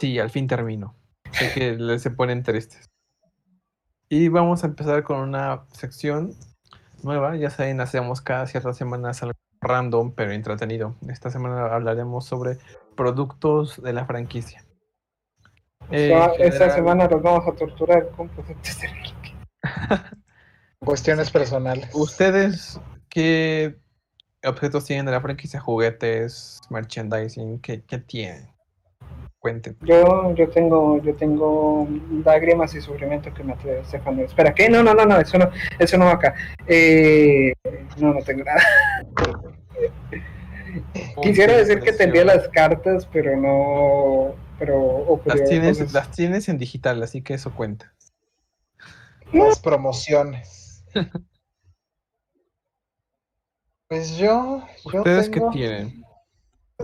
Sí, 0.00 0.18
al 0.18 0.30
fin 0.30 0.48
termino. 0.48 0.96
Sé 1.30 1.52
que 1.52 1.72
le- 1.74 2.00
se 2.00 2.10
ponen 2.10 2.42
tristes. 2.42 2.90
Y 4.08 4.26
vamos 4.28 4.64
a 4.64 4.66
empezar 4.66 5.04
con 5.04 5.20
una 5.20 5.66
sección 5.70 6.34
nueva. 7.04 7.36
Ya 7.36 7.50
saben, 7.50 7.80
hacemos 7.80 8.20
cada 8.20 8.46
ciertas 8.46 8.76
semanas 8.76 9.22
algo 9.22 9.34
random, 9.60 10.12
pero 10.14 10.32
entretenido. 10.32 10.96
Esta 11.08 11.30
semana 11.30 11.66
hablaremos 11.66 12.26
sobre 12.26 12.58
productos 12.96 13.82
de 13.82 13.92
la 13.92 14.06
franquicia. 14.06 14.64
Eh, 15.90 16.12
esta 16.38 16.70
general, 16.70 16.72
semana 16.72 17.08
los 17.08 17.22
vamos 17.22 17.46
a 17.46 17.52
torturar 17.52 18.08
con 18.10 18.28
productos 18.28 18.80
de 18.80 18.88
Cuestiones 20.78 21.30
personales. 21.30 21.88
¿Ustedes 21.94 22.80
qué 23.08 23.76
objetos 24.44 24.84
tienen 24.84 25.06
de 25.06 25.12
la 25.12 25.20
franquicia? 25.20 25.60
¿Juguetes, 25.60 26.60
merchandising? 26.70 27.60
¿Qué, 27.60 27.82
qué 27.84 27.98
tienen? 27.98 28.53
Cuenten. 29.44 29.76
Yo, 29.82 30.34
yo 30.34 30.48
tengo, 30.48 31.02
yo 31.02 31.14
tengo 31.16 31.86
lágrimas 32.24 32.74
y 32.74 32.80
sufrimiento 32.80 33.34
que 33.34 33.44
me 33.44 33.52
atrae 33.52 33.80
Estefano. 33.80 34.22
Espera, 34.22 34.54
¿qué? 34.54 34.70
No, 34.70 34.82
no, 34.82 34.94
no, 34.94 35.04
no, 35.04 35.20
eso 35.20 35.36
no, 35.36 35.50
eso 35.78 35.98
no 35.98 36.06
va 36.06 36.12
acá. 36.12 36.34
Eh, 36.66 37.52
no, 37.98 38.14
no 38.14 38.22
tengo 38.22 38.42
nada. 38.42 38.62
Quisiera 41.22 41.58
decir 41.58 41.80
que 41.80 41.92
te 41.92 42.04
envié 42.04 42.24
las 42.24 42.48
cartas, 42.48 43.06
pero 43.12 43.36
no, 43.36 44.34
pero 44.58 44.82
ocurrió 44.82 45.42
Las 45.42 45.50
tienes, 45.50 45.76
cosas. 45.76 45.92
las 45.92 46.10
tienes 46.12 46.48
en 46.48 46.56
digital, 46.56 47.02
así 47.02 47.20
que 47.20 47.34
eso 47.34 47.54
cuenta. 47.54 47.92
Las 49.30 49.60
promociones. 49.60 50.86
Pues 53.86 54.16
yo, 54.16 54.66
yo 54.90 55.00
¿Ustedes 55.00 55.30
tengo, 55.30 55.50
qué 55.50 55.58
tienen? 55.58 56.03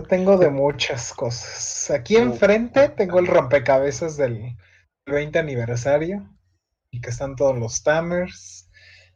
Tengo 0.03 0.37
de 0.37 0.49
muchas 0.49 1.13
cosas. 1.13 1.91
Aquí 1.91 2.15
enfrente 2.15 2.89
tengo 2.89 3.19
el 3.19 3.27
rompecabezas 3.27 4.17
del 4.17 4.57
20 5.05 5.39
aniversario 5.39 6.27
y 6.91 7.01
que 7.01 7.09
están 7.09 7.35
todos 7.35 7.57
los 7.57 7.83
Tamers. 7.83 8.69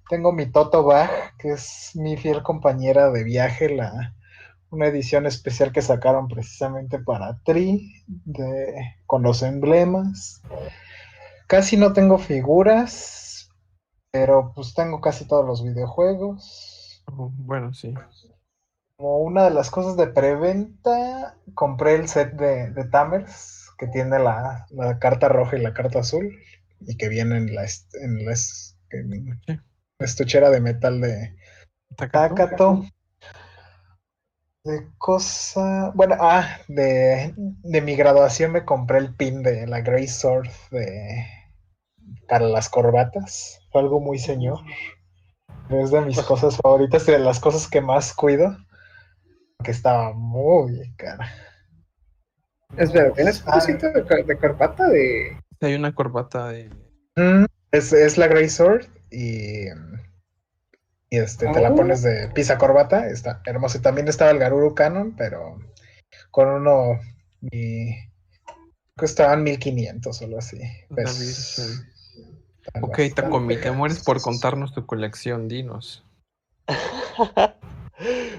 Tengo 0.09 0.31
mi 0.31 0.45
Toto 0.51 0.83
Bag, 0.83 1.35
que 1.37 1.51
es 1.51 1.91
mi 1.95 2.17
fiel 2.17 2.43
compañera 2.43 3.11
de 3.11 3.23
viaje, 3.23 3.69
la, 3.69 4.15
una 4.69 4.87
edición 4.87 5.25
especial 5.25 5.71
que 5.71 5.81
sacaron 5.81 6.27
precisamente 6.27 6.99
para 6.99 7.39
Tri, 7.43 8.03
de, 8.07 8.97
con 9.05 9.23
los 9.23 9.41
emblemas. 9.41 10.41
Casi 11.47 11.77
no 11.77 11.93
tengo 11.93 12.17
figuras, 12.17 13.49
pero 14.11 14.51
pues 14.53 14.73
tengo 14.73 15.01
casi 15.01 15.27
todos 15.27 15.45
los 15.45 15.63
videojuegos. 15.63 17.03
Oh, 17.07 17.31
bueno, 17.35 17.73
sí. 17.73 17.93
Como 18.97 19.19
una 19.19 19.43
de 19.43 19.51
las 19.51 19.69
cosas 19.69 19.97
de 19.97 20.07
preventa, 20.07 21.37
compré 21.53 21.95
el 21.95 22.07
set 22.07 22.33
de, 22.33 22.71
de 22.71 22.85
Tamers, 22.85 23.69
que 23.77 23.87
tiene 23.87 24.19
la, 24.19 24.65
la 24.71 24.99
carta 24.99 25.27
roja 25.27 25.57
y 25.57 25.61
la 25.61 25.73
carta 25.73 25.99
azul, 25.99 26.33
y 26.81 26.95
que 26.97 27.09
viene 27.09 27.37
en 27.37 27.53
la, 27.53 27.63
en 28.01 28.25
la 28.25 28.33
en 28.91 29.39
la 29.99 30.05
estuchera 30.05 30.49
de 30.49 30.61
metal 30.61 31.01
de 31.01 31.35
Takato. 31.95 32.35
Takato. 32.35 32.85
De 34.63 34.87
cosa. 34.97 35.91
Bueno, 35.93 36.15
ah, 36.19 36.57
de, 36.67 37.33
de 37.35 37.81
mi 37.81 37.95
graduación 37.95 38.51
me 38.51 38.65
compré 38.65 38.97
el 38.97 39.15
pin 39.15 39.43
de 39.43 39.67
la 39.67 39.81
Grey 39.81 40.07
Sword 40.07 40.49
de, 40.71 41.25
para 42.27 42.47
las 42.47 42.69
corbatas. 42.69 43.59
Fue 43.71 43.81
algo 43.81 43.99
muy 43.99 44.19
señor. 44.19 44.59
Es 45.69 45.91
de 45.91 46.01
mis 46.01 46.19
cosas 46.21 46.57
favoritas 46.57 47.07
y 47.07 47.11
de 47.11 47.19
las 47.19 47.39
cosas 47.39 47.67
que 47.67 47.81
más 47.81 48.13
cuido. 48.13 48.57
Que 49.65 49.71
estaba 49.71 50.13
muy 50.13 50.93
cara. 50.95 51.27
Espera, 52.77 53.11
¿tienes 53.13 53.41
un 53.41 53.49
Ah. 53.49 53.53
cosito 53.53 53.89
de, 53.91 54.23
de 54.23 54.37
corbata 54.37 54.87
de... 54.89 55.37
Sí, 55.59 55.65
Hay 55.65 55.75
una 55.75 55.93
corbata 55.95 56.49
de. 56.49 56.69
Mm, 57.15 57.45
Es, 57.71 57.91
es 57.93 58.17
la 58.17 58.27
Grey 58.27 58.47
Sword 58.49 58.85
y, 59.09 59.65
y 61.09 61.17
este, 61.17 61.47
te 61.47 61.61
la 61.61 61.71
Oh. 61.71 61.75
pones 61.75 62.01
de 62.03 62.27
pisa 62.29 62.57
corbata, 62.57 63.07
está 63.07 63.41
hermoso. 63.45 63.77
Y 63.77 63.81
también 63.81 64.07
estaba 64.07 64.31
el 64.31 64.39
Garuru 64.39 64.75
Canon, 64.75 65.15
pero 65.15 65.57
con 66.31 66.47
uno 66.49 66.99
mi, 67.41 67.95
costaban 68.97 69.43
1500 69.43 70.21
o 70.21 70.25
algo 70.25 70.37
así. 70.39 70.59
Están 70.97 71.93
Ok, 72.81 72.99
Tacomi, 73.15 73.57
te 73.57 73.71
mueres 73.71 74.03
por 74.03 74.21
contarnos 74.21 74.73
tu 74.73 74.85
colección, 74.85 75.47
dinos. 75.47 76.03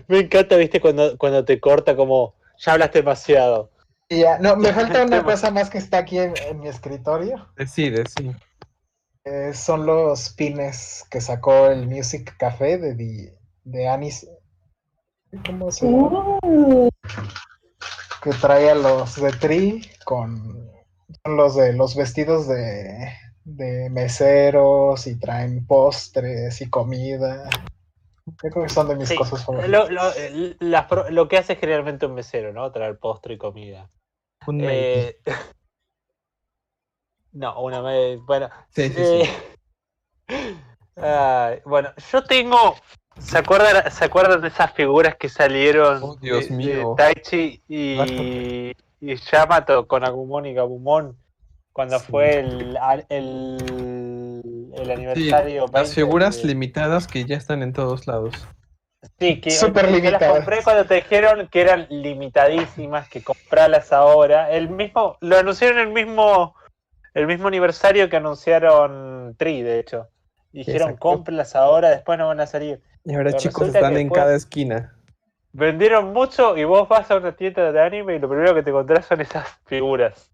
Me 0.08 0.20
encanta, 0.20 0.56
viste, 0.56 0.80
cuando, 0.80 1.16
cuando 1.18 1.44
te 1.44 1.60
corta 1.60 1.96
como, 1.96 2.34
ya 2.58 2.72
hablaste 2.72 2.98
demasiado. 3.00 3.70
Ya, 4.08 4.38
no, 4.38 4.56
me 4.56 4.72
falta 4.72 5.04
una 5.04 5.22
cosa 5.24 5.50
más 5.50 5.70
que 5.70 5.78
está 5.78 5.98
aquí 5.98 6.18
en, 6.18 6.34
en 6.48 6.60
mi 6.60 6.68
escritorio. 6.68 7.48
Decide, 7.56 8.04
sí. 8.06 8.30
eh, 9.24 9.52
son 9.54 9.86
los 9.86 10.30
pines 10.30 11.04
que 11.10 11.20
sacó 11.20 11.66
el 11.68 11.86
Music 11.88 12.36
Café 12.38 12.78
de, 12.78 13.36
de 13.64 13.88
Anis. 13.88 14.26
¿Cómo 15.44 15.70
se 15.70 15.86
llama? 15.86 16.38
que 18.22 18.30
trae 18.32 18.70
a 18.70 18.74
los 18.74 19.16
de 19.20 19.30
Tri 19.32 19.88
con 20.04 20.70
son 21.24 21.36
los 21.36 21.54
de 21.56 21.72
los 21.72 21.94
vestidos 21.96 22.48
de, 22.48 23.12
de 23.44 23.90
meseros 23.90 25.06
y 25.06 25.16
traen 25.18 25.66
postres 25.66 26.60
y 26.60 26.68
comida. 26.70 27.48
Yo 28.26 28.50
creo 28.50 28.64
que 28.64 28.68
son 28.68 28.88
de 28.88 28.96
mis 28.96 29.08
Sí, 29.08 29.16
cosas 29.16 29.44
favoritas. 29.44 29.70
Lo, 29.70 29.88
lo- 29.90 30.12
el- 30.14 30.56
las 30.60 30.86
pro- 30.86 31.08
lo 31.10 31.28
que 31.28 31.38
hace 31.38 31.56
generalmente 31.56 32.06
un 32.06 32.14
mesero, 32.14 32.52
¿no? 32.52 32.70
Traer 32.72 32.98
postre 32.98 33.34
y 33.34 33.38
comida. 33.38 33.88
Un. 34.46 34.60
Eh, 34.64 35.16
no, 37.32 37.60
una 37.62 37.80
vez. 37.80 38.18
Bueno. 38.26 38.48
Sí, 38.70 38.88
sí, 38.90 39.22
eh, 40.96 41.62
bueno, 41.64 41.90
yo 42.12 42.24
tengo. 42.24 42.76
¿Se 43.18 43.38
acuerdan, 43.38 43.90
¿Se 43.90 44.04
acuerdan 44.04 44.42
de 44.42 44.48
esas 44.48 44.72
figuras 44.74 45.16
que 45.16 45.28
salieron 45.30 46.02
Oh, 46.02 46.16
Dios 46.16 46.44
de, 46.44 46.50
de 46.50 46.56
mío. 46.56 46.94
Taichi 46.98 47.62
y, 47.66 48.72
y 49.00 49.16
Yamato 49.32 49.86
con 49.88 50.04
Agumon 50.04 50.44
y 50.44 50.52
Gabumon 50.52 51.16
cuando 51.72 51.98
Sí. 51.98 52.06
fue 52.10 52.40
el, 52.40 52.76
al- 52.76 53.06
el, 54.44 54.72
el 54.74 54.86
Sí, 54.86 54.90
aniversario? 54.92 55.62
las 55.62 55.72
20 55.72 55.90
figuras 55.94 56.42
de- 56.42 56.48
limitadas 56.48 57.06
que 57.06 57.24
ya 57.24 57.36
están 57.36 57.62
en 57.62 57.72
todos 57.72 58.06
lados. 58.06 58.34
Sí, 59.18 59.40
que 59.40 59.50
las 59.50 60.22
compré 60.24 60.62
cuando 60.64 60.84
te 60.84 60.94
dijeron 60.96 61.48
que 61.48 61.60
eran 61.60 61.86
limitadísimas, 61.90 63.08
que 63.08 63.22
comprarlas 63.22 63.92
ahora. 63.92 64.50
El 64.50 64.68
mismo, 64.68 65.16
lo 65.20 65.38
anunciaron 65.38 65.78
el 65.78 65.88
mismo, 65.88 66.54
el 67.14 67.26
mismo 67.26 67.48
aniversario 67.48 68.08
que 68.08 68.16
anunciaron 68.16 69.34
Tri, 69.38 69.62
de 69.62 69.78
hecho. 69.78 70.08
Dijeron 70.52 70.88
Exacto. 70.90 70.98
cómpralas 71.00 71.54
ahora, 71.54 71.90
después 71.90 72.18
no 72.18 72.26
van 72.28 72.40
a 72.40 72.46
salir. 72.46 72.80
Y 73.04 73.14
ahora, 73.14 73.30
Pero 73.30 73.38
chicos, 73.38 73.68
están 73.68 73.96
en 73.96 74.08
cada 74.10 74.34
esquina. 74.34 74.94
vendieron 75.52 76.12
mucho 76.12 76.56
y 76.56 76.64
vos 76.64 76.88
vas 76.88 77.10
a 77.10 77.16
una 77.16 77.36
tienda 77.36 77.70
de 77.72 77.80
anime 77.80 78.16
y 78.16 78.18
lo 78.18 78.28
primero 78.28 78.54
que 78.54 78.62
te 78.62 78.70
encontrás 78.70 79.06
son 79.06 79.20
esas 79.20 79.46
figuras. 79.66 80.32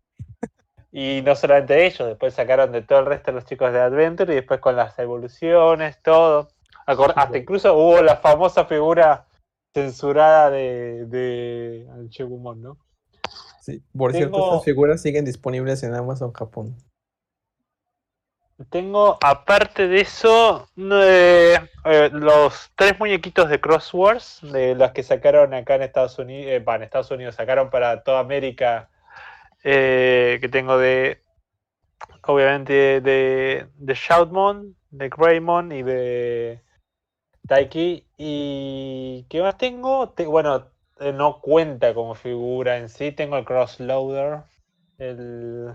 Y 0.92 1.22
no 1.24 1.34
solamente 1.34 1.86
ellos, 1.86 2.06
después 2.06 2.34
sacaron 2.34 2.70
de 2.70 2.82
todo 2.82 3.00
el 3.00 3.06
resto 3.06 3.30
de 3.30 3.36
los 3.36 3.46
chicos 3.46 3.72
de 3.72 3.80
Adventure 3.80 4.30
y 4.32 4.36
después 4.36 4.60
con 4.60 4.76
las 4.76 4.98
evoluciones, 4.98 6.00
todo. 6.02 6.48
Hasta 6.86 7.38
incluso 7.38 7.74
hubo 7.74 8.02
la 8.02 8.16
famosa 8.16 8.66
figura 8.66 9.26
censurada 9.72 10.50
de, 10.50 11.06
de 11.06 11.88
Anchegumon, 11.94 12.60
¿no? 12.60 12.78
Sí, 13.62 13.82
por 13.96 14.12
cierto, 14.12 14.44
estas 14.44 14.64
figuras 14.64 15.00
siguen 15.00 15.24
disponibles 15.24 15.82
en 15.82 15.94
Amazon 15.94 16.32
Japón. 16.32 16.76
Tengo, 18.70 19.18
aparte 19.22 19.88
de 19.88 20.00
eso, 20.00 20.68
eh, 20.76 21.58
eh, 21.84 22.10
los 22.12 22.70
tres 22.76 22.98
muñequitos 22.98 23.48
de 23.48 23.60
Crosswords, 23.60 24.40
de 24.42 24.74
las 24.74 24.92
que 24.92 25.02
sacaron 25.02 25.54
acá 25.54 25.76
en 25.76 25.82
Estados 25.82 26.18
Unidos, 26.18 26.50
eh, 26.50 26.64
en 26.64 26.82
Estados 26.82 27.10
Unidos, 27.10 27.34
sacaron 27.34 27.70
para 27.70 28.02
toda 28.02 28.20
América, 28.20 28.90
eh, 29.62 30.38
que 30.40 30.48
tengo 30.48 30.78
de, 30.78 31.22
obviamente, 32.22 33.00
de, 33.00 33.68
de 33.74 33.94
Shoutmon, 33.94 34.76
de 34.90 35.08
Greymon 35.08 35.72
y 35.72 35.82
de 35.82 36.62
Taiki. 37.46 38.06
¿Y 38.16 39.26
qué 39.28 39.42
más 39.42 39.56
tengo? 39.56 40.10
Te- 40.10 40.26
bueno, 40.26 40.70
eh, 41.00 41.12
no 41.12 41.40
cuenta 41.40 41.94
como 41.94 42.14
figura 42.14 42.78
en 42.78 42.88
sí, 42.88 43.12
tengo 43.12 43.36
el 43.36 43.44
Crossloader, 43.44 44.42
el... 44.98 45.72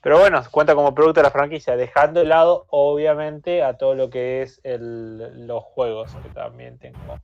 Pero 0.00 0.18
bueno, 0.18 0.42
cuenta 0.50 0.74
como 0.74 0.94
producto 0.94 1.20
de 1.20 1.24
la 1.24 1.30
franquicia, 1.30 1.76
dejando 1.76 2.20
de 2.20 2.26
lado, 2.26 2.66
obviamente, 2.70 3.62
a 3.62 3.76
todo 3.76 3.94
lo 3.94 4.10
que 4.10 4.42
es 4.42 4.60
el- 4.64 5.46
los 5.46 5.64
juegos, 5.64 6.14
que 6.22 6.28
también 6.30 6.78
tengo 6.78 7.18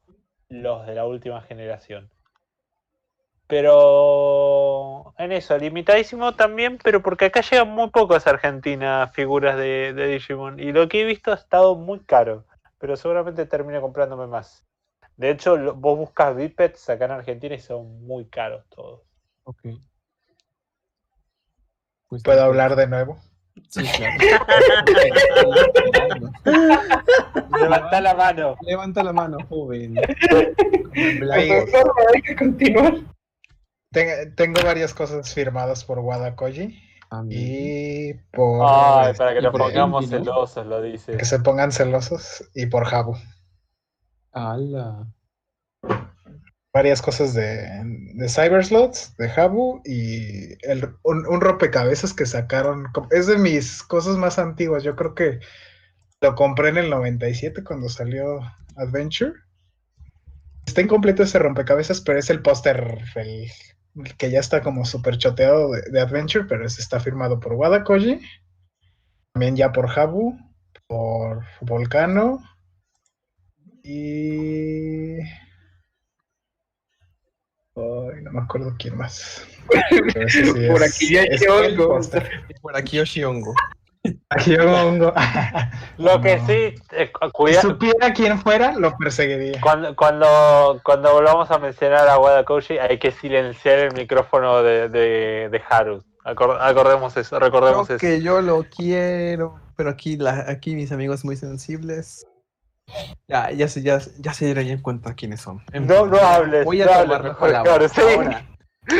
los 0.49 0.87
de 0.87 0.95
la 0.95 1.07
última 1.07 1.41
generación. 1.43 2.11
Pero 3.47 5.15
en 5.19 5.33
eso, 5.33 5.57
limitadísimo 5.59 6.35
también, 6.35 6.79
pero 6.83 7.03
porque 7.03 7.27
acá 7.27 7.41
llegan 7.43 7.71
muy 7.71 7.91
pocas 7.91 8.27
a 8.27 8.31
Argentina 8.31 9.11
figuras 9.13 9.57
de, 9.57 9.93
de 9.93 10.07
Digimon. 10.09 10.59
Y 10.59 10.73
lo 10.73 10.89
que 10.89 11.03
he 11.03 11.05
visto 11.05 11.31
ha 11.31 11.35
estado 11.35 11.75
muy 11.77 12.01
caro, 12.01 12.45
pero 12.79 12.97
seguramente 12.97 13.47
termine 13.47 13.81
comprándome 13.81 14.27
más. 14.27 14.65
De 15.17 15.31
hecho, 15.31 15.57
lo- 15.57 15.75
vos 15.75 15.97
buscas 15.99 16.35
bipeds 16.35 16.89
acá 16.91 17.05
en 17.05 17.11
Argentina 17.13 17.55
y 17.55 17.61
son 17.61 18.05
muy 18.07 18.25
caros 18.27 18.65
todos. 18.69 19.03
Ok. 19.45 19.61
Pues 22.09 22.23
¿Puedo 22.23 22.43
hablar 22.43 22.77
de 22.77 22.87
nuevo? 22.87 23.19
Sí, 23.69 23.85
claro. 23.97 24.15
Levanta 27.61 28.01
la 28.01 28.15
mano. 28.15 28.57
Levanta 28.63 29.03
la 29.05 29.13
mano, 29.13 29.39
joven. 29.49 29.95
Hay 31.33 32.23
que 32.23 32.37
continuar. 32.37 32.95
Ten- 33.95 34.35
tengo 34.35 34.61
varias 34.63 34.93
cosas 34.93 35.33
firmadas 35.33 35.85
por 35.85 36.01
Wada 36.01 36.37
Koji 36.37 36.79
A 37.11 37.23
mí. 37.23 37.35
y 37.35 38.15
por 38.33 38.61
Ay, 38.69 39.15
para 39.15 39.33
que 39.35 39.41
nos 39.41 39.53
pongamos 39.53 40.05
Envy, 40.05 40.19
¿no? 40.19 40.25
celosos, 40.25 40.67
lo 40.67 40.83
dice. 40.83 41.17
que 41.17 41.25
se 41.25 41.39
pongan 41.41 41.73
celosos 41.73 42.45
y 42.55 42.67
por 42.67 42.85
Jabu. 42.85 43.17
¡Hala! 44.33 45.07
Varias 46.73 47.01
cosas 47.01 47.35
de, 47.35 47.69
de 48.15 48.29
Cyberslots, 48.29 49.17
de 49.17 49.29
Jabu 49.29 49.81
y 49.85 50.55
el, 50.69 50.93
un, 51.05 51.25
un 51.29 51.41
rompecabezas 51.41 52.13
que 52.13 52.27
sacaron. 52.27 52.87
Es 53.13 53.29
de 53.29 53.39
mis 53.39 53.85
cosas 53.85 54.17
más 54.17 54.41
antiguas. 54.41 54.83
Yo 54.83 54.97
creo 54.97 55.15
que 55.15 55.39
lo 56.21 56.35
compré 56.35 56.71
en 56.71 56.79
el 56.79 56.91
97 56.91 57.63
cuando 57.63 57.89
salió 57.89 58.41
Adventure. 58.77 59.35
Está 60.67 60.81
incompleto 60.81 61.23
ese 61.23 61.39
rompecabezas, 61.39 62.01
pero 62.01 62.19
es 62.19 62.29
el 62.31 62.43
póster 62.43 62.99
el 63.15 63.51
que 64.19 64.31
ya 64.31 64.41
está 64.41 64.63
como 64.63 64.85
súper 64.85 65.19
choteado 65.19 65.71
de, 65.73 65.83
de 65.83 66.01
Adventure, 66.01 66.45
pero 66.49 66.67
ese 66.67 66.81
está 66.81 66.99
firmado 67.01 67.39
por 67.41 67.53
Wada 67.53 67.85
Koji. 67.85 68.21
También 69.33 69.57
ya 69.57 69.73
por 69.73 69.89
Jabu, 69.89 70.39
por 70.87 71.45
Volcano. 71.61 72.43
Y. 73.83 75.19
Ay, 77.77 78.23
no 78.23 78.33
me 78.33 78.41
acuerdo 78.41 78.75
quién 78.79 78.97
más. 78.97 79.47
Sí 80.29 80.43
Por 80.69 80.83
es- 80.83 80.95
aquí 80.95 81.13
ya 81.15 81.23
hay 81.23 81.29
es. 81.31 81.43
Y 81.43 82.55
por 82.61 82.77
aquí 82.77 83.01
Oshiongo. 83.01 83.55
Aquí 84.29 84.51
yo 84.57 84.65
pongo- 84.67 85.15
Lo 85.99 86.21
que 86.21 86.39
sí, 86.41 86.75
eh, 86.93 87.11
cu- 87.13 87.27
Si 87.27 87.33
cuida- 87.33 87.61
supiera 87.63 88.13
quién 88.13 88.39
fuera, 88.39 88.73
lo 88.73 88.97
perseguiría. 88.99 89.61
cuando, 89.61 89.95
cuando, 89.97 90.81
cuando 90.85 91.13
volvamos 91.13 91.51
a 91.51 91.59
mencionar 91.59 92.07
a 92.09 92.19
Wada 92.19 92.45
Koji, 92.45 92.79
hay 92.79 92.99
que 92.99 93.13
silenciar 93.13 93.79
el 93.79 93.95
micrófono 93.95 94.63
de, 94.63 94.89
de, 94.89 95.49
de 95.51 95.63
Haru. 95.71 96.03
Acor- 96.25 96.59
acordemos 96.61 97.17
eso, 97.17 97.39
recordemos 97.39 97.87
Creo 97.87 97.97
eso. 97.97 98.07
que 98.07 98.23
yo 98.23 98.41
lo 98.43 98.65
quiero, 98.65 99.61
pero 99.77 99.91
aquí, 99.91 100.17
la, 100.17 100.45
aquí 100.49 100.75
mis 100.75 100.91
amigos 100.93 101.25
muy 101.25 101.37
sensibles. 101.37 102.27
Ya, 103.27 103.51
ya 103.51 103.69
se, 103.69 103.83
ya, 103.83 103.99
ya 104.19 104.35
se 104.35 104.45
dieron 104.45 104.67
en 104.67 104.83
cuenta 104.83 105.15
quiénes 105.15 105.41
son. 105.41 105.63
En 105.73 105.87
No, 105.87 106.03
fin, 106.03 106.11
no 106.11 106.19
hables, 106.19 106.65
Voy 106.67 106.83
a 106.83 106.87
no 106.87 106.91
tomar 106.93 107.03
hables, 107.05 107.19
la 107.23 107.29
mejor, 107.31 107.63
claro, 107.63 107.89
sí. 107.89 108.01
Ahora, 108.03 108.47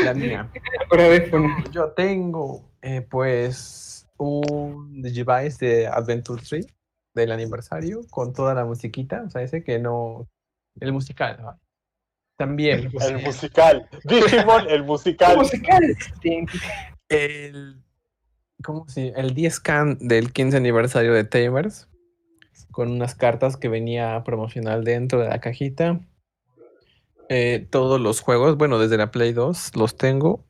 la 0.03 0.13
mía. 0.15 0.49
Ahora. 0.91 1.63
Yo 1.71 1.89
tengo, 1.89 2.63
eh, 2.81 3.01
pues, 3.09 3.94
un 4.17 5.01
Digivice 5.01 5.65
de 5.65 5.87
Adventure 5.87 6.41
3 6.41 6.65
del 7.13 7.31
aniversario 7.31 8.01
con 8.09 8.33
toda 8.33 8.53
la 8.53 8.65
musiquita, 8.65 9.23
o 9.25 9.29
sea, 9.29 9.41
ese 9.41 9.63
que 9.63 9.79
no. 9.79 10.27
El 10.79 10.91
musical. 10.91 11.37
¿no? 11.41 11.59
También 12.37 12.91
El 13.01 13.23
musical. 13.23 13.87
Digimon, 14.03 14.69
el 14.69 14.83
musical. 14.83 15.37
Musical. 15.37 15.97
Tin, 16.21 16.47
el. 17.09 17.81
¿Cómo 18.63 18.87
se 18.87 19.09
El 19.09 19.33
10 19.33 19.59
can 19.59 19.97
del 19.99 20.33
15 20.33 20.57
aniversario 20.57 21.13
de 21.13 21.23
Tamers 21.23 21.87
con 22.71 22.91
unas 22.91 23.15
cartas 23.15 23.55
que 23.55 23.69
venía 23.69 24.21
promocional 24.25 24.83
dentro 24.83 25.21
de 25.21 25.29
la 25.29 25.39
cajita. 25.39 26.01
Eh, 27.29 27.65
todos 27.69 28.01
los 28.01 28.19
juegos, 28.19 28.57
bueno, 28.57 28.79
desde 28.79 28.97
la 28.97 29.11
Play 29.11 29.31
2 29.31 29.77
los 29.77 29.95
tengo. 29.95 30.43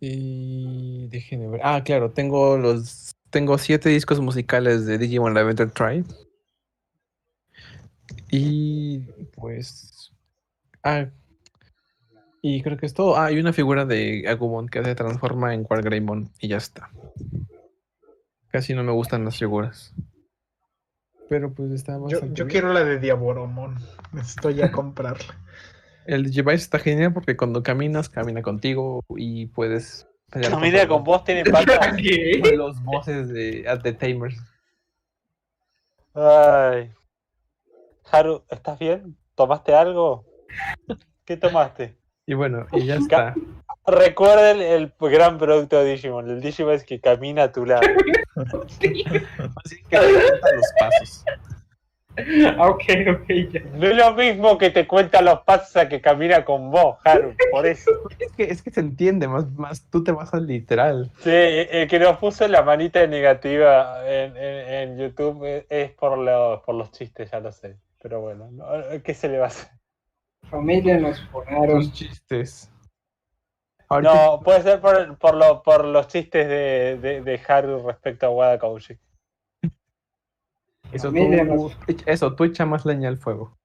Y 0.00 1.08
déjenme 1.08 1.48
ver. 1.48 1.60
Ah, 1.62 1.82
claro, 1.84 2.10
tengo 2.10 2.56
los. 2.56 3.12
Tengo 3.28 3.58
siete 3.58 3.90
discos 3.90 4.18
musicales 4.20 4.86
de 4.86 4.98
Digimon 4.98 5.36
Adventure 5.36 5.70
Tribe. 5.70 6.04
Y 8.30 9.00
pues. 9.36 10.10
Ah. 10.82 11.06
Y 12.42 12.62
creo 12.62 12.78
que 12.78 12.86
es 12.86 12.94
todo. 12.94 13.16
Ah, 13.16 13.26
hay 13.26 13.38
una 13.38 13.52
figura 13.52 13.84
de 13.84 14.26
Agumon 14.26 14.68
que 14.68 14.82
se 14.82 14.94
transforma 14.94 15.52
en 15.52 15.66
Wargreymon 15.68 16.30
y 16.40 16.48
ya 16.48 16.56
está. 16.56 16.88
Casi 18.48 18.74
no 18.74 18.82
me 18.82 18.92
gustan 18.92 19.24
las 19.24 19.38
figuras. 19.38 19.92
Pero 21.28 21.52
pues 21.52 21.70
está 21.70 21.98
bastante 21.98 22.34
yo 22.34 22.46
bien. 22.46 22.48
quiero 22.48 22.72
la 22.72 22.82
de 22.82 22.98
Diaboromon. 22.98 23.76
Necesito 24.12 24.50
ya 24.50 24.72
comprarla. 24.72 25.38
El 26.06 26.24
Digivice 26.24 26.56
está 26.56 26.78
genial 26.78 27.12
porque 27.12 27.36
cuando 27.36 27.62
caminas, 27.62 28.08
camina 28.08 28.42
contigo 28.42 29.04
y 29.16 29.46
puedes 29.46 30.08
pelear 30.30 30.52
Camina 30.52 30.88
con 30.88 31.04
vos, 31.04 31.24
tiene 31.24 31.44
con 32.42 32.56
los 32.56 32.82
bosses 32.82 33.28
de, 33.28 33.64
ah, 33.68 33.76
de 33.76 33.92
Tamers. 33.92 34.38
Ay. 36.14 36.92
Haru, 38.10 38.42
¿estás 38.50 38.78
bien? 38.78 39.16
¿Tomaste 39.34 39.74
algo? 39.74 40.24
¿Qué 41.24 41.36
tomaste? 41.36 41.96
Y 42.26 42.34
bueno, 42.34 42.66
y 42.72 42.86
ya 42.86 42.96
está. 42.96 43.34
Recuerden 43.86 44.60
el 44.60 44.92
gran 45.00 45.38
producto 45.38 45.82
de 45.82 45.92
Digimon, 45.92 46.28
el 46.28 46.40
Digivice 46.40 46.84
que 46.84 47.00
camina 47.00 47.44
a 47.44 47.52
tu 47.52 47.64
lado. 47.66 47.82
Así 48.36 49.82
que 49.88 49.96
los 49.96 50.72
pasos. 50.78 51.24
Ah, 52.58 52.68
ok, 52.68 52.82
ok, 53.12 53.26
ya. 53.52 53.60
No 53.74 53.86
es 53.86 53.96
lo 53.96 54.12
mismo 54.14 54.58
que 54.58 54.70
te 54.70 54.86
cuenta 54.86 55.20
los 55.22 55.40
pasos 55.40 55.76
a 55.76 55.88
que 55.88 56.00
camina 56.00 56.44
con 56.44 56.70
vos, 56.70 56.96
Haru, 57.04 57.34
por 57.50 57.66
eso. 57.66 57.90
Es 58.20 58.32
que, 58.32 58.44
es 58.44 58.62
que 58.62 58.70
se 58.70 58.80
entiende, 58.80 59.28
más, 59.28 59.50
más 59.52 59.88
tú 59.90 60.02
te 60.04 60.12
vas 60.12 60.32
al 60.34 60.46
literal. 60.46 61.10
Sí, 61.20 61.30
el 61.30 61.88
que 61.88 61.98
nos 61.98 62.16
puso 62.18 62.46
la 62.48 62.62
manita 62.62 63.06
negativa 63.06 64.02
en, 64.10 64.36
en- 64.36 64.68
en 64.90 64.98
YouTube 64.98 65.44
es- 65.44 65.66
es 65.68 65.90
por 65.92 66.16
los, 66.18 66.60
por 66.62 66.74
los 66.74 66.90
chistes, 66.92 67.30
ya 67.30 67.40
lo 67.40 67.50
sé. 67.52 67.76
Pero 68.02 68.20
bueno, 68.20 68.48
no, 68.50 68.66
¿qué 69.02 69.12
se 69.14 69.28
le 69.28 69.38
va 69.38 69.44
a 69.46 69.48
hacer? 69.48 69.68
Familia 70.50 70.98
nos 70.98 71.20
formaron. 71.28 71.76
Los 71.78 71.92
chistes. 71.92 72.70
Ahorita- 73.88 74.14
No, 74.14 74.40
puede 74.40 74.62
ser 74.62 74.80
por, 74.80 75.18
por, 75.18 75.34
lo- 75.34 75.62
por 75.62 75.84
los 75.84 76.08
chistes 76.08 76.48
de, 76.48 76.98
de, 77.00 77.20
de 77.22 77.40
Haru 77.46 77.86
respecto 77.86 78.26
a 78.26 78.30
Wada 78.30 78.58
Kouji. 78.58 78.96
Eso, 80.92 81.10
tú, 81.12 81.28
nos- 81.28 81.76
eso, 82.06 82.34
tú 82.34 82.44
echa 82.44 82.66
más 82.66 82.84
leña 82.84 83.08
al 83.08 83.16
fuego. 83.18 83.56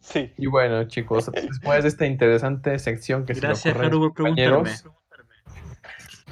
Sí. 0.00 0.32
Y 0.38 0.46
bueno, 0.46 0.84
chicos, 0.88 1.30
después 1.30 1.82
de 1.82 1.88
esta 1.88 2.06
interesante 2.06 2.78
sección 2.78 3.26
que 3.26 3.34
se 3.34 3.40
Gracias, 3.42 3.76
Haru, 3.76 4.00
mis 4.00 4.08
por 4.08 4.14
preguntarme. 4.14 4.70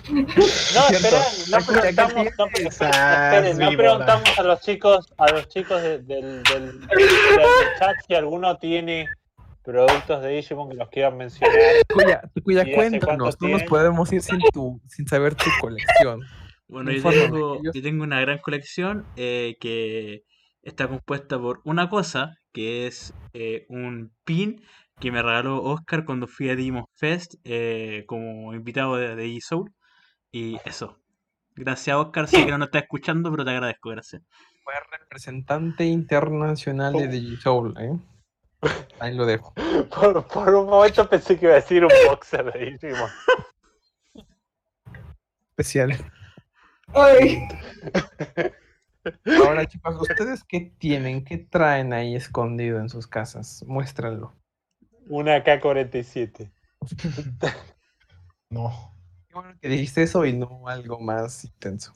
No, 0.09 0.89
espera, 0.89 1.23
no 1.51 1.59
Escucha, 1.59 1.83
¿qué 1.83 1.93
preguntamos, 1.93 2.15
no, 2.39 2.47
esperen, 2.47 3.59
no 3.59 3.71
preguntamos 3.77 4.39
a 4.39 4.43
los 4.43 4.61
chicos, 4.61 5.13
a 5.19 5.31
los 5.33 5.49
chicos 5.49 5.83
de- 5.83 5.99
del, 5.99 6.43
del- 6.45 6.81
del 6.81 7.47
chat 7.79 7.95
si 8.07 8.15
alguno 8.15 8.57
tiene 8.57 9.07
productos 9.63 10.23
de 10.23 10.29
Digimon 10.31 10.71
que 10.71 10.77
los 10.77 10.89
quieran 10.89 11.19
mencionar. 11.19 11.55
Cuya, 11.93 12.23
cuya 12.43 12.61
¿Y 12.61 12.63
hace 12.63 12.75
cuéntanos, 12.75 13.37
no 13.41 13.49
nos 13.49 13.63
podemos 13.65 14.11
ir 14.13 14.23
sin 14.23 14.41
tu, 14.53 14.81
sin 14.87 15.07
saber 15.07 15.35
tu 15.35 15.45
colección. 15.61 16.21
Bueno, 16.69 16.93
yo 16.93 17.03
tengo, 17.03 17.63
yo 17.63 17.83
tengo 17.83 18.05
una 18.05 18.21
gran 18.21 18.39
colección 18.39 19.07
eh, 19.17 19.57
que 19.59 20.25
está 20.63 20.87
compuesta 20.87 21.39
por 21.39 21.61
una 21.65 21.89
cosa, 21.89 22.37
que 22.53 22.87
es 22.87 23.15
eh, 23.33 23.65
un 23.71 24.13
pin 24.25 24.63
que 25.01 25.11
me 25.11 25.23
regaló 25.23 25.63
Oscar 25.63 26.05
cuando 26.05 26.27
fui 26.27 26.51
a 26.51 26.57
Digimon 26.57 26.87
Fest 26.95 27.35
eh, 27.45 28.05
como 28.07 28.53
invitado 28.55 28.97
de, 28.97 29.17
de 29.17 29.37
eSoul. 29.37 29.73
Y 30.31 30.59
eso. 30.67 30.99
Gracias, 31.55 31.97
Oscar. 31.97 32.29
Sé 32.29 32.45
que 32.45 32.51
no 32.51 32.59
nos 32.59 32.69
está 32.69 32.81
escuchando, 32.81 33.31
pero 33.31 33.45
te 33.45 33.51
agradezco, 33.51 33.89
gracias. 33.91 34.23
Fue 34.63 34.75
representante 34.99 35.87
internacional 35.87 36.93
de 36.93 37.09
Digisoul, 37.09 37.75
¿eh? 37.81 37.99
Ahí 39.01 39.15
lo 39.15 39.25
dejo. 39.25 39.55
Por, 39.95 40.27
por 40.27 40.55
un 40.55 40.67
momento 40.67 41.09
pensé 41.09 41.39
que 41.39 41.47
iba 41.47 41.55
a 41.55 41.57
decir 41.57 41.83
un 41.83 41.91
boxer 42.09 42.53
de 42.53 42.73
Digimon. 42.73 43.11
Especial. 45.51 46.13
Ay, 46.95 47.47
Ahora, 49.43 49.67
chicos, 49.67 49.97
¿ustedes 50.01 50.45
qué 50.45 50.73
tienen? 50.79 51.25
¿Qué 51.25 51.39
traen 51.39 51.93
ahí 51.93 52.15
escondido 52.15 52.79
en 52.81 52.89
sus 52.89 53.07
casas? 53.07 53.65
Muéstranlo. 53.67 54.35
Una 55.09 55.43
K-47. 55.43 56.51
No. 58.51 58.93
Qué 59.29 59.35
bueno 59.35 59.55
que 59.61 59.69
dijiste 59.69 60.03
eso 60.03 60.27
y 60.27 60.33
no 60.35 60.69
algo 60.69 61.01
más 61.01 61.45
intenso. 61.45 61.93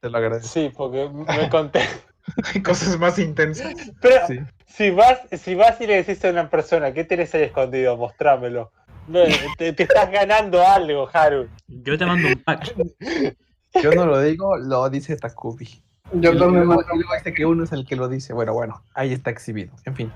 Te 0.00 0.10
lo 0.10 0.18
agradezco. 0.18 0.48
Sí, 0.48 0.72
porque 0.76 1.08
me 1.08 1.48
conté. 1.50 1.80
Hay 2.54 2.62
cosas 2.62 2.98
más 2.98 3.18
intensas. 3.18 3.72
Pero 4.00 4.26
Sí. 4.26 4.38
si 4.66 4.90
vas, 4.90 5.20
si 5.32 5.54
vas 5.54 5.80
y 5.80 5.86
le 5.86 6.02
decís 6.02 6.24
a 6.24 6.30
una 6.30 6.48
persona, 6.50 6.92
¿qué 6.92 7.04
tenés 7.04 7.34
ahí 7.34 7.42
escondido? 7.42 7.96
Mostrámelo. 7.96 8.72
No, 9.08 9.20
te, 9.56 9.72
te 9.72 9.82
estás 9.84 10.10
ganando 10.10 10.66
algo, 10.66 11.08
Haru. 11.12 11.48
Yo 11.68 11.96
te 11.98 12.06
mando 12.06 12.28
un 12.28 12.42
pack. 12.42 12.74
Yo 13.82 13.92
no 13.92 14.06
lo 14.06 14.20
digo, 14.20 14.56
lo 14.56 14.88
dice 14.90 15.16
Takubi. 15.16 15.82
yo 16.14 16.32
y 16.32 16.34
luego 16.38 16.82
dice 17.16 17.32
que 17.34 17.46
uno 17.46 17.64
es 17.64 17.72
el 17.72 17.86
que 17.86 17.96
lo 17.96 18.08
dice. 18.08 18.32
Bueno, 18.32 18.52
bueno, 18.52 18.82
ahí 18.94 19.12
está 19.12 19.30
exhibido. 19.30 19.72
En 19.84 19.94
fin. 19.94 20.12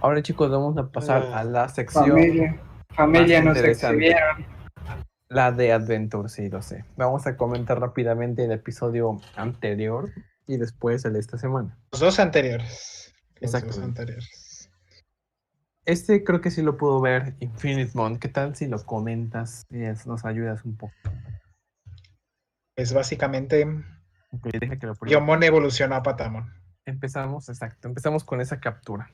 Ahora, 0.00 0.22
chicos, 0.22 0.50
vamos 0.50 0.76
a 0.78 0.90
pasar 0.90 1.22
a 1.32 1.44
la 1.44 1.68
sección, 1.68 2.06
Familia. 2.10 2.60
Familia 2.90 3.42
Más 3.42 3.56
nos 3.56 3.64
exhibieron. 3.64 4.46
la 5.28 5.50
de 5.52 5.72
Adventure, 5.72 6.28
sí, 6.28 6.48
lo 6.48 6.60
sé. 6.62 6.84
Vamos 6.96 7.26
a 7.26 7.36
comentar 7.36 7.80
rápidamente 7.80 8.44
el 8.44 8.52
episodio 8.52 9.20
anterior 9.36 10.10
y 10.46 10.56
después 10.56 11.04
el 11.04 11.14
de 11.14 11.20
esta 11.20 11.38
semana. 11.38 11.76
Los 11.92 12.00
dos 12.00 12.18
anteriores. 12.18 13.12
Los 13.40 13.52
dos 13.52 13.62
Exactamente. 13.62 14.00
anteriores. 14.00 14.70
Este 15.84 16.22
creo 16.22 16.40
que 16.40 16.50
sí 16.50 16.62
lo 16.62 16.76
pudo 16.76 17.00
ver 17.00 17.34
Infinite 17.40 17.90
Mon. 17.94 18.18
¿Qué 18.18 18.28
tal 18.28 18.54
si 18.54 18.66
lo 18.68 18.84
comentas 18.84 19.66
y 19.70 19.82
es- 19.82 20.06
nos 20.06 20.24
ayudas 20.24 20.64
un 20.64 20.76
poco? 20.76 20.92
Es 22.76 22.92
básicamente 22.92 23.64
Ok, 24.30 24.46
deja 24.58 24.78
que 24.78 24.86
lo 24.86 24.94
pruebe. 24.94 25.12
Yomon 25.12 25.42
evoluciona 25.42 25.96
a 25.96 26.02
Patamon. 26.02 26.52
Empezamos, 26.84 27.48
exacto. 27.48 27.86
Empezamos 27.88 28.24
con 28.24 28.40
esa 28.40 28.58
captura. 28.60 29.10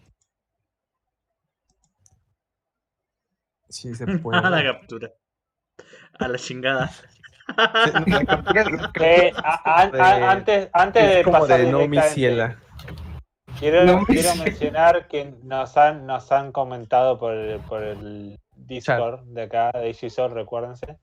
Sí, 3.68 3.94
se 3.94 4.06
puede. 4.18 4.38
A 4.38 4.50
la 4.50 4.62
captura. 4.62 5.10
A 6.18 6.28
la 6.28 6.38
chingada. 6.38 6.90
Eh, 9.00 9.32
a- 9.36 9.60
a- 9.64 10.30
antes, 10.30 10.68
antes 10.72 11.02
es 11.04 11.16
de 11.16 11.24
como 11.24 11.38
pasar 11.40 11.60
de 11.60 11.70
no 11.72 11.86
mi 11.88 12.00
ciela. 12.02 12.60
Quiero, 13.58 13.84
No 13.84 14.00
me 14.00 14.06
quiero 14.06 14.30
sé. 14.32 14.44
mencionar 14.44 15.08
que 15.08 15.34
nos 15.42 15.76
han, 15.76 16.06
nos 16.06 16.30
han 16.30 16.52
comentado 16.52 17.18
por 17.18 17.32
el, 17.34 17.58
por 17.60 17.82
el 17.82 18.38
Discord 18.54 19.24
de 19.28 19.42
acá, 19.42 19.72
de 19.72 19.90
Igisol, 19.90 20.32
recuérdense, 20.32 20.98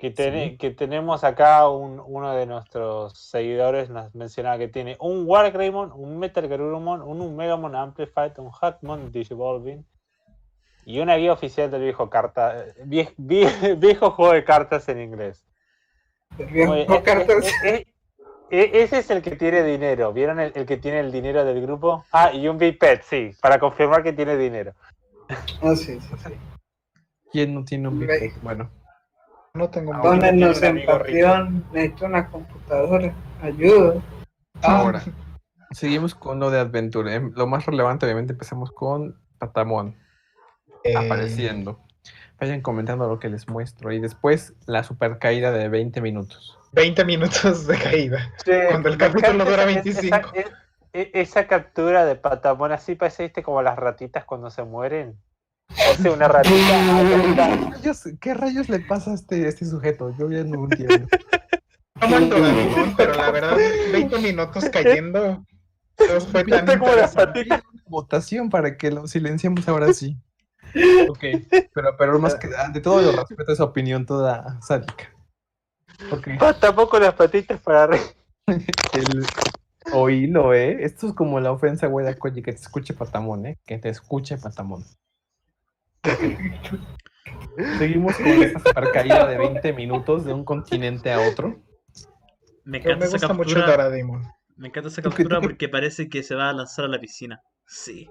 que, 0.00 0.12
Sí. 0.16 0.56
que 0.56 0.70
tenemos 0.70 1.24
acá 1.24 1.68
un, 1.68 2.00
uno 2.04 2.32
de 2.32 2.46
nuestros 2.46 3.18
seguidores, 3.18 3.90
nos 3.90 4.14
mencionaba 4.14 4.56
que 4.58 4.68
tiene 4.68 4.96
un 4.98 5.24
Wargreymon, 5.26 5.92
un 5.92 6.18
Metal 6.18 6.48
Garurumon, 6.48 7.02
un 7.02 7.20
Omegamon 7.20 7.76
Amplified, 7.76 8.32
un 8.38 8.50
Hackmon 8.50 9.12
Digivolving 9.12 9.84
y 10.86 11.00
una 11.00 11.16
guía 11.16 11.32
oficial 11.34 11.70
del 11.70 11.82
viejo 11.82 12.08
carta, 12.08 12.64
vie- 12.86 13.14
vie- 13.18 13.78
viejo 13.78 14.10
juego 14.12 14.32
de 14.32 14.42
cartas 14.44 14.88
en 14.88 15.00
inglés. 15.02 15.44
El 16.38 16.46
viejo 16.46 16.72
Muy 16.72 16.86
bien, 16.86 16.92
e- 16.92 17.02
cartas. 17.02 17.44
e- 17.62 17.68
e- 17.68 17.86
e- 18.50 18.82
ese 18.82 18.98
es 19.00 19.10
el 19.10 19.20
que 19.20 19.36
tiene 19.36 19.62
dinero. 19.62 20.12
¿Vieron 20.14 20.40
el, 20.40 20.52
el 20.54 20.64
que 20.64 20.78
tiene 20.78 21.00
el 21.00 21.12
dinero 21.12 21.44
del 21.44 21.60
grupo? 21.60 22.04
Ah, 22.10 22.32
y 22.32 22.48
un 22.48 22.56
Biped, 22.56 23.02
sí, 23.04 23.32
para 23.42 23.58
confirmar 23.58 24.02
que 24.02 24.14
tiene 24.14 24.36
dinero. 24.38 24.72
Ah, 25.62 25.76
sí, 25.76 26.00
sí, 26.00 26.14
sí. 26.26 26.32
¿Quién 27.30 27.54
no 27.54 27.64
tiene 27.64 27.86
un 27.88 28.00
bebé? 28.00 28.32
Bueno, 28.42 28.70
No 29.54 29.68
tengo 29.68 29.90
un 29.90 30.24
en. 30.24 30.86
Patreon. 30.86 31.64
Necesito 31.72 32.06
una 32.06 32.28
computadora. 32.28 33.12
Ayuda. 33.42 34.00
ahora. 34.62 35.02
Seguimos 35.72 36.14
con 36.14 36.40
lo 36.40 36.50
de 36.50 36.58
Adventure. 36.58 37.14
Em, 37.14 37.32
Lo 37.36 37.46
más 37.46 37.66
relevante, 37.66 38.04
obviamente, 38.06 38.32
empezamos 38.32 38.72
con 38.72 39.20
Patamon 39.38 39.96
Eh, 40.84 40.96
apareciendo. 40.96 41.80
Vayan 42.40 42.60
comentando 42.60 43.06
lo 43.08 43.18
que 43.18 43.28
les 43.28 43.48
muestro. 43.48 43.92
Y 43.92 44.00
después 44.00 44.54
la 44.66 44.82
super 44.82 45.18
caída 45.18 45.52
de 45.52 45.68
20 45.68 46.00
minutos. 46.00 46.58
20 46.72 47.04
minutos 47.04 47.66
de 47.66 47.76
caída. 47.78 48.32
Cuando 48.70 48.88
el 48.88 48.96
capítulo 48.96 49.44
dura 49.44 49.64
esa- 49.64 49.82
25. 49.82 50.30
Esa, 50.34 50.50
esa 50.92 51.46
captura 51.46 52.04
de 52.04 52.16
Patamón 52.16 52.72
así 52.72 52.94
parece 52.94 53.24
¿viste? 53.24 53.42
como 53.42 53.62
las 53.62 53.76
ratitas 53.76 54.24
cuando 54.24 54.50
se 54.50 54.62
mueren. 54.64 55.16
Hace 55.70 56.10
una 56.10 56.28
ratita. 56.28 57.70
Rayos, 57.70 58.08
¿Qué 58.20 58.34
rayos 58.34 58.68
le 58.68 58.80
pasa 58.80 59.12
a 59.12 59.14
este, 59.14 59.46
a 59.46 59.48
este 59.48 59.64
sujeto? 59.66 60.14
Yo 60.18 60.30
ya 60.30 60.44
no 60.44 60.64
entiendo. 60.64 61.06
No 62.00 62.94
pero 62.96 63.14
la 63.14 63.30
verdad, 63.30 63.56
20 63.92 64.18
minutos 64.18 64.64
cayendo. 64.72 65.44
Fue. 66.30 66.44
Votación 67.86 68.48
para 68.48 68.76
que 68.76 68.90
lo 68.90 69.06
silenciemos 69.06 69.68
ahora 69.68 69.92
sí. 69.92 70.16
Ok, 71.08 71.24
pero, 71.74 71.96
pero 71.98 72.18
más 72.18 72.36
que 72.36 72.48
ante 72.56 72.80
todo 72.80 73.02
yo 73.02 73.12
respeto 73.12 73.52
esa 73.52 73.64
opinión 73.64 74.06
toda 74.06 74.60
sádica. 74.62 75.12
Ok, 76.10 76.28
Patamón 76.38 76.86
con 76.86 77.02
las 77.02 77.14
patitas 77.14 77.60
para 77.60 77.84
arriba. 77.84 78.04
el 78.46 79.26
oílo, 79.92 80.54
¿eh? 80.54 80.84
Esto 80.84 81.08
es 81.08 81.12
como 81.14 81.40
la 81.40 81.52
ofensa, 81.52 81.86
güey, 81.86 82.06
de 82.06 82.16
que 82.16 82.42
te 82.42 82.50
escuche 82.52 82.94
Patamón, 82.94 83.46
¿eh? 83.46 83.58
Que 83.66 83.78
te 83.78 83.88
escuche 83.88 84.38
Patamón. 84.38 84.84
Seguimos 87.78 88.16
con 88.16 88.26
esta 88.26 88.58
super 88.58 88.90
caída 88.92 89.26
de 89.26 89.38
20 89.38 89.72
minutos 89.72 90.24
de 90.24 90.32
un 90.32 90.44
continente 90.44 91.12
a 91.12 91.20
otro. 91.20 91.60
Me 92.64 92.78
encanta 92.78 92.98
me 93.00 93.04
esa 93.06 93.12
gusta 93.26 93.34
mucho 93.34 93.54
captura. 93.56 93.84
Doraemon. 93.86 94.22
Me 94.56 94.68
encanta 94.68 94.88
esa 94.88 95.02
¿Tú 95.02 95.10
qué- 95.10 95.16
tú 95.24 95.28
captura 95.28 95.40
porque 95.40 95.68
parece 95.68 96.08
que 96.08 96.22
se 96.22 96.34
va 96.34 96.50
a 96.50 96.52
lanzar 96.52 96.84
a 96.84 96.88
la 96.88 97.00
piscina. 97.00 97.40
Sí. 97.66 98.08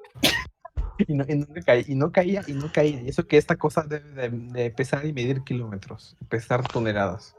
Y 1.08 1.14
no, 1.14 1.24
y 1.28 1.36
no 1.36 1.46
caía, 1.66 1.84
y 1.88 1.96
no 1.96 2.12
caía, 2.12 2.44
y 2.48 2.54
no 2.54 2.72
caía. 2.72 3.02
Y 3.02 3.10
eso 3.10 3.26
que 3.26 3.38
esta 3.38 3.56
cosa 3.56 3.84
debe 3.84 4.10
de, 4.10 4.30
de 4.30 4.72
pesar 4.72 5.06
y 5.06 5.14
medir 5.14 5.44
kilómetros, 5.44 6.18
pesar 6.28 6.68
toneladas. 6.68 7.36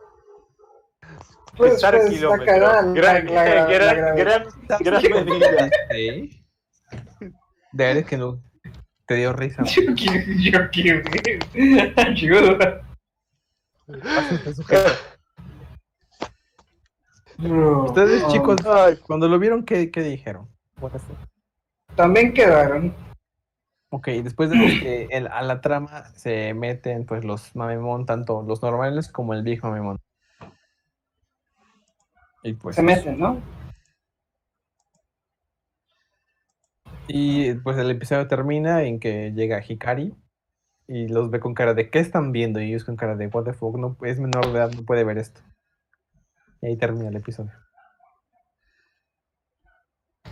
Pues, 1.57 1.74
Pesar 1.74 1.96
pues, 1.98 2.11
kilómetros. 2.11 2.46
Gran, 2.46 2.94
la 2.94 3.01
gran, 3.01 3.26
gravedad. 3.26 4.16
gran, 4.16 4.48
gran 4.80 5.26
medida. 5.26 5.70
¿Sí? 5.90 6.44
De 7.72 7.84
veras 7.84 8.05
que 8.05 8.16
no 8.16 8.40
te 9.11 9.17
dio 9.17 9.33
risa. 9.33 9.65
Yo 9.65 10.71
quiero, 10.71 11.03
yo. 11.11 11.43
Ayuda. 11.97 12.81
No. 17.39 17.85
Ustedes, 17.87 18.25
chicos, 18.29 18.59
cuando 19.03 19.27
lo 19.27 19.41
vieron, 19.41 19.65
¿qué, 19.65 19.91
qué 19.91 20.03
dijeron? 20.05 20.49
También 21.97 22.33
quedaron. 22.33 22.95
Ok, 23.89 24.07
después 24.23 24.51
de 24.51 24.57
que 24.79 25.09
el- 25.11 25.27
a 25.27 25.43
la 25.43 25.61
trama 25.61 26.05
se 26.15 26.55
meten 26.55 27.05
pues 27.05 27.25
los 27.25 27.57
Mamemon, 27.57 28.07
tanto 28.07 28.45
los 28.47 28.63
normales 28.63 29.09
como 29.09 29.35
el 29.35 29.43
viejo 29.43 29.67
Mamemon. 29.71 29.99
Y 32.45 32.53
pues, 32.53 32.77
Se 32.77 32.83
meten, 32.83 33.19
¿no? 33.19 33.41
Y 37.13 37.55
pues 37.55 37.77
el 37.79 37.91
episodio 37.91 38.27
termina 38.29 38.85
en 38.85 39.01
que 39.01 39.33
llega 39.33 39.63
Hikari 39.67 40.15
y 40.87 41.09
los 41.09 41.31
ve 41.31 41.41
con 41.41 41.55
cara 41.55 41.75
de 41.75 41.91
¿qué 41.91 41.99
están 41.99 42.33
viendo? 42.33 42.61
Y 42.61 42.69
ellos 42.71 42.85
con 42.85 42.97
cara 42.97 43.17
de 43.17 43.27
what 43.29 43.45
the 43.45 43.53
fuck, 43.53 43.77
no, 43.77 43.97
es 44.03 44.19
menor 44.21 44.47
de 44.47 44.53
edad, 44.59 44.73
no 44.73 44.83
puede 44.85 45.05
ver 45.05 45.19
esto. 45.19 45.41
Y 46.63 46.67
ahí 46.67 46.77
termina 46.77 47.09
el 47.09 47.17
episodio. 47.17 47.53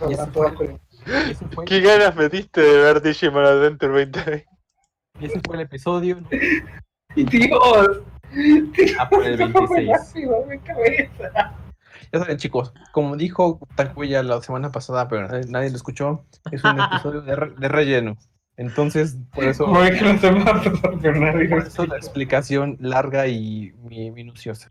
Y 0.07 0.13
eso 0.13 0.27
fue, 0.27 0.51
fue- 0.53 1.65
¿Qué 1.65 1.81
ganas 1.81 2.15
metiste 2.15 2.61
de 2.61 2.77
ver 2.81 3.01
Digimon 3.01 3.43
Adventure 3.45 4.05
2020? 4.05 4.45
y 5.19 5.25
ese 5.25 5.41
fue 5.45 5.55
el 5.57 5.61
episodio. 5.63 6.17
Dios. 7.15 8.01
Ah, 8.99 9.09
por 9.09 9.25
el 9.25 9.37
26. 9.37 9.89
Rápido, 9.89 10.45
mi 10.45 10.59
cabeza. 10.59 11.55
Ya 12.11 12.19
saben, 12.19 12.37
chicos, 12.37 12.73
como 12.91 13.15
dijo 13.17 13.59
Takuya 13.75 14.23
la 14.23 14.41
semana 14.41 14.71
pasada, 14.71 15.07
pero 15.07 15.27
nadie, 15.27 15.45
nadie 15.47 15.69
lo 15.69 15.75
escuchó, 15.75 16.25
es 16.51 16.63
un 16.63 16.79
episodio 16.79 17.21
de, 17.21 17.35
re- 17.35 17.53
de 17.57 17.67
relleno. 17.67 18.17
Entonces, 18.57 19.15
por 19.33 19.45
eso, 19.45 19.67
nadie 19.67 20.01
lo 20.01 21.49
por 21.49 21.67
eso 21.67 21.85
la 21.85 21.95
explicación 21.97 22.77
larga 22.79 23.27
y 23.27 23.71
mi- 23.83 24.11
minuciosa. 24.11 24.69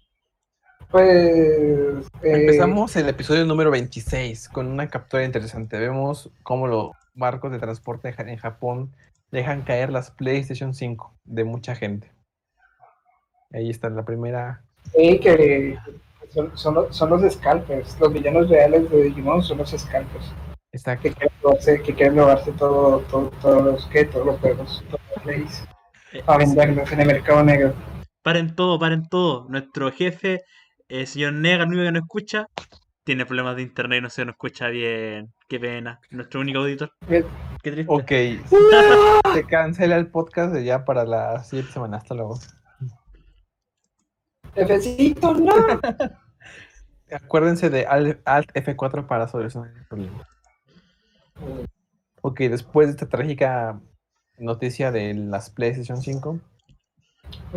Pues. 0.91 1.07
eh, 1.07 2.03
Empezamos 2.23 2.97
el 2.97 3.09
episodio 3.09 3.45
número 3.45 3.71
26 3.71 4.49
con 4.49 4.67
una 4.67 4.89
captura 4.89 5.25
interesante. 5.25 5.79
Vemos 5.79 6.31
cómo 6.43 6.67
los 6.67 6.91
barcos 7.15 7.51
de 7.53 7.59
transporte 7.59 8.15
en 8.17 8.37
Japón 8.37 8.93
dejan 9.31 9.63
caer 9.63 9.91
las 9.91 10.11
PlayStation 10.11 10.75
5 10.75 11.15
de 11.25 11.45
mucha 11.45 11.75
gente. 11.75 12.11
Ahí 13.53 13.71
está 13.71 13.89
la 13.91 14.05
primera. 14.05 14.63
sí, 14.95 15.19
que 15.21 15.79
son, 16.33 16.57
son, 16.57 16.75
los, 16.75 16.97
son 16.97 17.11
los 17.11 17.33
scalpers. 17.33 17.99
Los 18.01 18.13
villanos 18.13 18.49
reales 18.49 18.91
de 18.91 19.05
Digimon 19.05 19.43
son 19.43 19.59
los 19.59 19.71
scalpers. 19.71 20.33
Está 20.73 20.97
Que 20.97 21.13
quieren 21.13 21.35
robarse, 21.43 21.83
que 21.83 21.95
quieren 21.95 22.17
robarse 22.17 22.53
todo, 22.53 23.01
todo, 23.11 23.31
todos 23.41 23.65
los 23.65 23.87
que 23.87 24.05
todos 24.05 24.27
los 24.27 24.39
juegos, 24.41 24.85
todos 24.91 25.01
los 25.15 25.25
plays, 25.25 25.69
Eh, 26.13 26.23
para 26.25 26.39
venderlos 26.39 26.91
en 26.93 27.01
el 27.01 27.07
mercado 27.07 27.43
negro. 27.43 27.73
Paren 28.23 28.55
todo, 28.55 28.79
paren 28.79 29.09
todo. 29.09 29.47
Nuestro 29.49 29.91
jefe, 29.91 30.43
el 30.89 31.07
señor 31.07 31.35
Nega, 31.35 31.65
el 31.65 31.71
único 31.71 31.85
que 31.85 31.93
no 31.93 31.99
escucha, 31.99 32.47
tiene 33.05 33.25
problemas 33.25 33.57
de 33.57 33.63
internet 33.63 34.01
y 34.01 34.03
no 34.03 34.11
se 34.11 34.25
nos 34.25 34.35
escucha 34.35 34.69
bien. 34.69 35.33
Qué 35.49 35.59
pena. 35.59 35.99
Nuestro 36.11 36.41
único 36.41 36.59
auditor. 36.59 36.93
Qué 37.09 37.25
triste. 37.63 37.87
Ok. 37.89 38.13
Se 39.35 39.45
cancela 39.45 39.97
el 39.97 40.11
podcast 40.11 40.53
de 40.53 40.65
ya 40.65 40.85
para 40.85 41.05
la 41.05 41.43
siguiente 41.43 41.73
semana. 41.73 41.97
Hasta 41.97 42.15
luego. 42.15 42.39
Jefecito, 44.67 45.35
no. 45.35 45.53
Acuérdense 47.13 47.71
de 47.71 47.87
Al- 47.87 48.21
Alt 48.25 48.51
F4 48.55 49.07
para 49.07 49.29
solucionar 49.29 49.71
el 49.77 49.85
problema. 49.87 50.27
Ok, 52.23 52.41
después 52.41 52.89
de 52.89 52.91
esta 52.93 53.07
trágica 53.09 53.81
noticia 54.39 54.91
de 54.93 55.15
las 55.15 55.51
PlayStation 55.51 56.01
5, 56.03 56.39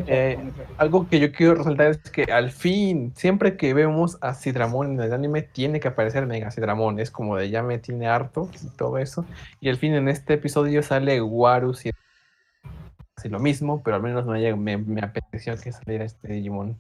Eh, 0.06 0.38
algo 0.78 1.08
que 1.08 1.20
yo 1.20 1.32
quiero 1.32 1.56
resaltar 1.56 1.88
es 1.92 1.98
que 2.12 2.24
al 2.26 2.52
fin, 2.52 3.14
siempre 3.16 3.56
que 3.56 3.74
vemos 3.74 4.18
a 4.22 4.34
Sidramon 4.34 4.94
en 4.94 5.02
el 5.02 5.14
anime, 5.14 5.42
tiene 5.44 5.80
que 5.80 5.88
aparecer 5.90 6.26
Mega 6.28 6.52
Sidramon. 6.52 7.00
Es 7.00 7.10
como 7.12 7.38
de 7.38 7.50
ya 7.50 7.64
me 7.64 7.78
tiene 7.78 8.08
harto 8.08 8.50
y 8.62 8.68
todo 8.78 8.98
eso. 8.98 9.26
Y 9.62 9.70
al 9.70 9.78
fin 9.78 9.94
en 9.94 10.08
este 10.10 10.34
episodio 10.36 10.84
sale 10.84 11.22
Warus 11.22 11.86
y 11.86 11.92
así 13.18 13.30
lo 13.30 13.40
mismo, 13.40 13.82
pero 13.84 13.96
al 13.98 14.02
menos 14.04 14.26
no 14.26 14.34
haya- 14.34 14.56
me, 14.58 14.78
me 14.78 15.02
apeteció 15.02 15.56
que 15.58 15.72
saliera 15.72 16.04
este 16.06 16.28
Digimon. 16.34 16.78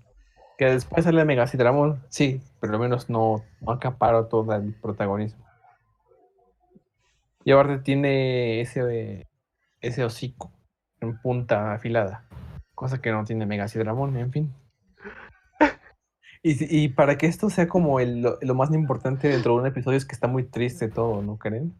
Que 0.61 0.67
después 0.67 1.05
sale 1.05 1.25
Mega 1.25 1.47
Sidramon, 1.47 2.03
sí, 2.09 2.39
pero 2.59 2.73
al 2.73 2.79
menos 2.79 3.09
no, 3.09 3.43
no 3.61 3.71
acaparó 3.71 4.27
todo 4.27 4.53
el 4.53 4.75
protagonismo. 4.75 5.43
Y 7.43 7.51
aparte 7.51 7.79
tiene 7.79 8.61
ese, 8.61 9.25
ese 9.79 10.03
hocico 10.05 10.51
en 10.99 11.19
punta 11.19 11.73
afilada. 11.73 12.25
Cosa 12.75 13.01
que 13.01 13.11
no 13.11 13.23
tiene 13.23 13.47
Megacidramón, 13.47 14.15
en 14.17 14.31
fin. 14.31 14.53
Y, 16.43 16.83
y 16.83 16.89
para 16.89 17.17
que 17.17 17.25
esto 17.25 17.49
sea 17.49 17.67
como 17.67 17.99
el- 17.99 18.21
lo, 18.21 18.37
lo 18.39 18.53
más 18.53 18.71
importante 18.71 19.29
dentro 19.29 19.55
de 19.55 19.61
un 19.61 19.65
episodio 19.65 19.97
es 19.97 20.05
que 20.05 20.13
está 20.13 20.27
muy 20.27 20.43
triste 20.43 20.89
todo, 20.89 21.23
¿no 21.23 21.39
creen? 21.39 21.73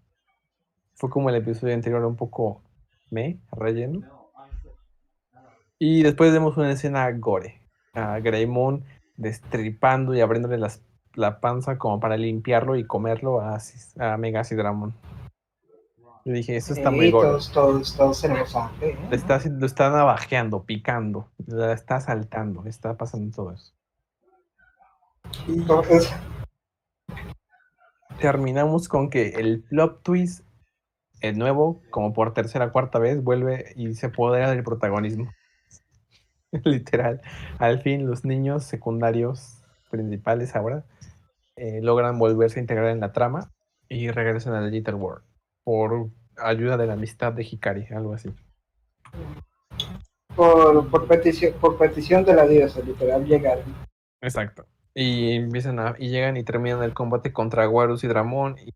Fue 0.96 1.12
como 1.12 1.30
el 1.30 1.36
episodio 1.36 1.76
anterior 1.76 2.04
un 2.04 2.16
poco 2.16 2.64
me, 3.12 3.38
relleno. 3.52 4.02
Y 5.78 6.02
después 6.02 6.34
vemos 6.34 6.58
una 6.58 6.72
escena 6.72 7.12
gore. 7.12 7.61
A 7.94 8.20
Greymon 8.20 8.84
destripando 9.18 10.14
y 10.16 10.22
abriéndole 10.22 10.58
las- 10.58 10.82
la 11.14 11.40
panza 11.42 11.78
como 11.78 12.00
para 12.00 12.16
limpiarlo 12.18 12.78
y 12.78 12.86
comerlo 12.86 13.42
a, 13.42 13.60
a 14.00 14.18
Megacidramon. 14.18 14.94
Yo 16.24 16.34
dije, 16.34 16.56
eso 16.56 16.74
está 16.74 16.92
muy 16.92 17.10
gore. 17.12 17.30
todos, 17.30 17.52
todos, 17.52 17.96
todos 17.98 18.22
tenemos 18.22 18.56
hambre. 18.56 18.92
¿eh? 18.92 18.98
Le 19.10 19.16
está, 19.16 19.40
haci- 19.40 19.52
lo 19.58 19.66
está 19.66 19.90
navajeando, 19.90 20.64
picando, 20.64 21.28
la 21.48 21.74
está 21.74 22.00
saltando, 22.00 22.64
está 22.66 22.96
pasando 22.96 23.36
todo 23.36 23.52
eso. 23.52 23.74
Entonces, 25.48 26.14
Terminamos 28.20 28.88
con 28.88 29.10
que 29.10 29.30
el 29.30 29.64
plot 29.64 30.04
twist, 30.04 30.46
el 31.22 31.40
nuevo, 31.40 31.82
como 31.90 32.14
por 32.14 32.34
tercera 32.36 32.66
o 32.66 32.72
cuarta 32.72 33.00
vez, 33.00 33.24
vuelve 33.24 33.74
y 33.76 33.96
se 33.96 34.08
apodera 34.08 34.52
del 34.52 34.64
protagonismo. 34.64 35.32
Literal. 36.66 37.22
Al 37.60 37.82
fin, 37.82 38.08
los 38.08 38.26
niños 38.26 38.64
secundarios 38.64 39.62
principales 39.90 40.56
ahora 40.56 40.86
eh, 41.56 41.80
logran 41.82 42.18
volverse 42.20 42.60
a 42.60 42.62
integrar 42.62 42.90
en 42.90 43.00
la 43.00 43.12
trama 43.12 43.52
y 43.90 44.10
regresan 44.10 44.54
al 44.54 44.72
Little 44.72 44.96
World 44.96 45.24
por 45.64 46.10
ayuda 46.38 46.78
de 46.78 46.88
la 46.88 46.94
amistad 46.94 47.34
de 47.34 47.44
Hikari, 47.44 47.88
algo 47.92 48.14
así. 48.14 48.34
por, 50.36 50.90
por, 50.90 51.08
petición, 51.08 51.54
por 51.60 51.78
petición 51.78 52.24
de 52.24 52.34
la 52.34 52.48
diosa, 52.48 52.82
literal, 52.82 53.26
llegaron. 53.26 53.76
Exacto. 54.22 54.66
Y 54.94 55.34
empiezan 55.34 55.80
a, 55.80 55.96
y 55.98 56.10
llegan 56.10 56.38
y 56.38 56.44
terminan 56.44 56.84
el 56.84 56.94
combate 56.94 57.32
contra 57.32 57.68
Warus 57.70 58.04
y 58.04 58.08
Dramón 58.08 58.58
y. 58.60 58.74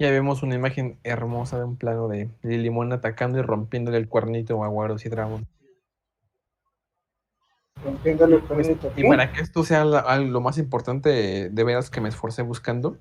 Ya 0.00 0.10
vemos 0.10 0.42
una 0.42 0.54
imagen 0.54 0.98
hermosa 1.04 1.58
de 1.58 1.64
un 1.64 1.76
plano 1.76 2.08
de 2.08 2.30
Lilimon 2.40 2.90
atacando 2.94 3.38
y 3.38 3.42
rompiéndole 3.42 3.98
el 3.98 4.08
cuernito 4.08 4.64
a 4.64 4.68
Warus 4.70 5.04
y 5.04 5.10
Dramón. 5.10 5.46
Rompiéndole 7.84 8.36
el 8.36 8.42
cuernito. 8.42 8.90
Y 8.96 9.06
para 9.06 9.30
que 9.30 9.42
esto 9.42 9.62
sea 9.62 9.84
la- 9.84 10.16
lo 10.16 10.40
más 10.40 10.56
importante, 10.56 11.50
de 11.50 11.64
veras 11.64 11.90
que 11.90 12.00
me 12.00 12.08
esforcé 12.08 12.40
buscando. 12.40 12.96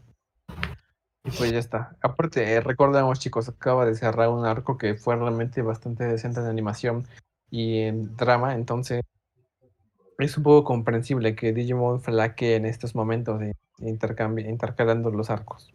Y 1.23 1.31
pues 1.31 1.53
ya 1.53 1.59
está. 1.59 1.95
Aparte, 2.01 2.43
eh, 2.55 2.59
recordamos 2.59 3.17
chicos, 3.19 3.47
acaba 3.47 3.85
de 3.85 3.95
cerrar 3.95 4.27
un 4.27 4.45
arco 4.45 4.77
que 4.77 4.95
fue 4.95 5.15
realmente 5.15 5.61
bastante 5.61 6.03
decente 6.03 6.41
en 6.41 6.47
animación 6.47 7.07
y 7.49 7.79
en 7.79 8.17
drama, 8.17 8.55
entonces 8.55 9.03
es 10.17 10.37
un 10.37 10.43
poco 10.43 10.65
comprensible 10.65 11.33
que 11.33 11.53
Digimon 11.53 12.01
flaquee 12.01 12.57
en 12.57 12.65
estos 12.65 12.93
momentos 12.93 13.39
de 13.39 13.55
intercalando 13.79 15.11
los 15.11 15.29
arcos. 15.29 15.73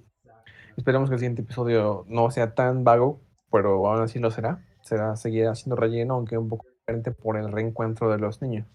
Esperamos 0.76 1.08
que 1.08 1.14
el 1.14 1.20
siguiente 1.20 1.42
episodio 1.42 2.04
no 2.08 2.30
sea 2.30 2.54
tan 2.54 2.84
vago, 2.84 3.20
pero 3.50 3.86
aún 3.86 4.02
así 4.02 4.18
lo 4.18 4.30
será. 4.30 4.64
Será 4.82 5.16
seguir 5.16 5.46
haciendo 5.46 5.76
relleno, 5.76 6.14
aunque 6.14 6.36
un 6.36 6.48
poco 6.48 6.66
diferente 6.68 7.12
por 7.12 7.36
el 7.36 7.50
reencuentro 7.52 8.10
de 8.10 8.18
los 8.18 8.42
niños. 8.42 8.66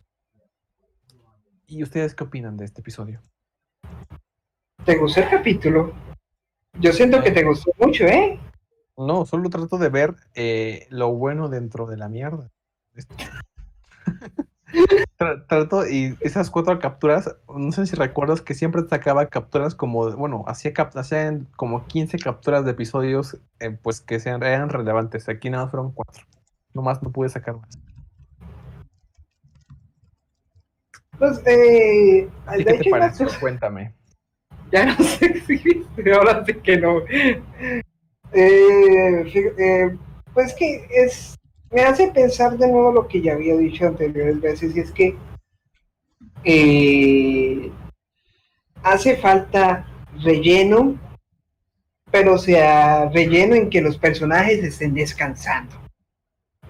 ¿Y 1.67 1.83
ustedes 1.83 2.15
qué 2.15 2.23
opinan 2.23 2.57
de 2.57 2.65
este 2.65 2.81
episodio? 2.81 3.21
¿Te 4.85 4.97
gustó 4.97 5.21
el 5.21 5.29
capítulo? 5.29 5.93
Yo 6.79 6.93
siento 6.93 7.21
que 7.21 7.31
te 7.31 7.43
gustó 7.43 7.71
mucho, 7.77 8.05
¿eh? 8.05 8.39
No, 8.97 9.25
solo 9.25 9.49
trato 9.49 9.77
de 9.77 9.89
ver 9.89 10.15
eh, 10.33 10.87
lo 10.89 11.13
bueno 11.13 11.49
dentro 11.49 11.85
de 11.85 11.97
la 11.97 12.09
mierda. 12.09 12.49
Tra- 15.19 15.45
trato 15.47 15.85
y 15.85 16.17
esas 16.21 16.49
cuatro 16.49 16.79
capturas, 16.79 17.35
no 17.53 17.71
sé 17.73 17.85
si 17.85 17.95
recuerdas 17.97 18.41
que 18.41 18.53
siempre 18.55 18.87
sacaba 18.87 19.27
capturas 19.27 19.75
como, 19.75 20.09
bueno, 20.15 20.45
hacía, 20.47 20.71
hacían 20.95 21.45
como 21.57 21.85
15 21.87 22.17
capturas 22.19 22.63
de 22.63 22.71
episodios 22.71 23.37
eh, 23.59 23.71
pues 23.83 23.99
que 24.01 24.19
sean, 24.21 24.41
eran 24.43 24.69
relevantes. 24.69 25.27
Aquí 25.27 25.49
nada 25.49 25.65
más 25.65 25.71
fueron 25.71 25.91
cuatro. 25.91 26.23
Nomás 26.73 27.03
no 27.03 27.11
pude 27.11 27.27
sacar 27.29 27.57
más. 27.57 27.77
Pues, 31.17 31.41
eh, 31.45 32.29
¿Y 32.57 32.63
de 32.63 32.77
qué 32.77 32.83
te 32.85 32.89
pareció? 32.89 33.27
Cuéntame. 33.41 33.93
ya 34.71 34.85
no 34.85 34.95
sé 35.03 35.41
si 35.41 35.83
ahora 36.11 36.45
sí 36.45 36.53
que 36.55 36.77
no. 36.77 37.01
Eh, 38.31 39.25
eh, 39.33 39.97
pues 40.33 40.53
que 40.55 40.87
es, 40.91 41.38
me 41.71 41.81
hace 41.81 42.09
pensar 42.09 42.57
de 42.57 42.67
nuevo 42.67 42.91
lo 42.91 43.07
que 43.07 43.21
ya 43.21 43.33
había 43.33 43.55
dicho 43.55 43.85
anteriores 43.85 44.41
veces, 44.41 44.75
y 44.75 44.79
es 44.79 44.91
que 44.91 45.17
eh, 46.43 47.71
hace 48.83 49.17
falta 49.17 49.85
relleno, 50.23 50.97
pero 52.11 52.37
sea, 52.37 53.09
relleno 53.09 53.55
en 53.55 53.69
que 53.69 53.81
los 53.81 53.97
personajes 53.97 54.63
estén 54.63 54.93
descansando. 54.93 55.75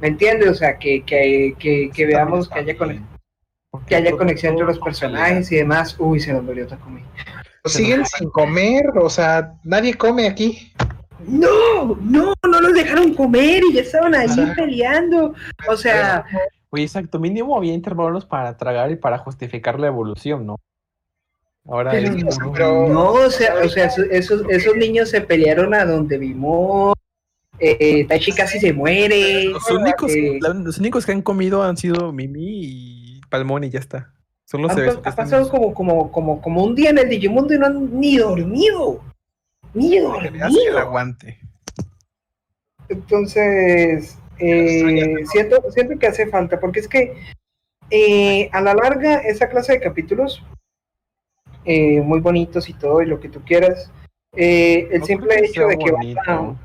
¿Me 0.02 0.08
entiendes? 0.10 0.50
O 0.50 0.56
sea, 0.56 0.78
que, 0.78 1.04
que, 1.04 1.56
que, 1.60 1.90
que 1.94 2.06
veamos 2.06 2.50
que 2.50 2.60
haya, 2.60 2.78
conexión 2.78 3.08
que 3.86 3.96
haya 3.96 4.12
conexión 4.12 4.54
entre 4.54 4.68
los 4.68 4.80
personajes 4.80 5.52
y 5.52 5.58
demás. 5.58 5.96
Uy, 6.00 6.20
se 6.20 6.34
nos 6.34 6.44
murió 6.44 6.68
Takumi. 6.68 7.04
Pues 7.64 7.74
siguen 7.74 8.06
sin 8.06 8.30
comer, 8.30 8.86
o 9.02 9.10
sea, 9.10 9.54
nadie 9.64 9.94
come 9.94 10.28
aquí. 10.28 10.74
No, 11.28 11.96
no, 12.02 12.34
no 12.50 12.62
los 12.62 12.74
dejaron 12.74 13.14
comer 13.14 13.62
y 13.70 13.74
ya 13.74 13.82
estaban 13.82 14.16
ahí 14.16 14.28
Ajá. 14.30 14.54
peleando. 14.56 15.34
O 15.68 15.78
sea, 15.78 16.26
Oye, 16.72 16.84
exacto, 16.84 17.20
mínimo 17.20 17.58
había 17.58 17.74
intervalos 17.74 18.26
para 18.26 18.56
tragar 18.56 18.92
y 18.92 18.96
para 18.96 19.18
justificar 19.18 19.80
la 19.80 19.88
evolución, 19.88 20.46
¿no? 20.46 20.58
Ahora 21.66 21.92
pero, 21.92 22.14
es 22.14 22.40
como- 22.40 22.54
pero- 22.54 22.88
no, 22.88 23.12
o 23.12 23.30
sea, 23.30 23.56
o 23.64 23.70
sea, 23.70 23.86
esos, 23.86 24.44
esos, 24.50 24.76
niños 24.76 25.10
se 25.10 25.22
pelearon 25.22 25.74
a 25.74 25.86
donde 25.86 26.18
vimos 26.18 26.94
eh, 27.60 28.06
Taichi 28.08 28.32
casi 28.32 28.60
se 28.60 28.72
muere. 28.72 29.46
Los 29.46 29.70
únicos, 29.70 30.12
eh, 30.12 30.40
los 30.42 30.78
únicos 30.78 31.06
que 31.06 31.12
han 31.12 31.22
comido 31.22 31.62
han 31.62 31.76
sido 31.76 32.14
Mimi 32.14 32.62
y 32.64 33.22
Palmón 33.30 33.66
y 33.66 33.70
ya 33.70 33.80
está. 33.80 34.14
Solo 34.46 34.70
ha, 34.70 34.74
se 34.74 34.90
ha 34.90 35.16
pasado 35.16 35.50
como, 35.50 35.74
como, 35.74 36.12
como, 36.12 36.42
como 36.42 36.64
un 36.64 36.74
día 36.74 36.92
en 36.92 37.00
el 37.00 37.10
Digimundo 37.10 37.54
y 37.54 37.60
no 37.60 37.66
han 37.66 38.00
ni 38.00 38.18
dormido. 38.18 39.02
Ni 39.74 39.92
que 39.92 40.32
le 40.32 40.42
hace 40.44 40.68
el 40.68 40.78
aguante. 40.78 41.40
Entonces, 42.90 44.18
eh, 44.40 45.16
siento, 45.32 45.62
siento 45.72 46.00
que 46.00 46.08
hace 46.08 46.28
falta, 46.28 46.60
porque 46.60 46.80
es 46.80 46.88
que 46.88 47.14
eh, 47.92 48.50
a 48.52 48.62
la 48.62 48.74
larga 48.74 49.18
esa 49.20 49.48
clase 49.50 49.74
de 49.74 49.80
capítulos, 49.82 50.44
eh, 51.66 52.02
muy 52.02 52.20
bonitos 52.20 52.70
y 52.70 52.74
todo, 52.74 53.02
y 53.02 53.06
lo 53.06 53.20
que 53.20 53.30
tú 53.30 53.42
quieras, 53.44 53.92
eh, 54.36 54.88
el 54.92 55.00
No 55.02 55.06
simple 55.06 55.40
hecho 55.46 55.68
de 55.68 55.78
que 55.78 55.92
bonito, 55.92 56.22
van 56.26 56.46
a- 56.46 56.56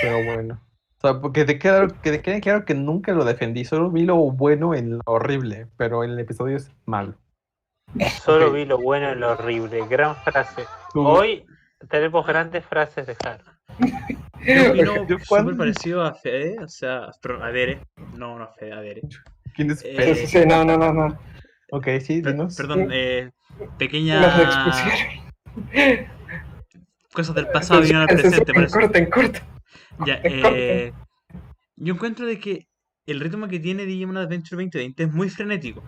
Pero 0.00 0.24
bueno. 0.24 0.60
O 0.98 1.00
sea, 1.08 1.20
porque 1.20 1.44
te 1.44 1.58
queda, 1.58 1.88
que 1.88 2.12
te 2.12 2.22
quede 2.22 2.40
claro 2.40 2.64
que 2.64 2.74
nunca 2.74 3.12
lo 3.12 3.24
defendí. 3.24 3.64
Solo 3.64 3.90
vi 3.90 4.04
lo 4.04 4.16
bueno 4.16 4.72
en 4.72 4.92
lo 4.98 5.00
horrible. 5.06 5.66
Pero 5.76 6.04
el 6.04 6.16
episodio 6.16 6.56
es 6.56 6.70
malo. 6.86 7.14
Solo 8.24 8.52
vi 8.52 8.64
lo 8.64 8.78
bueno 8.78 9.10
y 9.10 9.16
lo 9.16 9.32
horrible. 9.32 9.84
Gran 9.88 10.14
frase. 10.14 10.62
Hoy 10.94 11.44
tenemos 11.88 12.26
grandes 12.26 12.64
frases 12.64 13.06
de 13.06 13.14
Jaro. 13.16 13.44
Yo 14.44 14.72
opino 14.72 14.94
súper 15.04 15.18
cuando- 15.28 15.56
parecido 15.56 16.02
a 16.02 16.14
Fede, 16.14 16.56
o 16.62 16.68
sea, 16.68 17.06
a 17.42 17.50
Dere. 17.52 17.80
No, 18.16 18.38
no 18.38 18.44
a 18.44 18.52
Fede, 18.54 18.72
a 18.72 18.80
Dere. 18.80 19.02
¿Quién 19.54 19.70
es 19.70 19.84
Eh, 19.84 19.94
Fede? 19.96 20.14
Sí, 20.14 20.26
sí, 20.26 20.38
sí, 20.40 20.46
no, 20.46 20.64
no, 20.64 20.76
no, 20.76 20.92
no. 20.92 21.18
Ok, 21.70 21.86
sí, 22.00 22.20
Per- 22.20 22.32
dinos. 22.32 22.56
perdón, 22.56 22.88
eh, 22.92 23.30
pequeña 23.78 24.20
cosas 27.12 27.34
del 27.34 27.48
pasado 27.48 27.80
vinieron 27.80 28.02
al 28.02 28.08
presente, 28.08 28.38
en 28.50 28.54
por 28.54 28.64
eso. 28.64 28.78
corto, 28.80 28.98
en 28.98 29.10
corto. 29.10 29.40
Ya, 30.06 30.20
eh, 30.24 30.92
yo 31.76 31.94
encuentro 31.94 32.26
de 32.26 32.38
que 32.38 32.66
el 33.06 33.20
ritmo 33.20 33.48
que 33.48 33.60
tiene 33.60 33.84
Digimon 33.84 34.16
Adventure 34.16 34.56
2020 34.62 35.02
es 35.04 35.12
muy 35.12 35.28
frenético. 35.28 35.82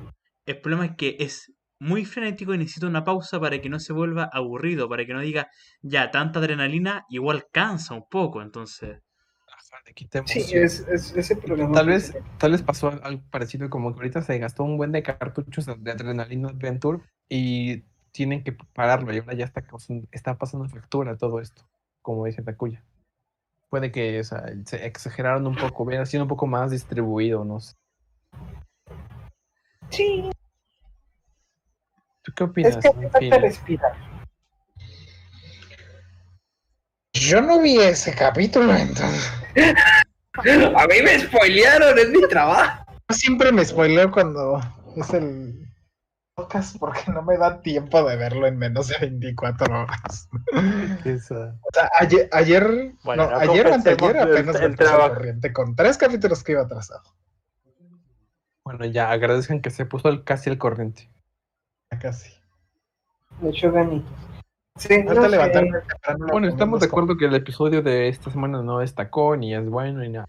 El 0.47 0.61
problema 0.61 0.85
es 0.87 0.93
que 0.97 1.17
es 1.21 1.53
muy 1.81 2.05
frenético 2.05 2.55
y 2.55 2.59
necesita 2.59 2.87
una 2.87 3.05
pausa 3.05 3.41
para 3.41 3.61
que 3.61 3.69
no 3.69 3.79
se 3.81 3.93
vuelva 3.93 4.31
aburrido, 4.33 4.89
para 4.89 5.05
que 5.05 5.13
no 5.13 5.21
diga, 5.21 5.49
ya, 5.83 6.11
tanta 6.11 6.39
adrenalina 6.39 7.05
igual 7.09 7.47
cansa 7.53 7.95
un 7.95 8.09
poco, 8.09 8.43
entonces... 8.43 9.01
Ajá, 9.49 9.83
le 9.87 9.95
quita 9.95 10.23
Sí, 10.27 10.41
es, 10.55 10.81
es 10.89 11.17
ese 11.17 11.37
problema. 11.37 11.73
Tal 11.73 11.87
vez, 11.87 12.17
tal 12.39 12.53
vez 12.53 12.63
pasó 12.63 12.89
algo 13.03 13.23
parecido 13.31 13.69
como 13.71 13.93
que 13.93 14.01
ahorita 14.01 14.23
se 14.23 14.39
gastó 14.39 14.65
un 14.65 14.77
buen 14.77 14.93
de 14.93 15.03
cartuchos 15.03 15.67
de 15.67 15.91
Adrenalina 15.91 16.49
Adventure 16.49 17.01
y 17.29 17.83
tienen 18.13 18.45
que 18.45 18.53
pararlo 18.53 19.13
y 19.13 19.19
ahora 19.19 19.35
ya 19.35 19.45
está, 19.45 19.63
causando- 19.63 20.07
está 20.13 20.39
pasando 20.39 20.69
factura 20.69 21.17
todo 21.17 21.41
esto, 21.41 21.63
como 22.03 22.25
dice 22.27 22.43
Takuya. 22.43 22.83
Puede 23.69 23.91
que 23.91 24.21
o 24.21 24.25
sea, 24.25 24.45
se 24.65 24.87
exageraron 24.87 25.47
un 25.47 25.57
poco, 25.57 25.83
hubiera 25.83 26.07
sido 26.07 26.23
un 26.23 26.29
poco 26.29 26.47
más 26.47 26.71
distribuido, 26.71 27.45
no 27.45 27.59
sé. 27.59 27.75
Sí, 29.91 30.31
¿Tú 32.25 32.33
qué 32.35 32.45
opinas? 32.45 32.77
es 32.77 32.83
que 32.91 33.09
falta 33.11 33.39
respirar. 33.39 33.93
Yo 37.13 37.41
no 37.41 37.61
vi 37.61 37.79
ese 37.81 38.15
capítulo, 38.15 38.75
entonces. 38.75 39.33
A 40.77 40.87
mí 40.89 40.97
me 41.05 41.21
spoilearon, 41.21 41.97
es 41.99 42.09
mi 42.11 42.27
trabajo. 42.29 42.85
Yo 43.09 43.15
siempre 43.15 43.53
me 43.53 43.65
spoileo 43.65 44.11
cuando 44.11 44.59
es 44.97 45.15
el 45.15 45.69
podcast 46.35 46.77
porque 46.79 47.13
no 47.13 47.23
me 47.23 47.37
da 47.39 47.61
tiempo 47.63 48.03
de 48.03 48.17
verlo 48.17 48.49
en 48.49 48.57
menos 48.59 48.89
de 48.89 48.99
24 48.99 49.83
horas. 49.83 50.29
O 50.53 51.71
sea, 51.73 51.89
ayer, 52.01 52.29
ayer, 52.33 52.95
Bueno, 53.05 53.31
no, 53.31 53.37
ayer 53.37 53.69
anteayer 53.69 54.17
el- 54.17 54.23
apenas 54.33 54.59
me 54.59 54.67
el 54.67 54.75
trabajo. 54.77 55.15
corriente 55.15 55.53
con 55.53 55.77
tres 55.77 55.97
capítulos 55.99 56.43
que 56.43 56.53
iba 56.53 56.63
atrasado. 56.63 57.03
Bueno, 58.65 58.85
ya 58.87 59.13
agradezcan 59.13 59.61
que 59.61 59.71
se 59.71 59.87
puso 59.87 60.09
el- 60.09 60.25
casi 60.25 60.51
al 60.51 60.59
corriente. 60.59 61.09
Casi. 61.99 62.33
De 63.41 63.51
hecho, 63.51 63.73
ganitos. 63.73 64.11
Sí, 64.77 65.03
no 65.05 65.15
sé. 65.23 65.29
levantarme. 65.29 65.71
Bueno, 66.31 66.49
estamos 66.49 66.81
de 66.81 66.87
acuerdo 66.87 67.17
que 67.17 67.27
el 67.27 67.35
episodio 67.35 67.83
de 67.83 68.09
esta 68.09 68.31
semana 68.31 68.61
no 68.63 68.79
destacó 68.81 69.37
ni 69.37 69.55
es 69.55 69.69
bueno 69.69 70.01
ni 70.01 70.09
nada. 70.09 70.29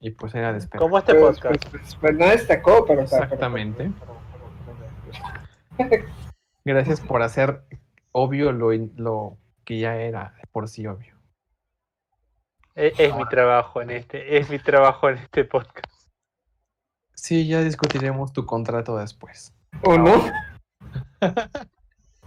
Y 0.00 0.10
pues 0.12 0.34
era 0.34 0.52
de 0.52 0.58
esperar. 0.58 0.80
Como 0.80 0.98
este 0.98 1.14
Pues, 1.14 1.38
podcast. 1.40 1.62
pues, 1.68 1.82
pues, 1.82 1.96
pues 1.96 2.14
no 2.16 2.26
destacó, 2.26 2.84
pero. 2.86 3.04
pero- 3.08 3.22
Exactamente. 3.24 3.90
Gracias 6.64 7.00
por 7.00 7.22
hacer 7.22 7.62
obvio 8.12 8.52
lo, 8.52 8.70
lo 8.96 9.36
que 9.64 9.78
ya 9.78 9.96
era 9.96 10.34
de 10.36 10.46
por 10.50 10.68
sí 10.68 10.86
obvio. 10.86 11.14
Es, 12.74 12.98
es 12.98 13.14
mi 13.14 13.26
trabajo 13.28 13.82
en 13.82 13.90
este, 13.90 14.38
es 14.38 14.48
mi 14.50 14.58
trabajo 14.58 15.08
en 15.08 15.18
este 15.18 15.44
podcast. 15.44 15.86
Sí, 17.14 17.46
ya 17.48 17.60
discutiremos 17.62 18.32
tu 18.32 18.46
contrato 18.46 18.96
después. 18.96 19.52
¿O 19.82 19.98
no? 19.98 20.12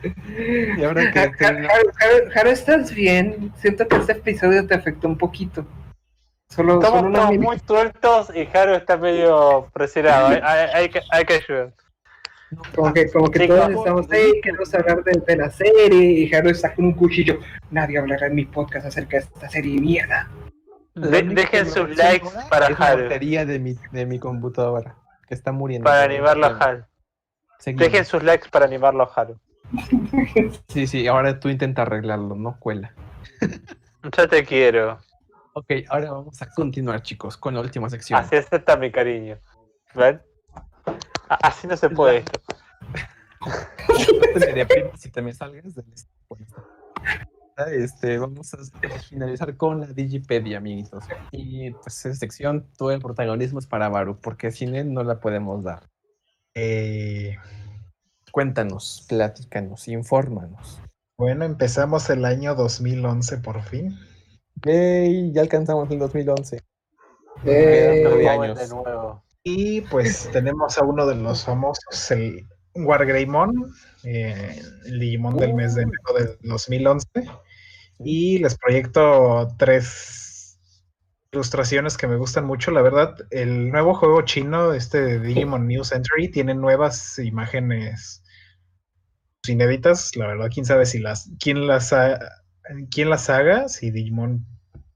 Y 0.03 0.84
ahora 0.84 1.12
que 1.12 1.32
Jaro, 1.34 1.68
Jaro, 1.68 2.32
Jaro, 2.34 2.49
¿estás 2.49 2.91
bien? 2.93 3.53
Siento 3.57 3.88
que 3.88 3.97
este 3.97 4.14
episodio 4.14 4.66
te 4.66 4.74
afectó 4.74 5.07
un 5.07 5.16
poquito. 5.18 5.64
Solo, 6.49 6.80
Estamos, 6.82 7.01
solo 7.01 7.28
mini- 7.28 7.38
muy 7.43 7.59
sueltos 7.59 8.36
y 8.36 8.45
Jaro 8.47 8.76
está 8.76 8.97
medio 8.97 9.70
presionado. 9.74 10.30
Hay, 10.30 10.39
hay- 10.41 10.70
hay 10.74 10.89
que, 10.89 11.01
hay 11.12 11.24
que 11.26 11.34
ayudar. 11.36 11.74
Como 12.76 12.91
que, 12.93 13.09
como 13.12 13.30
que 13.30 13.47
todos 13.47 13.70
estamos 13.70 14.12
ahí, 14.12 14.41
queremos 14.41 14.74
hablar 14.74 15.03
de, 15.03 15.22
de 15.26 15.36
la 15.38 15.49
serie, 15.51 16.03
y 16.20 16.30
Jaro 16.30 16.49
está 16.49 16.74
con 16.74 16.86
un 16.86 16.93
cuchillo. 16.93 17.39
Nadie 17.70 17.97
hablará 17.99 18.26
en 18.28 18.36
mi 18.36 18.45
podcast 18.45 18.88
acerca 18.88 19.18
de 19.18 19.24
esta 19.24 19.49
serie 19.49 19.80
mierda. 19.80 20.30
De- 20.95 21.22
dejen 21.22 21.66
sus 21.70 21.95
likes 21.95 22.28
para 22.49 22.68
es 22.68 22.80
la 22.80 22.95
batería 22.95 23.45
de 23.45 23.59
mi, 23.59 23.78
de 23.91 24.05
mi 24.05 24.18
computadora, 24.20 24.95
que 25.28 25.36
está 25.36 25.51
muriendo. 25.53 25.86
Para 25.86 26.03
animarlo 26.03 26.47
a 26.47 26.53
Jaro. 26.55 26.88
Seguimos. 27.62 27.86
Dejen 27.86 28.05
sus 28.05 28.24
likes 28.24 28.49
para 28.49 28.66
animarlo 28.66 29.03
a 29.03 29.07
Jaro. 29.07 29.39
Sí, 30.68 30.88
sí, 30.88 31.07
ahora 31.07 31.39
tú 31.39 31.47
intenta 31.47 31.84
arreglarlo, 31.84 32.36
no 32.36 32.57
cuela. 32.59 32.93
Yo 34.18 34.28
te 34.28 34.43
quiero. 34.43 34.99
Ok, 35.53 35.72
ahora 35.89 36.12
vamos 36.12 36.41
a 36.41 36.49
continuar, 36.49 37.01
chicos, 37.01 37.38
con 37.38 37.53
la 37.53 37.62
última 37.62 37.89
sección. 37.89 38.20
Así 38.20 38.36
acepta 38.36 38.76
mi 38.76 38.91
cariño. 38.91 39.38
¿Ven? 39.93 40.22
Así 41.28 41.68
no 41.68 41.78
se 41.78 41.89
puede 41.89 42.18
esto. 42.20 42.41
si 44.97 45.12
te 45.12 45.22
me 45.22 45.34
salgas 45.34 45.76
del 45.76 45.86
este. 45.93 46.12
Este, 47.70 48.18
vamos 48.18 48.53
a 48.53 48.57
finalizar 49.09 49.55
con 49.55 49.82
la 49.82 49.88
Digipedia, 49.88 50.57
amiguitos. 50.57 51.03
Y 51.32 51.72
pues 51.72 52.05
en 52.05 52.16
sección 52.16 52.68
todo 52.78 52.91
el 52.91 53.01
protagonismo 53.01 53.59
es 53.59 53.68
para 53.68 53.89
Baru, 53.89 54.20
porque 54.20 54.51
sin 54.51 54.76
él 54.76 54.93
no 54.93 55.03
la 55.03 55.20
podemos 55.20 55.64
dar. 55.64 55.89
Eh, 56.56 57.38
Cuéntanos, 58.32 59.06
platícanos, 59.10 59.88
infórmanos. 59.88 60.82
bueno, 61.18 61.45
empezamos 61.45 62.10
el 62.10 62.24
año 62.26 62.56
2011 62.56 63.38
por 63.39 63.62
fin. 63.64 63.97
Yay, 64.66 65.32
ya 65.34 65.41
alcanzamos 65.41 65.91
el 65.91 65.99
2011. 65.99 66.62
Eh, 67.45 68.02
Nueve 68.04 68.26
Joven 68.26 68.52
años. 68.52 68.60
de 68.60 68.68
nuevo. 68.76 69.24
Y 69.43 69.82
pues 69.82 70.30
tenemos 70.32 70.78
a 70.78 70.84
uno 70.84 71.06
de 71.06 71.16
los 71.16 71.43
famosos, 71.43 72.12
el 72.12 72.47
Wargreymon, 72.76 73.74
eh, 74.04 74.62
el 74.86 74.99
Digimon 74.99 75.36
del 75.38 75.54
mes 75.54 75.76
de 75.76 75.84
enero 75.84 76.14
del 76.18 76.38
2011. 76.43 77.06
Y 77.99 78.39
les 78.39 78.58
proyecto 78.58 79.47
tres 79.58 80.20
ilustraciones 81.32 81.97
que 81.97 82.07
me 82.07 82.17
gustan 82.17 82.45
mucho. 82.45 82.71
La 82.71 82.82
verdad, 82.82 83.15
el 83.29 83.69
nuevo 83.71 83.93
juego 83.93 84.21
chino, 84.23 84.73
este 84.73 85.01
de 85.01 85.19
Digimon 85.19 85.67
New 85.67 85.84
Century, 85.84 86.29
tiene 86.29 86.53
nuevas 86.53 87.19
imágenes 87.19 88.23
inéditas. 89.47 90.15
La 90.15 90.27
verdad, 90.27 90.49
quién 90.53 90.65
sabe 90.65 90.86
si 90.86 90.99
las, 90.99 91.29
quién 91.39 91.67
las, 91.67 91.93
ha- 91.93 92.19
quién 92.89 93.09
las 93.09 93.29
haga, 93.29 93.69
si 93.69 93.91
Digimon, 93.91 94.45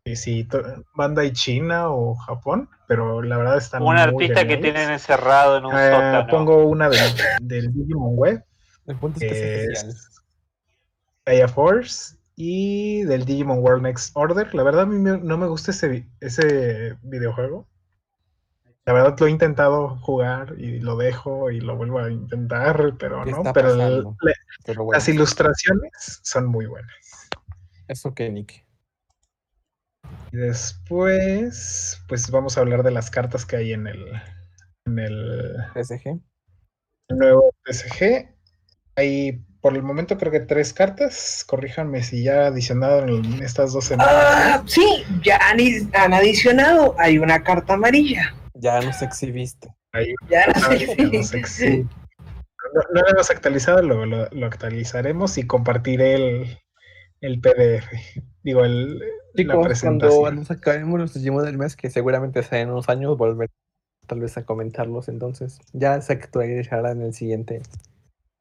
eh, 0.05 0.15
si 0.15 0.47
Bandai 0.95 1.31
China 1.31 1.89
o 1.89 2.15
Japón, 2.15 2.69
pero 2.87 3.21
la 3.21 3.37
verdad 3.37 3.57
están 3.57 3.81
Un 3.81 3.93
muy 3.93 4.01
artista 4.01 4.45
que 4.45 4.57
tienen 4.57 4.91
encerrado 4.91 5.57
en 5.57 5.65
un 5.65 5.73
Eh, 5.73 5.89
sótano. 5.91 6.27
pongo 6.27 6.65
una 6.65 6.89
del, 6.89 6.99
del 7.47 7.73
Digimon 7.73 8.15
Web, 8.15 8.43
El 8.87 8.95
punto 8.97 9.19
es. 9.21 10.11
Gaia 11.25 11.47
Force, 11.47 12.17
y 12.35 13.03
del 13.03 13.25
Digimon 13.25 13.59
World 13.59 13.83
Next 13.83 14.11
Order. 14.15 14.53
La 14.53 14.63
verdad, 14.63 14.81
a 14.83 14.85
mí 14.85 14.99
no 14.99 15.37
me 15.37 15.47
gusta 15.47 15.71
ese, 15.71 16.07
ese 16.19 16.97
videojuego. 17.01 17.67
La 18.85 18.93
verdad, 18.93 19.15
lo 19.19 19.25
he 19.25 19.31
intentado 19.31 19.97
jugar 19.97 20.53
y 20.59 20.79
lo 20.79 20.95
dejo 20.95 21.49
y 21.49 21.59
lo 21.59 21.75
vuelvo 21.75 21.99
a 21.99 22.11
intentar, 22.11 22.95
pero 22.99 23.23
¿Qué 23.23 23.31
no. 23.31 23.41
Pero 23.51 23.71
el- 23.73 24.03
bueno, 24.03 24.91
las 24.91 25.09
ilustraciones 25.09 26.19
son 26.21 26.45
muy 26.45 26.67
buenas. 26.67 27.29
eso 27.87 28.13
que 28.13 28.29
Nick. 28.29 28.63
Y 30.31 30.37
después, 30.37 31.99
pues 32.07 32.29
vamos 32.29 32.57
a 32.57 32.61
hablar 32.61 32.83
de 32.83 32.91
las 32.91 33.09
cartas 33.09 33.45
que 33.45 33.55
hay 33.55 33.73
en 33.73 33.87
el, 33.87 34.05
en 34.85 34.99
el 34.99 35.55
PSG. 35.73 36.19
nuevo 37.09 37.53
TCG. 37.63 38.35
Hay 38.97 39.43
por 39.65 39.75
el 39.75 39.81
momento 39.81 40.15
creo 40.19 40.31
que 40.31 40.41
tres 40.41 40.73
cartas. 40.73 41.43
Corríjanme 41.47 42.03
si 42.03 42.21
ya 42.21 42.45
adicionaron 42.45 43.09
en 43.09 43.41
estas 43.41 43.73
dos 43.73 43.85
semanas. 43.85 44.13
Ah, 44.15 44.63
sí, 44.67 45.03
ya 45.23 45.37
han, 45.37 45.59
is- 45.59 45.87
han 45.95 46.13
adicionado. 46.13 46.93
Hay 46.99 47.17
una 47.17 47.41
carta 47.43 47.73
amarilla. 47.73 48.35
Ya 48.53 48.79
nos 48.79 49.01
exhibiste. 49.01 49.73
Ahí, 49.91 50.13
Ya 50.29 50.43
ah, 50.53 50.69
no 51.11 51.23
sé 51.23 51.43
si- 51.47 51.79
no, 51.79 52.81
no 52.93 53.01
lo 53.01 53.09
hemos 53.09 53.31
actualizado, 53.31 53.81
lo, 53.81 54.05
lo- 54.05 54.29
lo 54.29 54.45
actualizaremos 54.45 55.35
y 55.39 55.47
compartiré 55.47 56.13
el, 56.13 56.59
el 57.21 57.41
PDF. 57.41 57.87
Digo, 58.43 58.63
el, 58.65 58.99
la 58.99 59.05
Chicos, 59.35 59.53
cuando 59.55 59.67
presentación. 59.67 60.35
nos 60.35 60.51
acabemos 60.51 60.99
los 60.99 61.13
Digimon 61.15 61.43
del 61.43 61.57
mes, 61.57 61.75
que 61.75 61.89
seguramente 61.89 62.43
sea 62.43 62.59
en 62.59 62.69
unos 62.69 62.87
años, 62.87 63.17
volver 63.17 63.49
tal 64.05 64.19
vez 64.19 64.37
a 64.37 64.45
comentarlos. 64.45 65.07
Entonces, 65.09 65.57
ya 65.73 65.99
se 66.01 66.13
actualizará 66.13 66.91
en 66.91 67.01
el 67.01 67.15
siguiente 67.15 67.63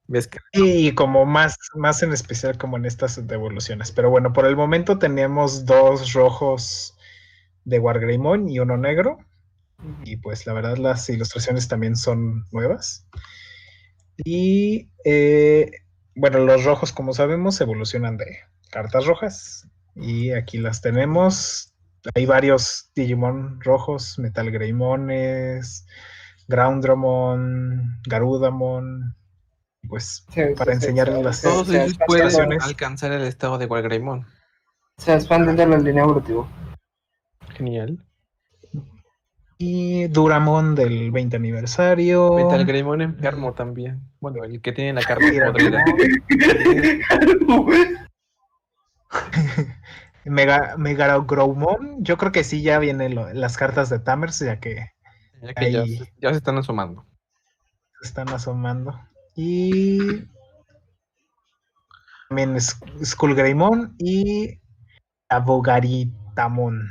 que 0.09 0.38
Y 0.52 0.94
como 0.94 1.24
más, 1.24 1.57
más 1.74 2.02
en 2.02 2.12
especial 2.12 2.59
como 2.59 2.76
en 2.76 2.84
estas 2.84 3.26
devoluciones. 3.26 3.90
Pero 3.90 4.11
bueno, 4.11 4.32
por 4.32 4.46
el 4.46 4.57
momento 4.57 4.98
tenemos 4.98 5.64
dos 5.64 6.12
rojos 6.12 6.96
de 7.64 7.78
Wargreymon 7.78 8.48
y 8.48 8.59
uno 8.59 8.76
negro. 8.76 9.18
Y 10.05 10.16
pues 10.16 10.46
la 10.46 10.52
verdad 10.52 10.76
las 10.76 11.09
ilustraciones 11.09 11.68
también 11.68 11.96
son 11.96 12.44
nuevas. 12.52 13.07
Y 14.16 14.90
eh, 15.05 15.70
bueno, 16.14 16.38
los 16.38 16.64
rojos 16.64 16.92
como 16.92 17.12
sabemos 17.12 17.61
evolucionan 17.61 18.16
de 18.16 18.38
cartas 18.70 19.07
rojas. 19.07 19.68
Y 19.96 20.32
aquí 20.32 20.59
las 20.59 20.80
tenemos. 20.80 21.72
Hay 22.14 22.26
varios 22.26 22.90
Digimon 22.94 23.61
rojos, 23.61 24.18
Metal 24.18 24.50
Greymones, 24.50 25.86
Groundramon, 26.48 28.00
Garudamon. 28.07 29.16
Pues 29.89 30.24
Sí, 30.32 30.41
para 30.57 30.72
sí, 30.72 30.76
enseñarles 30.76 31.18
sí, 31.18 31.22
las- 31.24 31.43
todos 31.43 31.68
ellos 31.70 31.99
pueden 32.07 32.62
alcanzar 32.62 33.12
el 33.12 33.22
estado 33.22 33.59
de 33.59 33.66
Wargreymon. 33.66 34.26
Se 34.99 35.14
expanden 35.14 35.57
de 35.57 35.66
la 35.66 35.78
línea 35.78 36.03
evolutiva. 36.05 36.47
Genial. 37.57 37.99
Y 39.59 40.09
Duramon 40.09 40.74
del 40.74 41.11
20 41.12 41.37
aniversario. 41.37 42.32
Metal 42.35 42.64
Greymon 42.64 43.03
enfermo 43.03 43.55
también. 43.55 44.01
Bueno, 44.20 44.43
el 44.45 44.61
que 44.61 44.72
tiene 44.72 44.93
la 44.95 45.03
carta 45.03 45.24
Mira, 45.30 45.53
podrida. 45.53 45.85
Mega, 50.24 50.76
Megarogrowmon. 50.76 52.03
Yo 52.03 52.16
creo 52.16 52.32
que 52.32 52.45
sí 52.45 52.62
ya 52.62 52.78
vienen 52.78 53.14
lo- 53.14 53.32
las 53.32 53.57
cartas 53.57 53.91
de 53.91 53.99
Tamers, 53.99 54.39
ya 54.41 54.59
que 54.61 54.91
Ya 55.43 55.55
que 55.55 55.64
Ahí. 55.66 56.01
ya 56.20 56.30
se 56.30 56.37
están 56.39 56.57
asomando. 56.59 57.07
se 58.01 58.09
están 58.09 58.28
asomando. 58.30 58.99
Y 59.37 59.99
también 62.28 62.55
Sk- 62.57 63.05
Skullgreymon 63.05 63.95
y 63.99 64.61
Abogaritamon. 65.28 66.89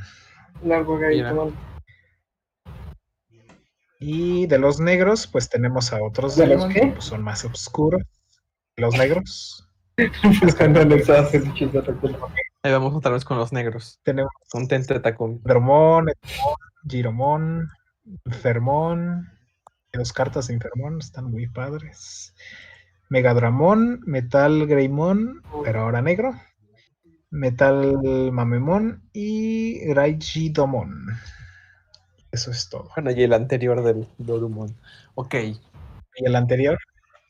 Largo 0.64 0.98
garito, 0.98 1.54
Y 4.00 4.48
de 4.48 4.60
los 4.60 4.80
negros, 4.80 5.28
pues 5.28 5.50
tenemos 5.50 5.94
a 5.94 6.02
otros 6.04 6.36
¿De 6.36 6.48
los 6.48 6.66
que 6.68 6.88
pues, 6.88 7.06
son 7.06 7.24
más 7.24 7.46
oscuros. 7.46 8.02
Los 8.76 8.98
negros. 8.98 9.70
Ahí 12.64 12.72
vamos 12.72 12.96
otra 12.96 13.12
vez 13.12 13.24
con 13.26 13.38
los 13.38 13.54
negros. 13.54 14.00
Tenemos 14.04 14.32
Con 14.50 14.68
Tente 14.68 15.00
Takumi. 15.00 15.40
Dromon, 15.44 16.08
Etomon, 16.10 16.60
Giromon, 16.90 17.70
Dos 19.96 20.12
cartas 20.12 20.48
de 20.48 20.56
Infermon 20.56 20.98
están 20.98 21.30
muy 21.30 21.48
padres. 21.48 22.34
Megadramon, 23.10 24.02
Metal 24.08 24.66
Greymon, 24.66 25.44
pero 25.64 25.82
ahora 25.82 26.02
negro. 26.02 26.34
Metal 27.30 28.32
Mamemon 28.32 29.08
y 29.14 29.94
Raijidomon. 29.94 31.10
Eso 32.32 32.50
es 32.50 32.70
todo. 32.70 32.90
Bueno, 32.96 33.12
y 33.12 33.22
el 33.22 33.34
anterior 33.34 33.84
del 33.84 34.08
Dorumon. 34.18 34.76
Ok. 35.14 35.36
Y 35.36 35.60
el 36.26 36.36
anterior, 36.36 36.80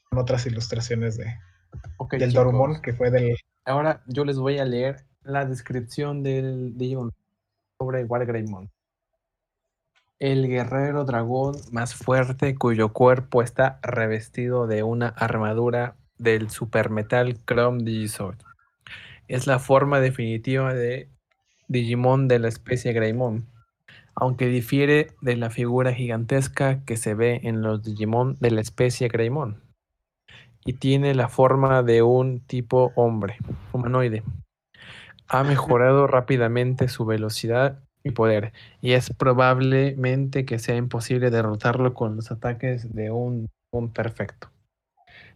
con 0.09 0.20
otras 0.20 0.45
ilustraciones 0.45 1.18
de, 1.18 1.36
ok, 1.97 2.11
del 2.11 2.30
chicos. 2.30 2.34
Dorumon, 2.34 2.82
que 2.82 2.93
fue 2.93 3.11
del 3.11 3.36
Ahora 3.66 4.03
yo 4.07 4.24
les 4.24 4.38
voy 4.38 4.59
a 4.59 4.66
leer 4.66 5.05
la 5.24 5.45
descripción 5.45 6.24
del 6.24 6.78
Digimon 6.78 7.11
sobre 7.78 8.05
Wargreymon. 8.05 8.72
El 10.24 10.47
guerrero 10.47 11.03
dragón 11.03 11.57
más 11.74 11.95
fuerte 11.95 12.55
cuyo 12.55 12.93
cuerpo 12.93 13.41
está 13.41 13.82
revestido 13.84 14.67
de 14.67 14.82
una 14.82 15.09
armadura 15.09 15.97
del 16.17 16.49
supermetal 16.49 17.39
Chrome 17.45 17.84
Digisword. 17.84 18.38
Es 19.28 19.47
la 19.47 19.59
forma 19.59 19.99
definitiva 19.99 20.74
de 20.74 21.09
Digimon 21.67 22.30
de 22.30 22.39
la 22.39 22.47
especie 22.47 22.93
Greymon, 22.93 23.49
aunque 24.15 24.47
difiere 24.47 25.07
de 25.19 25.36
la 25.36 25.49
figura 25.49 25.93
gigantesca 25.93 26.86
que 26.86 26.95
se 26.95 27.15
ve 27.15 27.41
en 27.43 27.61
los 27.61 27.84
Digimon 27.84 28.38
de 28.39 28.51
la 28.51 28.61
especie 28.61 29.09
Greymon. 29.09 29.61
Y 30.63 30.71
tiene 30.71 31.15
la 31.15 31.28
forma 31.28 31.84
de 31.84 32.01
un 32.01 32.39
tipo 32.39 32.93
hombre, 32.95 33.39
humanoide. 33.74 34.24
Ha 35.28 35.43
mejorado 35.43 36.07
rápidamente 36.07 36.88
su 36.88 37.03
velocidad 37.03 37.84
y 38.04 38.12
poder, 38.12 38.51
y 38.82 38.93
es 38.93 39.12
probablemente 39.12 40.45
que 40.45 40.60
sea 40.60 40.76
imposible 40.76 41.30
derrotarlo 41.30 41.93
con 41.93 42.16
los 42.18 42.32
ataques 42.32 42.93
de 42.93 43.12
un 43.12 43.49
Digimon 43.72 43.93
perfecto. 43.93 44.49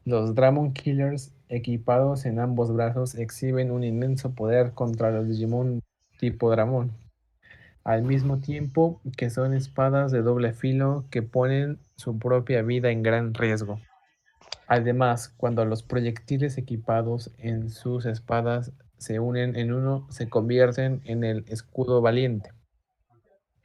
Los 0.05 0.35
Dramon 0.35 0.73
Killers 0.73 1.33
equipados 1.49 2.25
en 2.25 2.39
ambos 2.39 2.73
brazos 2.73 3.15
exhiben 3.15 3.71
un 3.71 3.83
inmenso 3.83 4.33
poder 4.33 4.73
contra 4.73 5.11
los 5.11 5.27
Digimon 5.27 5.81
tipo 6.19 6.51
Dramon, 6.51 6.91
al 7.83 8.03
mismo 8.03 8.39
tiempo 8.39 8.99
que 9.15 9.29
son 9.29 9.53
espadas 9.53 10.11
de 10.11 10.21
doble 10.21 10.53
filo 10.53 11.05
que 11.09 11.21
ponen 11.21 11.79
su 11.95 12.19
propia 12.19 12.61
vida 12.63 12.91
en 12.91 13.01
gran 13.01 13.33
riesgo. 13.33 13.79
Además, 14.67 15.29
cuando 15.37 15.63
los 15.63 15.83
proyectiles 15.83 16.57
equipados 16.57 17.31
en 17.37 17.69
sus 17.69 18.05
espadas 18.05 18.73
se 18.97 19.19
unen 19.19 19.55
en 19.55 19.71
uno, 19.71 20.05
se 20.09 20.27
convierten 20.27 21.01
en 21.05 21.23
el 21.23 21.45
escudo 21.47 22.01
valiente, 22.01 22.51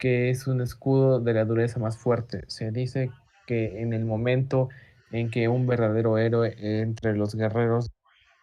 que 0.03 0.29
es 0.29 0.47
un 0.47 0.59
escudo 0.59 1.21
de 1.21 1.33
la 1.33 1.45
dureza 1.45 1.79
más 1.79 1.97
fuerte. 1.97 2.43
Se 2.47 2.71
dice 2.71 3.09
que 3.47 3.79
en 3.81 3.93
el 3.93 4.03
momento 4.03 4.67
en 5.13 5.31
que 5.31 5.47
un 5.47 5.65
verdadero 5.65 6.17
héroe 6.17 6.57
entre 6.59 7.15
los 7.15 7.35
guerreros 7.35 7.89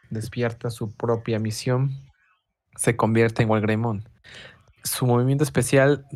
despierta 0.08 0.70
su 0.70 0.96
propia 0.96 1.38
misión, 1.38 1.90
se 2.76 2.96
convierte 2.96 3.42
en 3.42 3.50
Walgreymon. 3.50 4.08
Su 4.84 5.04
movimiento 5.04 5.44
especial 5.44 6.06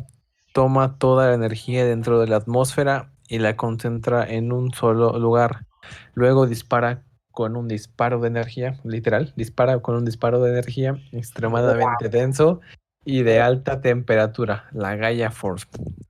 toma 0.51 0.97
toda 0.97 1.27
la 1.27 1.35
energía 1.35 1.85
dentro 1.85 2.19
de 2.19 2.25
la 2.25 2.37
atmósfera 2.37 3.11
y 3.27 3.37
la 3.37 3.55
concentra 3.55 4.27
en 4.27 4.51
un 4.51 4.73
solo 4.73 5.19
lugar. 5.19 5.67
Luego 6.15 6.47
dispara 6.47 7.03
con 7.29 7.55
un 7.55 7.67
disparo 7.67 8.19
de 8.19 8.29
energía, 8.29 8.79
literal, 8.83 9.31
dispara 9.35 9.77
con 9.79 9.93
un 9.93 10.05
disparo 10.05 10.41
de 10.41 10.49
energía 10.49 10.99
extremadamente 11.11 12.09
denso 12.09 12.61
y 13.05 13.21
de 13.21 13.39
alta 13.39 13.81
temperatura, 13.81 14.67
la 14.73 14.95
Gaia 14.95 15.31
Force. 15.31 15.67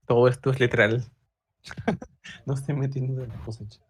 Todo 0.07 0.27
esto 0.29 0.49
es 0.49 0.59
literal. 0.59 1.03
no 2.45 2.53
estoy 2.53 2.75
metiendo 2.75 3.21
de 3.21 3.27
la 3.27 3.35
cosecha. 3.35 3.81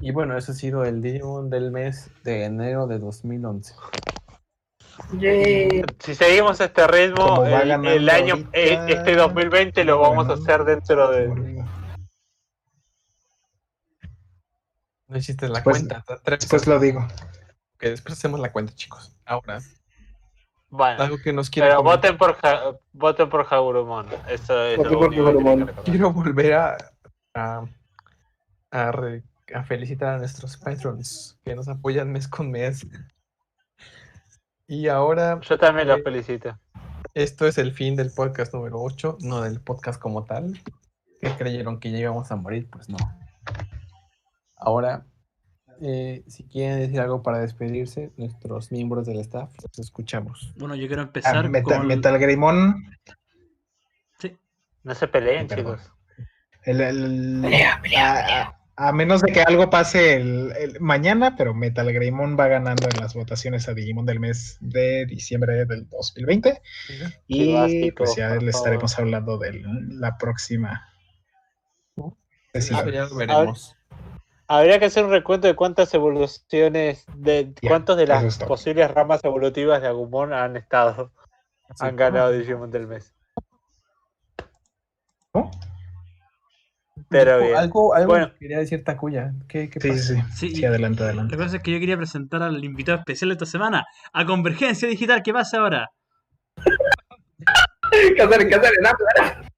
Y 0.00 0.12
bueno, 0.12 0.36
ese 0.36 0.52
ha 0.52 0.54
sido 0.54 0.84
el 0.84 1.00
Digimon 1.00 1.48
del 1.48 1.70
mes 1.70 2.10
de 2.22 2.44
enero 2.44 2.86
de 2.86 2.98
2011. 2.98 3.74
Yay. 5.18 5.84
Si 5.98 6.14
seguimos 6.14 6.60
este 6.60 6.86
ritmo, 6.86 7.44
el, 7.44 7.70
año, 8.10 8.34
ahorita, 8.34 8.50
eh, 8.52 8.78
este 8.88 9.14
2020 9.14 9.84
lo 9.84 9.98
vamos 10.00 10.28
a 10.28 10.34
hacer 10.34 10.64
dentro 10.64 11.10
de. 11.10 11.28
No 15.08 15.16
hiciste 15.16 15.48
la 15.48 15.62
cuenta. 15.62 16.04
Después 16.24 16.66
lo 16.66 16.78
digo. 16.78 17.06
que 17.78 17.90
después 17.90 18.18
hacemos 18.18 18.40
la 18.40 18.52
cuenta, 18.52 18.74
chicos. 18.74 19.14
Ahora, 19.24 19.60
Bueno, 20.76 21.02
algo 21.02 21.16
que 21.22 21.32
nos 21.32 21.48
quiere 21.50 21.68
pero 21.68 21.78
comentar. 21.82 22.12
voten 22.12 22.18
por, 22.18 22.34
Ja- 22.36 22.78
voten 22.92 23.28
por 23.30 23.46
Hagurumon. 23.48 24.06
Eso 24.28 24.62
es 24.62 24.76
Voten 24.76 24.92
lo 24.92 24.98
por 25.00 25.84
quiero 25.84 26.12
volver 26.12 26.54
a, 26.54 26.76
a, 27.34 27.64
a 28.70 28.92
re- 28.92 29.22
a 29.54 29.62
felicitar 29.64 30.14
a 30.14 30.18
nuestros 30.18 30.56
patrons 30.56 31.38
que 31.44 31.54
nos 31.54 31.68
apoyan 31.68 32.10
mes 32.12 32.26
con 32.28 32.50
mes. 32.50 32.86
Y 34.66 34.88
ahora, 34.88 35.40
Yo 35.42 35.56
también 35.58 35.88
Eh, 35.88 35.92
los 35.92 36.02
felicito. 36.02 36.58
esto 37.14 37.46
es 37.46 37.56
el 37.58 37.72
fin 37.72 37.94
del 37.96 38.10
podcast 38.12 38.52
número 38.52 38.80
8, 38.82 39.18
no 39.20 39.40
del 39.42 39.60
podcast 39.60 40.00
como 40.00 40.24
tal. 40.24 40.60
que 41.20 41.30
creyeron 41.36 41.80
que 41.80 41.90
ya 41.90 41.98
íbamos 41.98 42.30
a 42.30 42.36
morir? 42.36 42.68
Pues 42.70 42.88
no. 42.90 42.98
Ahora, 44.56 45.06
eh, 45.80 46.22
si 46.26 46.44
quieren 46.44 46.78
decir 46.80 47.00
algo 47.00 47.22
para 47.22 47.38
despedirse, 47.40 48.10
nuestros 48.16 48.70
miembros 48.72 49.06
del 49.06 49.18
staff, 49.20 49.50
los 49.62 49.78
escuchamos. 49.78 50.52
Bueno, 50.56 50.74
yo 50.74 50.86
quiero 50.86 51.02
Ah, 51.02 51.06
empezar 51.06 51.48
Metal, 51.48 51.78
con... 51.78 51.86
Metal 51.86 52.18
Greymon. 52.18 52.90
Sí, 54.18 54.36
No 54.82 54.94
se 54.94 55.08
peleen, 55.08 55.46
Perdón. 55.46 55.76
chicos. 55.76 55.92
El, 56.64 56.80
el- 56.80 57.38
Pelea, 57.42 57.80
pelea, 57.82 58.12
a- 58.12 58.22
pelea. 58.22 58.42
a- 58.42 58.52
A 58.78 58.92
menos 58.92 59.22
de 59.22 59.32
que 59.32 59.40
algo 59.40 59.70
pase 59.70 60.16
el, 60.16 60.52
el- 60.58 60.80
mañana, 60.80 61.34
pero 61.36 61.54
Metal 61.54 61.90
Greymon 61.92 62.36
va 62.38 62.48
ganando 62.48 62.86
en 62.92 63.00
las 63.00 63.14
votaciones 63.14 63.68
a 63.68 63.74
Digimon 63.74 64.04
del 64.04 64.20
mes 64.20 64.58
de 64.60 65.06
diciembre 65.06 65.64
del 65.64 65.88
2020. 65.88 66.60
Y 67.26 67.54
básicos, 67.54 67.92
pues 67.96 68.16
ya 68.16 68.28
por 68.34 68.42
le 68.42 68.52
favor. 68.52 68.66
estaremos 68.68 68.98
hablando 68.98 69.38
de 69.38 69.62
la 69.88 70.18
próxima. 70.18 70.88
Eso 72.52 72.74
sesión. 72.74 72.90
ya 72.92 73.04
lo 73.06 73.16
veremos. 73.16 73.75
Habría 74.48 74.78
que 74.78 74.84
hacer 74.86 75.04
un 75.04 75.10
recuento 75.10 75.48
de 75.48 75.56
cuántas 75.56 75.92
evoluciones, 75.94 77.04
de 77.14 77.52
Ya, 77.60 77.68
cuántos 77.68 77.96
de 77.96 78.06
las 78.06 78.38
posibles 78.38 78.90
ramas 78.92 79.24
evolutivas 79.24 79.82
de 79.82 79.88
Agumon 79.88 80.32
han 80.32 80.56
estado, 80.56 81.12
Sí. 81.74 81.84
han 81.86 81.96
ganado 81.96 82.30
Digimon 82.30 82.70
del 82.70 82.86
mes. 82.86 83.12
¿No? 85.34 85.50
Pero 87.08 87.40
bien. 87.40 87.56
Algo, 87.56 87.94
algo 87.94 88.12
Bueno. 88.12 88.32
quería 88.38 88.58
decir 88.58 88.82
Takuya. 88.84 89.32
¿Qué, 89.48 89.68
qué 89.68 89.80
Sí, 89.80 89.88
pasa? 89.90 90.02
sí, 90.02 90.22
sí. 90.34 90.54
Sí, 90.56 90.64
adelante, 90.64 91.00
Lo 91.00 91.06
adelante. 91.06 91.36
que 91.36 91.42
pasa 91.42 91.56
es 91.56 91.62
que 91.62 91.72
yo 91.72 91.80
quería 91.80 91.96
presentar 91.96 92.42
al 92.42 92.64
invitado 92.64 92.98
especial 92.98 93.30
de 93.30 93.34
esta 93.34 93.46
semana, 93.46 93.84
a 94.12 94.24
Convergencia 94.24 94.88
Digital. 94.88 95.22
¿Qué 95.22 95.32
pasa 95.32 95.58
ahora? 95.58 95.90
Cásale, 98.16 98.48
cásale, 98.48 98.76
dame, 98.82 98.98
dale. 99.16 99.48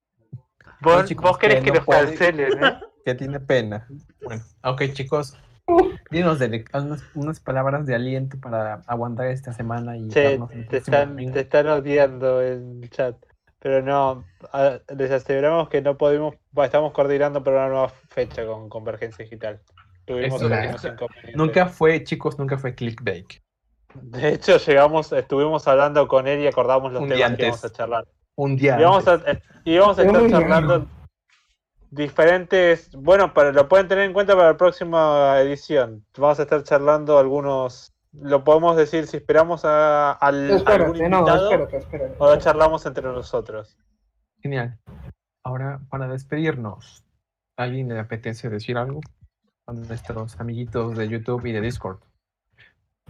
Vos, 0.80 1.05
chicos, 1.07 1.24
vos 1.24 1.39
querés 1.39 1.59
que 1.59 1.64
que 1.64 1.70
no 1.70 1.76
nos 1.76 1.84
puede. 1.86 2.05
cancelen, 2.07 2.64
¿eh? 2.64 2.78
Que 3.05 3.14
tiene 3.14 3.40
pena. 3.40 3.86
Bueno, 4.22 4.42
ok, 4.64 4.82
chicos. 4.92 5.36
Dinos 6.11 6.38
de, 6.38 6.64
unas, 6.72 7.03
unas 7.14 7.40
palabras 7.40 7.84
de 7.86 7.94
aliento 7.94 8.38
para 8.40 8.80
aguantar 8.86 9.26
esta 9.26 9.53
semana 9.53 9.96
y 9.96 10.09
Che, 10.09 10.38
te 10.70 10.78
están, 10.78 11.11
domingo. 11.11 11.32
te 11.34 11.40
están 11.40 11.66
odiando 11.68 12.42
en 12.42 12.82
el 12.82 12.90
chat. 12.90 13.16
Pero 13.61 13.82
no, 13.82 14.24
a- 14.53 14.78
les 14.96 15.11
aseguramos 15.11 15.68
que 15.68 15.82
no 15.82 15.99
podemos, 15.99 16.34
bueno, 16.53 16.66
estamos 16.66 16.92
coordinando 16.92 17.42
para 17.42 17.59
una 17.59 17.68
nueva 17.68 17.88
fecha 17.88 18.46
con 18.46 18.68
Convergencia 18.68 19.24
Digital. 19.24 19.61
Tuvimos 20.07 20.40
Eso. 20.40 20.96
Nunca 21.34 21.66
fue, 21.66 22.03
chicos, 22.05 22.38
nunca 22.38 22.57
fue 22.57 22.74
clickbait. 22.74 23.26
De 23.94 24.28
hecho, 24.34 24.57
llegamos, 24.59 25.12
estuvimos 25.12 25.66
hablando 25.68 26.07
con 26.09 26.26
él 26.28 26.40
y 26.40 26.46
acordamos 26.46 26.92
los 26.92 27.03
Un 27.03 27.09
día 27.09 27.26
temas 27.26 27.36
que 27.36 27.42
íbamos 27.42 27.64
a 27.64 27.66
antes. 27.66 27.76
charlar. 27.76 28.05
Un 28.36 28.57
día. 28.57 28.80
Y 28.80 28.84
vamos 28.84 29.09
a, 29.09 29.14
eh, 29.26 29.42
y 29.64 29.76
vamos 29.76 29.99
a 29.99 30.03
estar 30.05 30.30
charlando 30.30 30.86
diferentes. 31.91 32.91
Bueno, 32.95 33.34
para, 33.34 33.53
lo 33.53 33.68
pueden 33.68 33.89
tener 33.89 34.05
en 34.05 34.12
cuenta 34.12 34.34
para 34.34 34.49
la 34.49 34.57
próxima 34.57 35.41
edición. 35.41 36.05
Vamos 36.16 36.39
a 36.39 36.43
estar 36.43 36.62
charlando 36.62 37.18
algunos. 37.18 37.93
Lo 38.12 38.43
podemos 38.43 38.76
decir 38.76 39.07
si 39.07 39.18
esperamos 39.18 39.64
a, 39.64 40.12
al, 40.12 40.45
algún 40.45 40.57
Espérate, 40.57 41.09
no, 41.09 41.18
invitado 41.18 41.51
espérate, 41.51 41.76
espérate. 41.76 42.14
o 42.18 42.26
lo 42.26 42.39
charlamos 42.39 42.86
entre 42.86 43.05
nosotros. 43.05 43.76
Genial. 44.43 44.78
Ahora, 45.45 45.80
para 45.91 46.09
despedirnos, 46.09 47.05
¿alguien 47.57 47.89
le 47.89 47.99
apetece 47.99 48.49
decir 48.49 48.76
algo? 48.78 49.01
A 49.66 49.72
nuestros 49.72 50.41
amiguitos 50.41 50.97
de 50.97 51.09
YouTube 51.09 51.45
y 51.47 51.53
de 51.53 51.61
Discord. 51.61 51.99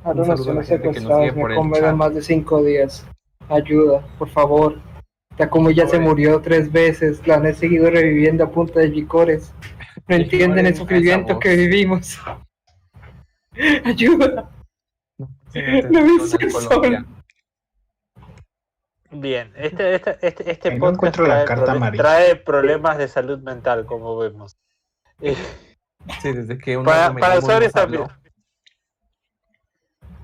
Saludo 0.03 0.33
a 0.33 0.37
sigue 0.37 0.65
secuestrados, 0.65 1.33
por 1.33 1.51
me 1.51 1.57
el 1.57 1.71
de 1.73 1.81
chat. 1.81 1.97
más 1.97 2.15
de 2.15 2.23
cinco 2.23 2.63
días. 2.63 3.07
Ayuda, 3.49 4.05
por 4.19 4.29
favor. 4.29 4.81
Takumo 5.39 5.71
ya 5.71 5.87
se 5.87 6.01
murió 6.01 6.41
tres 6.41 6.71
veces, 6.71 7.25
la 7.27 7.37
han 7.37 7.55
seguido 7.55 7.89
reviviendo 7.91 8.45
a 8.45 8.51
punta 8.51 8.81
de 8.81 8.89
licores. 8.89 9.55
No 10.09 10.17
entienden 10.17 10.67
el 10.67 10.75
sufrimiento 10.75 11.39
que 11.39 11.55
vivimos. 11.55 12.19
Ayuda. 13.85 14.51
No, 15.19 15.27
No 15.91 16.05
me 16.05 16.53
Colombia. 16.53 17.07
Bien, 19.11 19.53
este, 19.57 19.95
este, 19.95 20.19
este, 20.21 20.51
este 20.51 20.75
no 20.75 20.93
podcast 20.93 21.17
trae, 21.97 22.37
problemas 22.37 22.99
de 22.99 23.09
salud 23.09 23.39
mental, 23.39 23.87
como 23.87 24.19
vemos. 24.19 24.59
Sí, 25.21 26.33
desde 26.33 26.59
que 26.59 26.77
un 26.77 26.85
para, 26.85 27.15
para 27.15 27.41
también. 27.71 28.05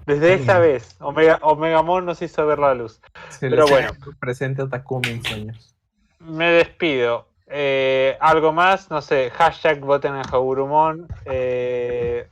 Desde 0.06 0.34
esa 0.34 0.58
vez, 0.58 0.96
Omega, 1.00 1.38
Omegamon 1.42 2.04
nos 2.04 2.20
hizo 2.20 2.46
ver 2.46 2.58
la 2.58 2.74
luz. 2.74 3.00
Se 3.30 3.48
Pero 3.48 3.66
bueno. 3.66 3.92
presente 4.20 4.62
a 4.62 4.68
Takumi 4.68 5.08
en 5.08 5.24
sueños. 5.24 5.74
Me 6.20 6.50
despido. 6.50 7.28
Eh, 7.46 8.16
algo 8.20 8.52
más, 8.52 8.90
no 8.90 9.00
sé, 9.02 9.30
hashtag 9.30 9.80
voten 9.80 10.14
en 10.14 10.22
Hagurumon. 10.22 11.08
Eh, 11.24 12.28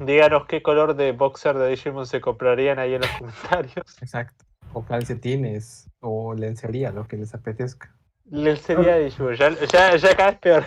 díganos 0.00 0.46
qué 0.46 0.62
color 0.62 0.94
de 0.94 1.12
boxer 1.12 1.56
de 1.56 1.68
Digimon 1.68 2.06
se 2.06 2.20
comprarían 2.20 2.78
ahí 2.78 2.94
en 2.94 3.00
los 3.00 3.10
comentarios. 3.18 3.96
Exacto. 4.00 4.44
O 4.72 4.84
calcetines, 4.84 5.88
o 6.00 6.34
lencería, 6.34 6.90
lo 6.92 7.06
que 7.06 7.16
les 7.16 7.34
apetezca. 7.34 7.94
Lencería 8.30 8.96
de 8.96 9.04
Digimon, 9.04 9.34
ya, 9.34 9.50
ya, 9.50 9.96
ya 9.96 10.16
cada 10.16 10.30
vez 10.30 10.40
peor. 10.40 10.64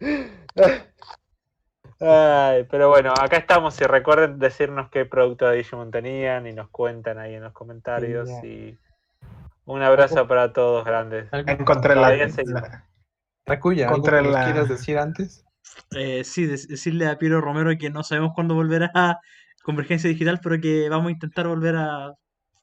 Ay, 2.04 2.66
pero 2.70 2.88
bueno, 2.88 3.12
acá 3.12 3.36
estamos 3.36 3.80
y 3.80 3.84
recuerden 3.84 4.38
decirnos 4.38 4.90
qué 4.90 5.04
producto 5.04 5.48
de 5.48 5.58
Digimon 5.58 5.90
tenían 5.92 6.46
y 6.46 6.52
nos 6.52 6.68
cuentan 6.70 7.18
ahí 7.18 7.34
en 7.34 7.42
los 7.44 7.52
comentarios. 7.52 8.28
Y 8.42 8.76
un 9.66 9.82
abrazo 9.82 10.26
para 10.26 10.52
todos 10.52 10.84
grandes. 10.84 11.32
¿Algo- 11.32 11.50
Encontré 11.52 11.94
la, 11.94 12.10
la- 12.16 12.86
Takuya, 13.44 13.86
¿algo 13.86 13.96
contra 13.98 14.18
que 14.18 14.24
nos 14.24 14.32
la- 14.32 14.44
quieras 14.44 14.68
decir 14.68 14.98
antes? 14.98 15.44
Eh, 15.96 16.24
sí, 16.24 16.46
dec- 16.46 16.66
decirle 16.66 17.06
a 17.06 17.18
Piero 17.18 17.40
Romero 17.40 17.70
que 17.78 17.88
no 17.90 18.02
sabemos 18.02 18.32
cuándo 18.34 18.54
volverá 18.54 18.90
a 18.94 19.20
Convergencia 19.62 20.10
Digital, 20.10 20.40
pero 20.42 20.60
que 20.60 20.88
vamos 20.88 21.08
a 21.08 21.12
intentar 21.12 21.46
volver 21.46 21.76
a 21.76 22.14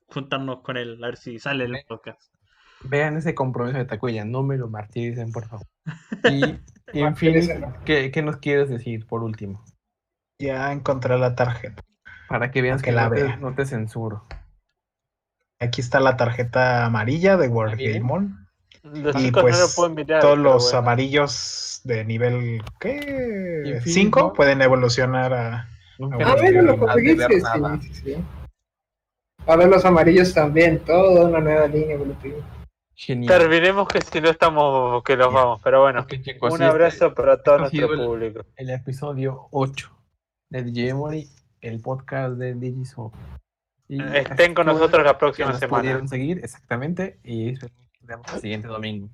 juntarnos 0.09 0.61
con 0.61 0.75
él, 0.75 1.01
a 1.01 1.07
ver 1.07 1.17
si 1.17 1.39
sale 1.39 1.63
el 1.63 1.77
podcast. 1.87 2.21
Vean 2.83 3.15
ese 3.17 3.33
compromiso 3.35 3.77
de 3.77 3.85
Takuya, 3.85 4.25
no 4.25 4.43
me 4.43 4.57
lo 4.57 4.67
martiricen, 4.69 5.31
por 5.31 5.47
favor. 5.47 5.65
Y, 6.33 6.59
y 6.93 7.01
en 7.01 7.15
fin. 7.15 7.35
¿qué, 7.85 8.11
qué 8.11 8.21
nos 8.21 8.37
quieres 8.37 8.69
decir 8.69 9.05
por 9.07 9.23
último? 9.23 9.63
Ya 10.39 10.71
encontré 10.71 11.17
la 11.17 11.35
tarjeta. 11.35 11.81
Para 12.27 12.51
que 12.51 12.61
veas 12.61 12.81
Que 12.81 12.89
que, 12.89 12.95
la 12.95 13.09
no, 13.09 13.15
te, 13.15 13.37
no 13.37 13.55
te 13.55 13.65
censuro. 13.65 14.23
Aquí 15.59 15.81
está 15.81 15.99
la 15.99 16.15
tarjeta 16.15 16.85
amarilla 16.85 17.35
de 17.37 17.47
World 17.47 17.75
bien. 17.75 18.01
Gamon. 18.03 18.47
Los 18.83 19.21
Y 19.21 19.31
pues 19.31 19.57
no 19.59 19.65
lo 19.65 19.69
pueden 19.75 19.95
mirar. 19.95 20.21
todos 20.21 20.37
los 20.37 20.63
bueno. 20.65 20.77
amarillos 20.79 21.81
de 21.83 22.05
nivel 22.05 22.63
¿qué? 22.79 23.63
Infinito. 23.65 23.81
5 24.19 24.33
pueden 24.33 24.61
evolucionar 24.61 25.33
a 25.33 25.67
Ah, 26.01 26.05
A 26.05 26.17
nos 26.17 26.41
ver, 26.41 26.63
lo 26.63 26.77
conseguiste. 26.77 27.41
sí, 27.81 27.93
sí. 27.93 28.15
A 29.45 29.55
ver 29.57 29.67
los 29.67 29.83
amarillos 29.83 30.33
también, 30.33 30.79
toda 30.79 31.25
una 31.27 31.39
nueva 31.41 31.67
línea 31.67 31.95
evolutiva. 31.95 32.37
Genial. 33.01 33.39
Terminemos 33.39 33.87
que 33.87 34.01
si 34.01 34.19
no 34.19 34.29
estamos, 34.29 35.01
que 35.03 35.15
nos 35.15 35.31
vamos. 35.33 35.61
Pero 35.63 35.79
bueno, 35.83 36.05
chicos, 36.05 36.49
un 36.51 36.61
este- 36.61 36.65
abrazo 36.65 37.13
para 37.13 37.41
todo 37.41 37.59
nuestro 37.59 37.93
el- 37.93 38.05
público. 38.05 38.41
el 38.57 38.69
episodio 38.71 39.47
8 39.51 39.89
de 40.49 40.63
Digimori, 40.63 41.29
el 41.61 41.79
podcast 41.79 42.33
de 42.33 42.55
Digiso. 42.55 43.13
Estén 43.87 44.53
con 44.53 44.65
nosotros 44.65 45.03
la 45.05 45.17
próxima 45.17 45.49
nos 45.51 45.59
semana. 45.59 45.81
pudieron 45.81 46.07
seguir, 46.09 46.39
exactamente, 46.43 47.19
y 47.23 47.53
nos 47.53 47.71
vemos 48.01 48.33
el 48.33 48.41
siguiente 48.41 48.67
domingo. 48.67 49.09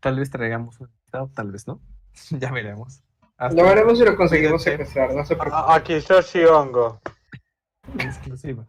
Tal 0.00 0.18
vez 0.18 0.30
traigamos 0.30 0.80
un 0.80 0.88
invitado, 0.88 1.30
tal 1.32 1.52
vez 1.52 1.66
no. 1.68 1.80
ya 2.30 2.50
veremos. 2.50 3.02
Hasta 3.36 3.54
Lo 3.62 3.68
veremos 3.68 3.98
si 3.98 4.04
lo 4.04 4.16
conseguimos 4.16 4.64
secuestrar, 4.64 5.14
no 5.14 5.24
se 5.24 5.36
preocupen. 5.36 5.64
A- 5.70 5.74
Aquí 5.76 6.00
Yoshi 6.00 6.44
Hongo. 6.44 7.00
en 7.94 8.00
exclusiva. 8.00 8.66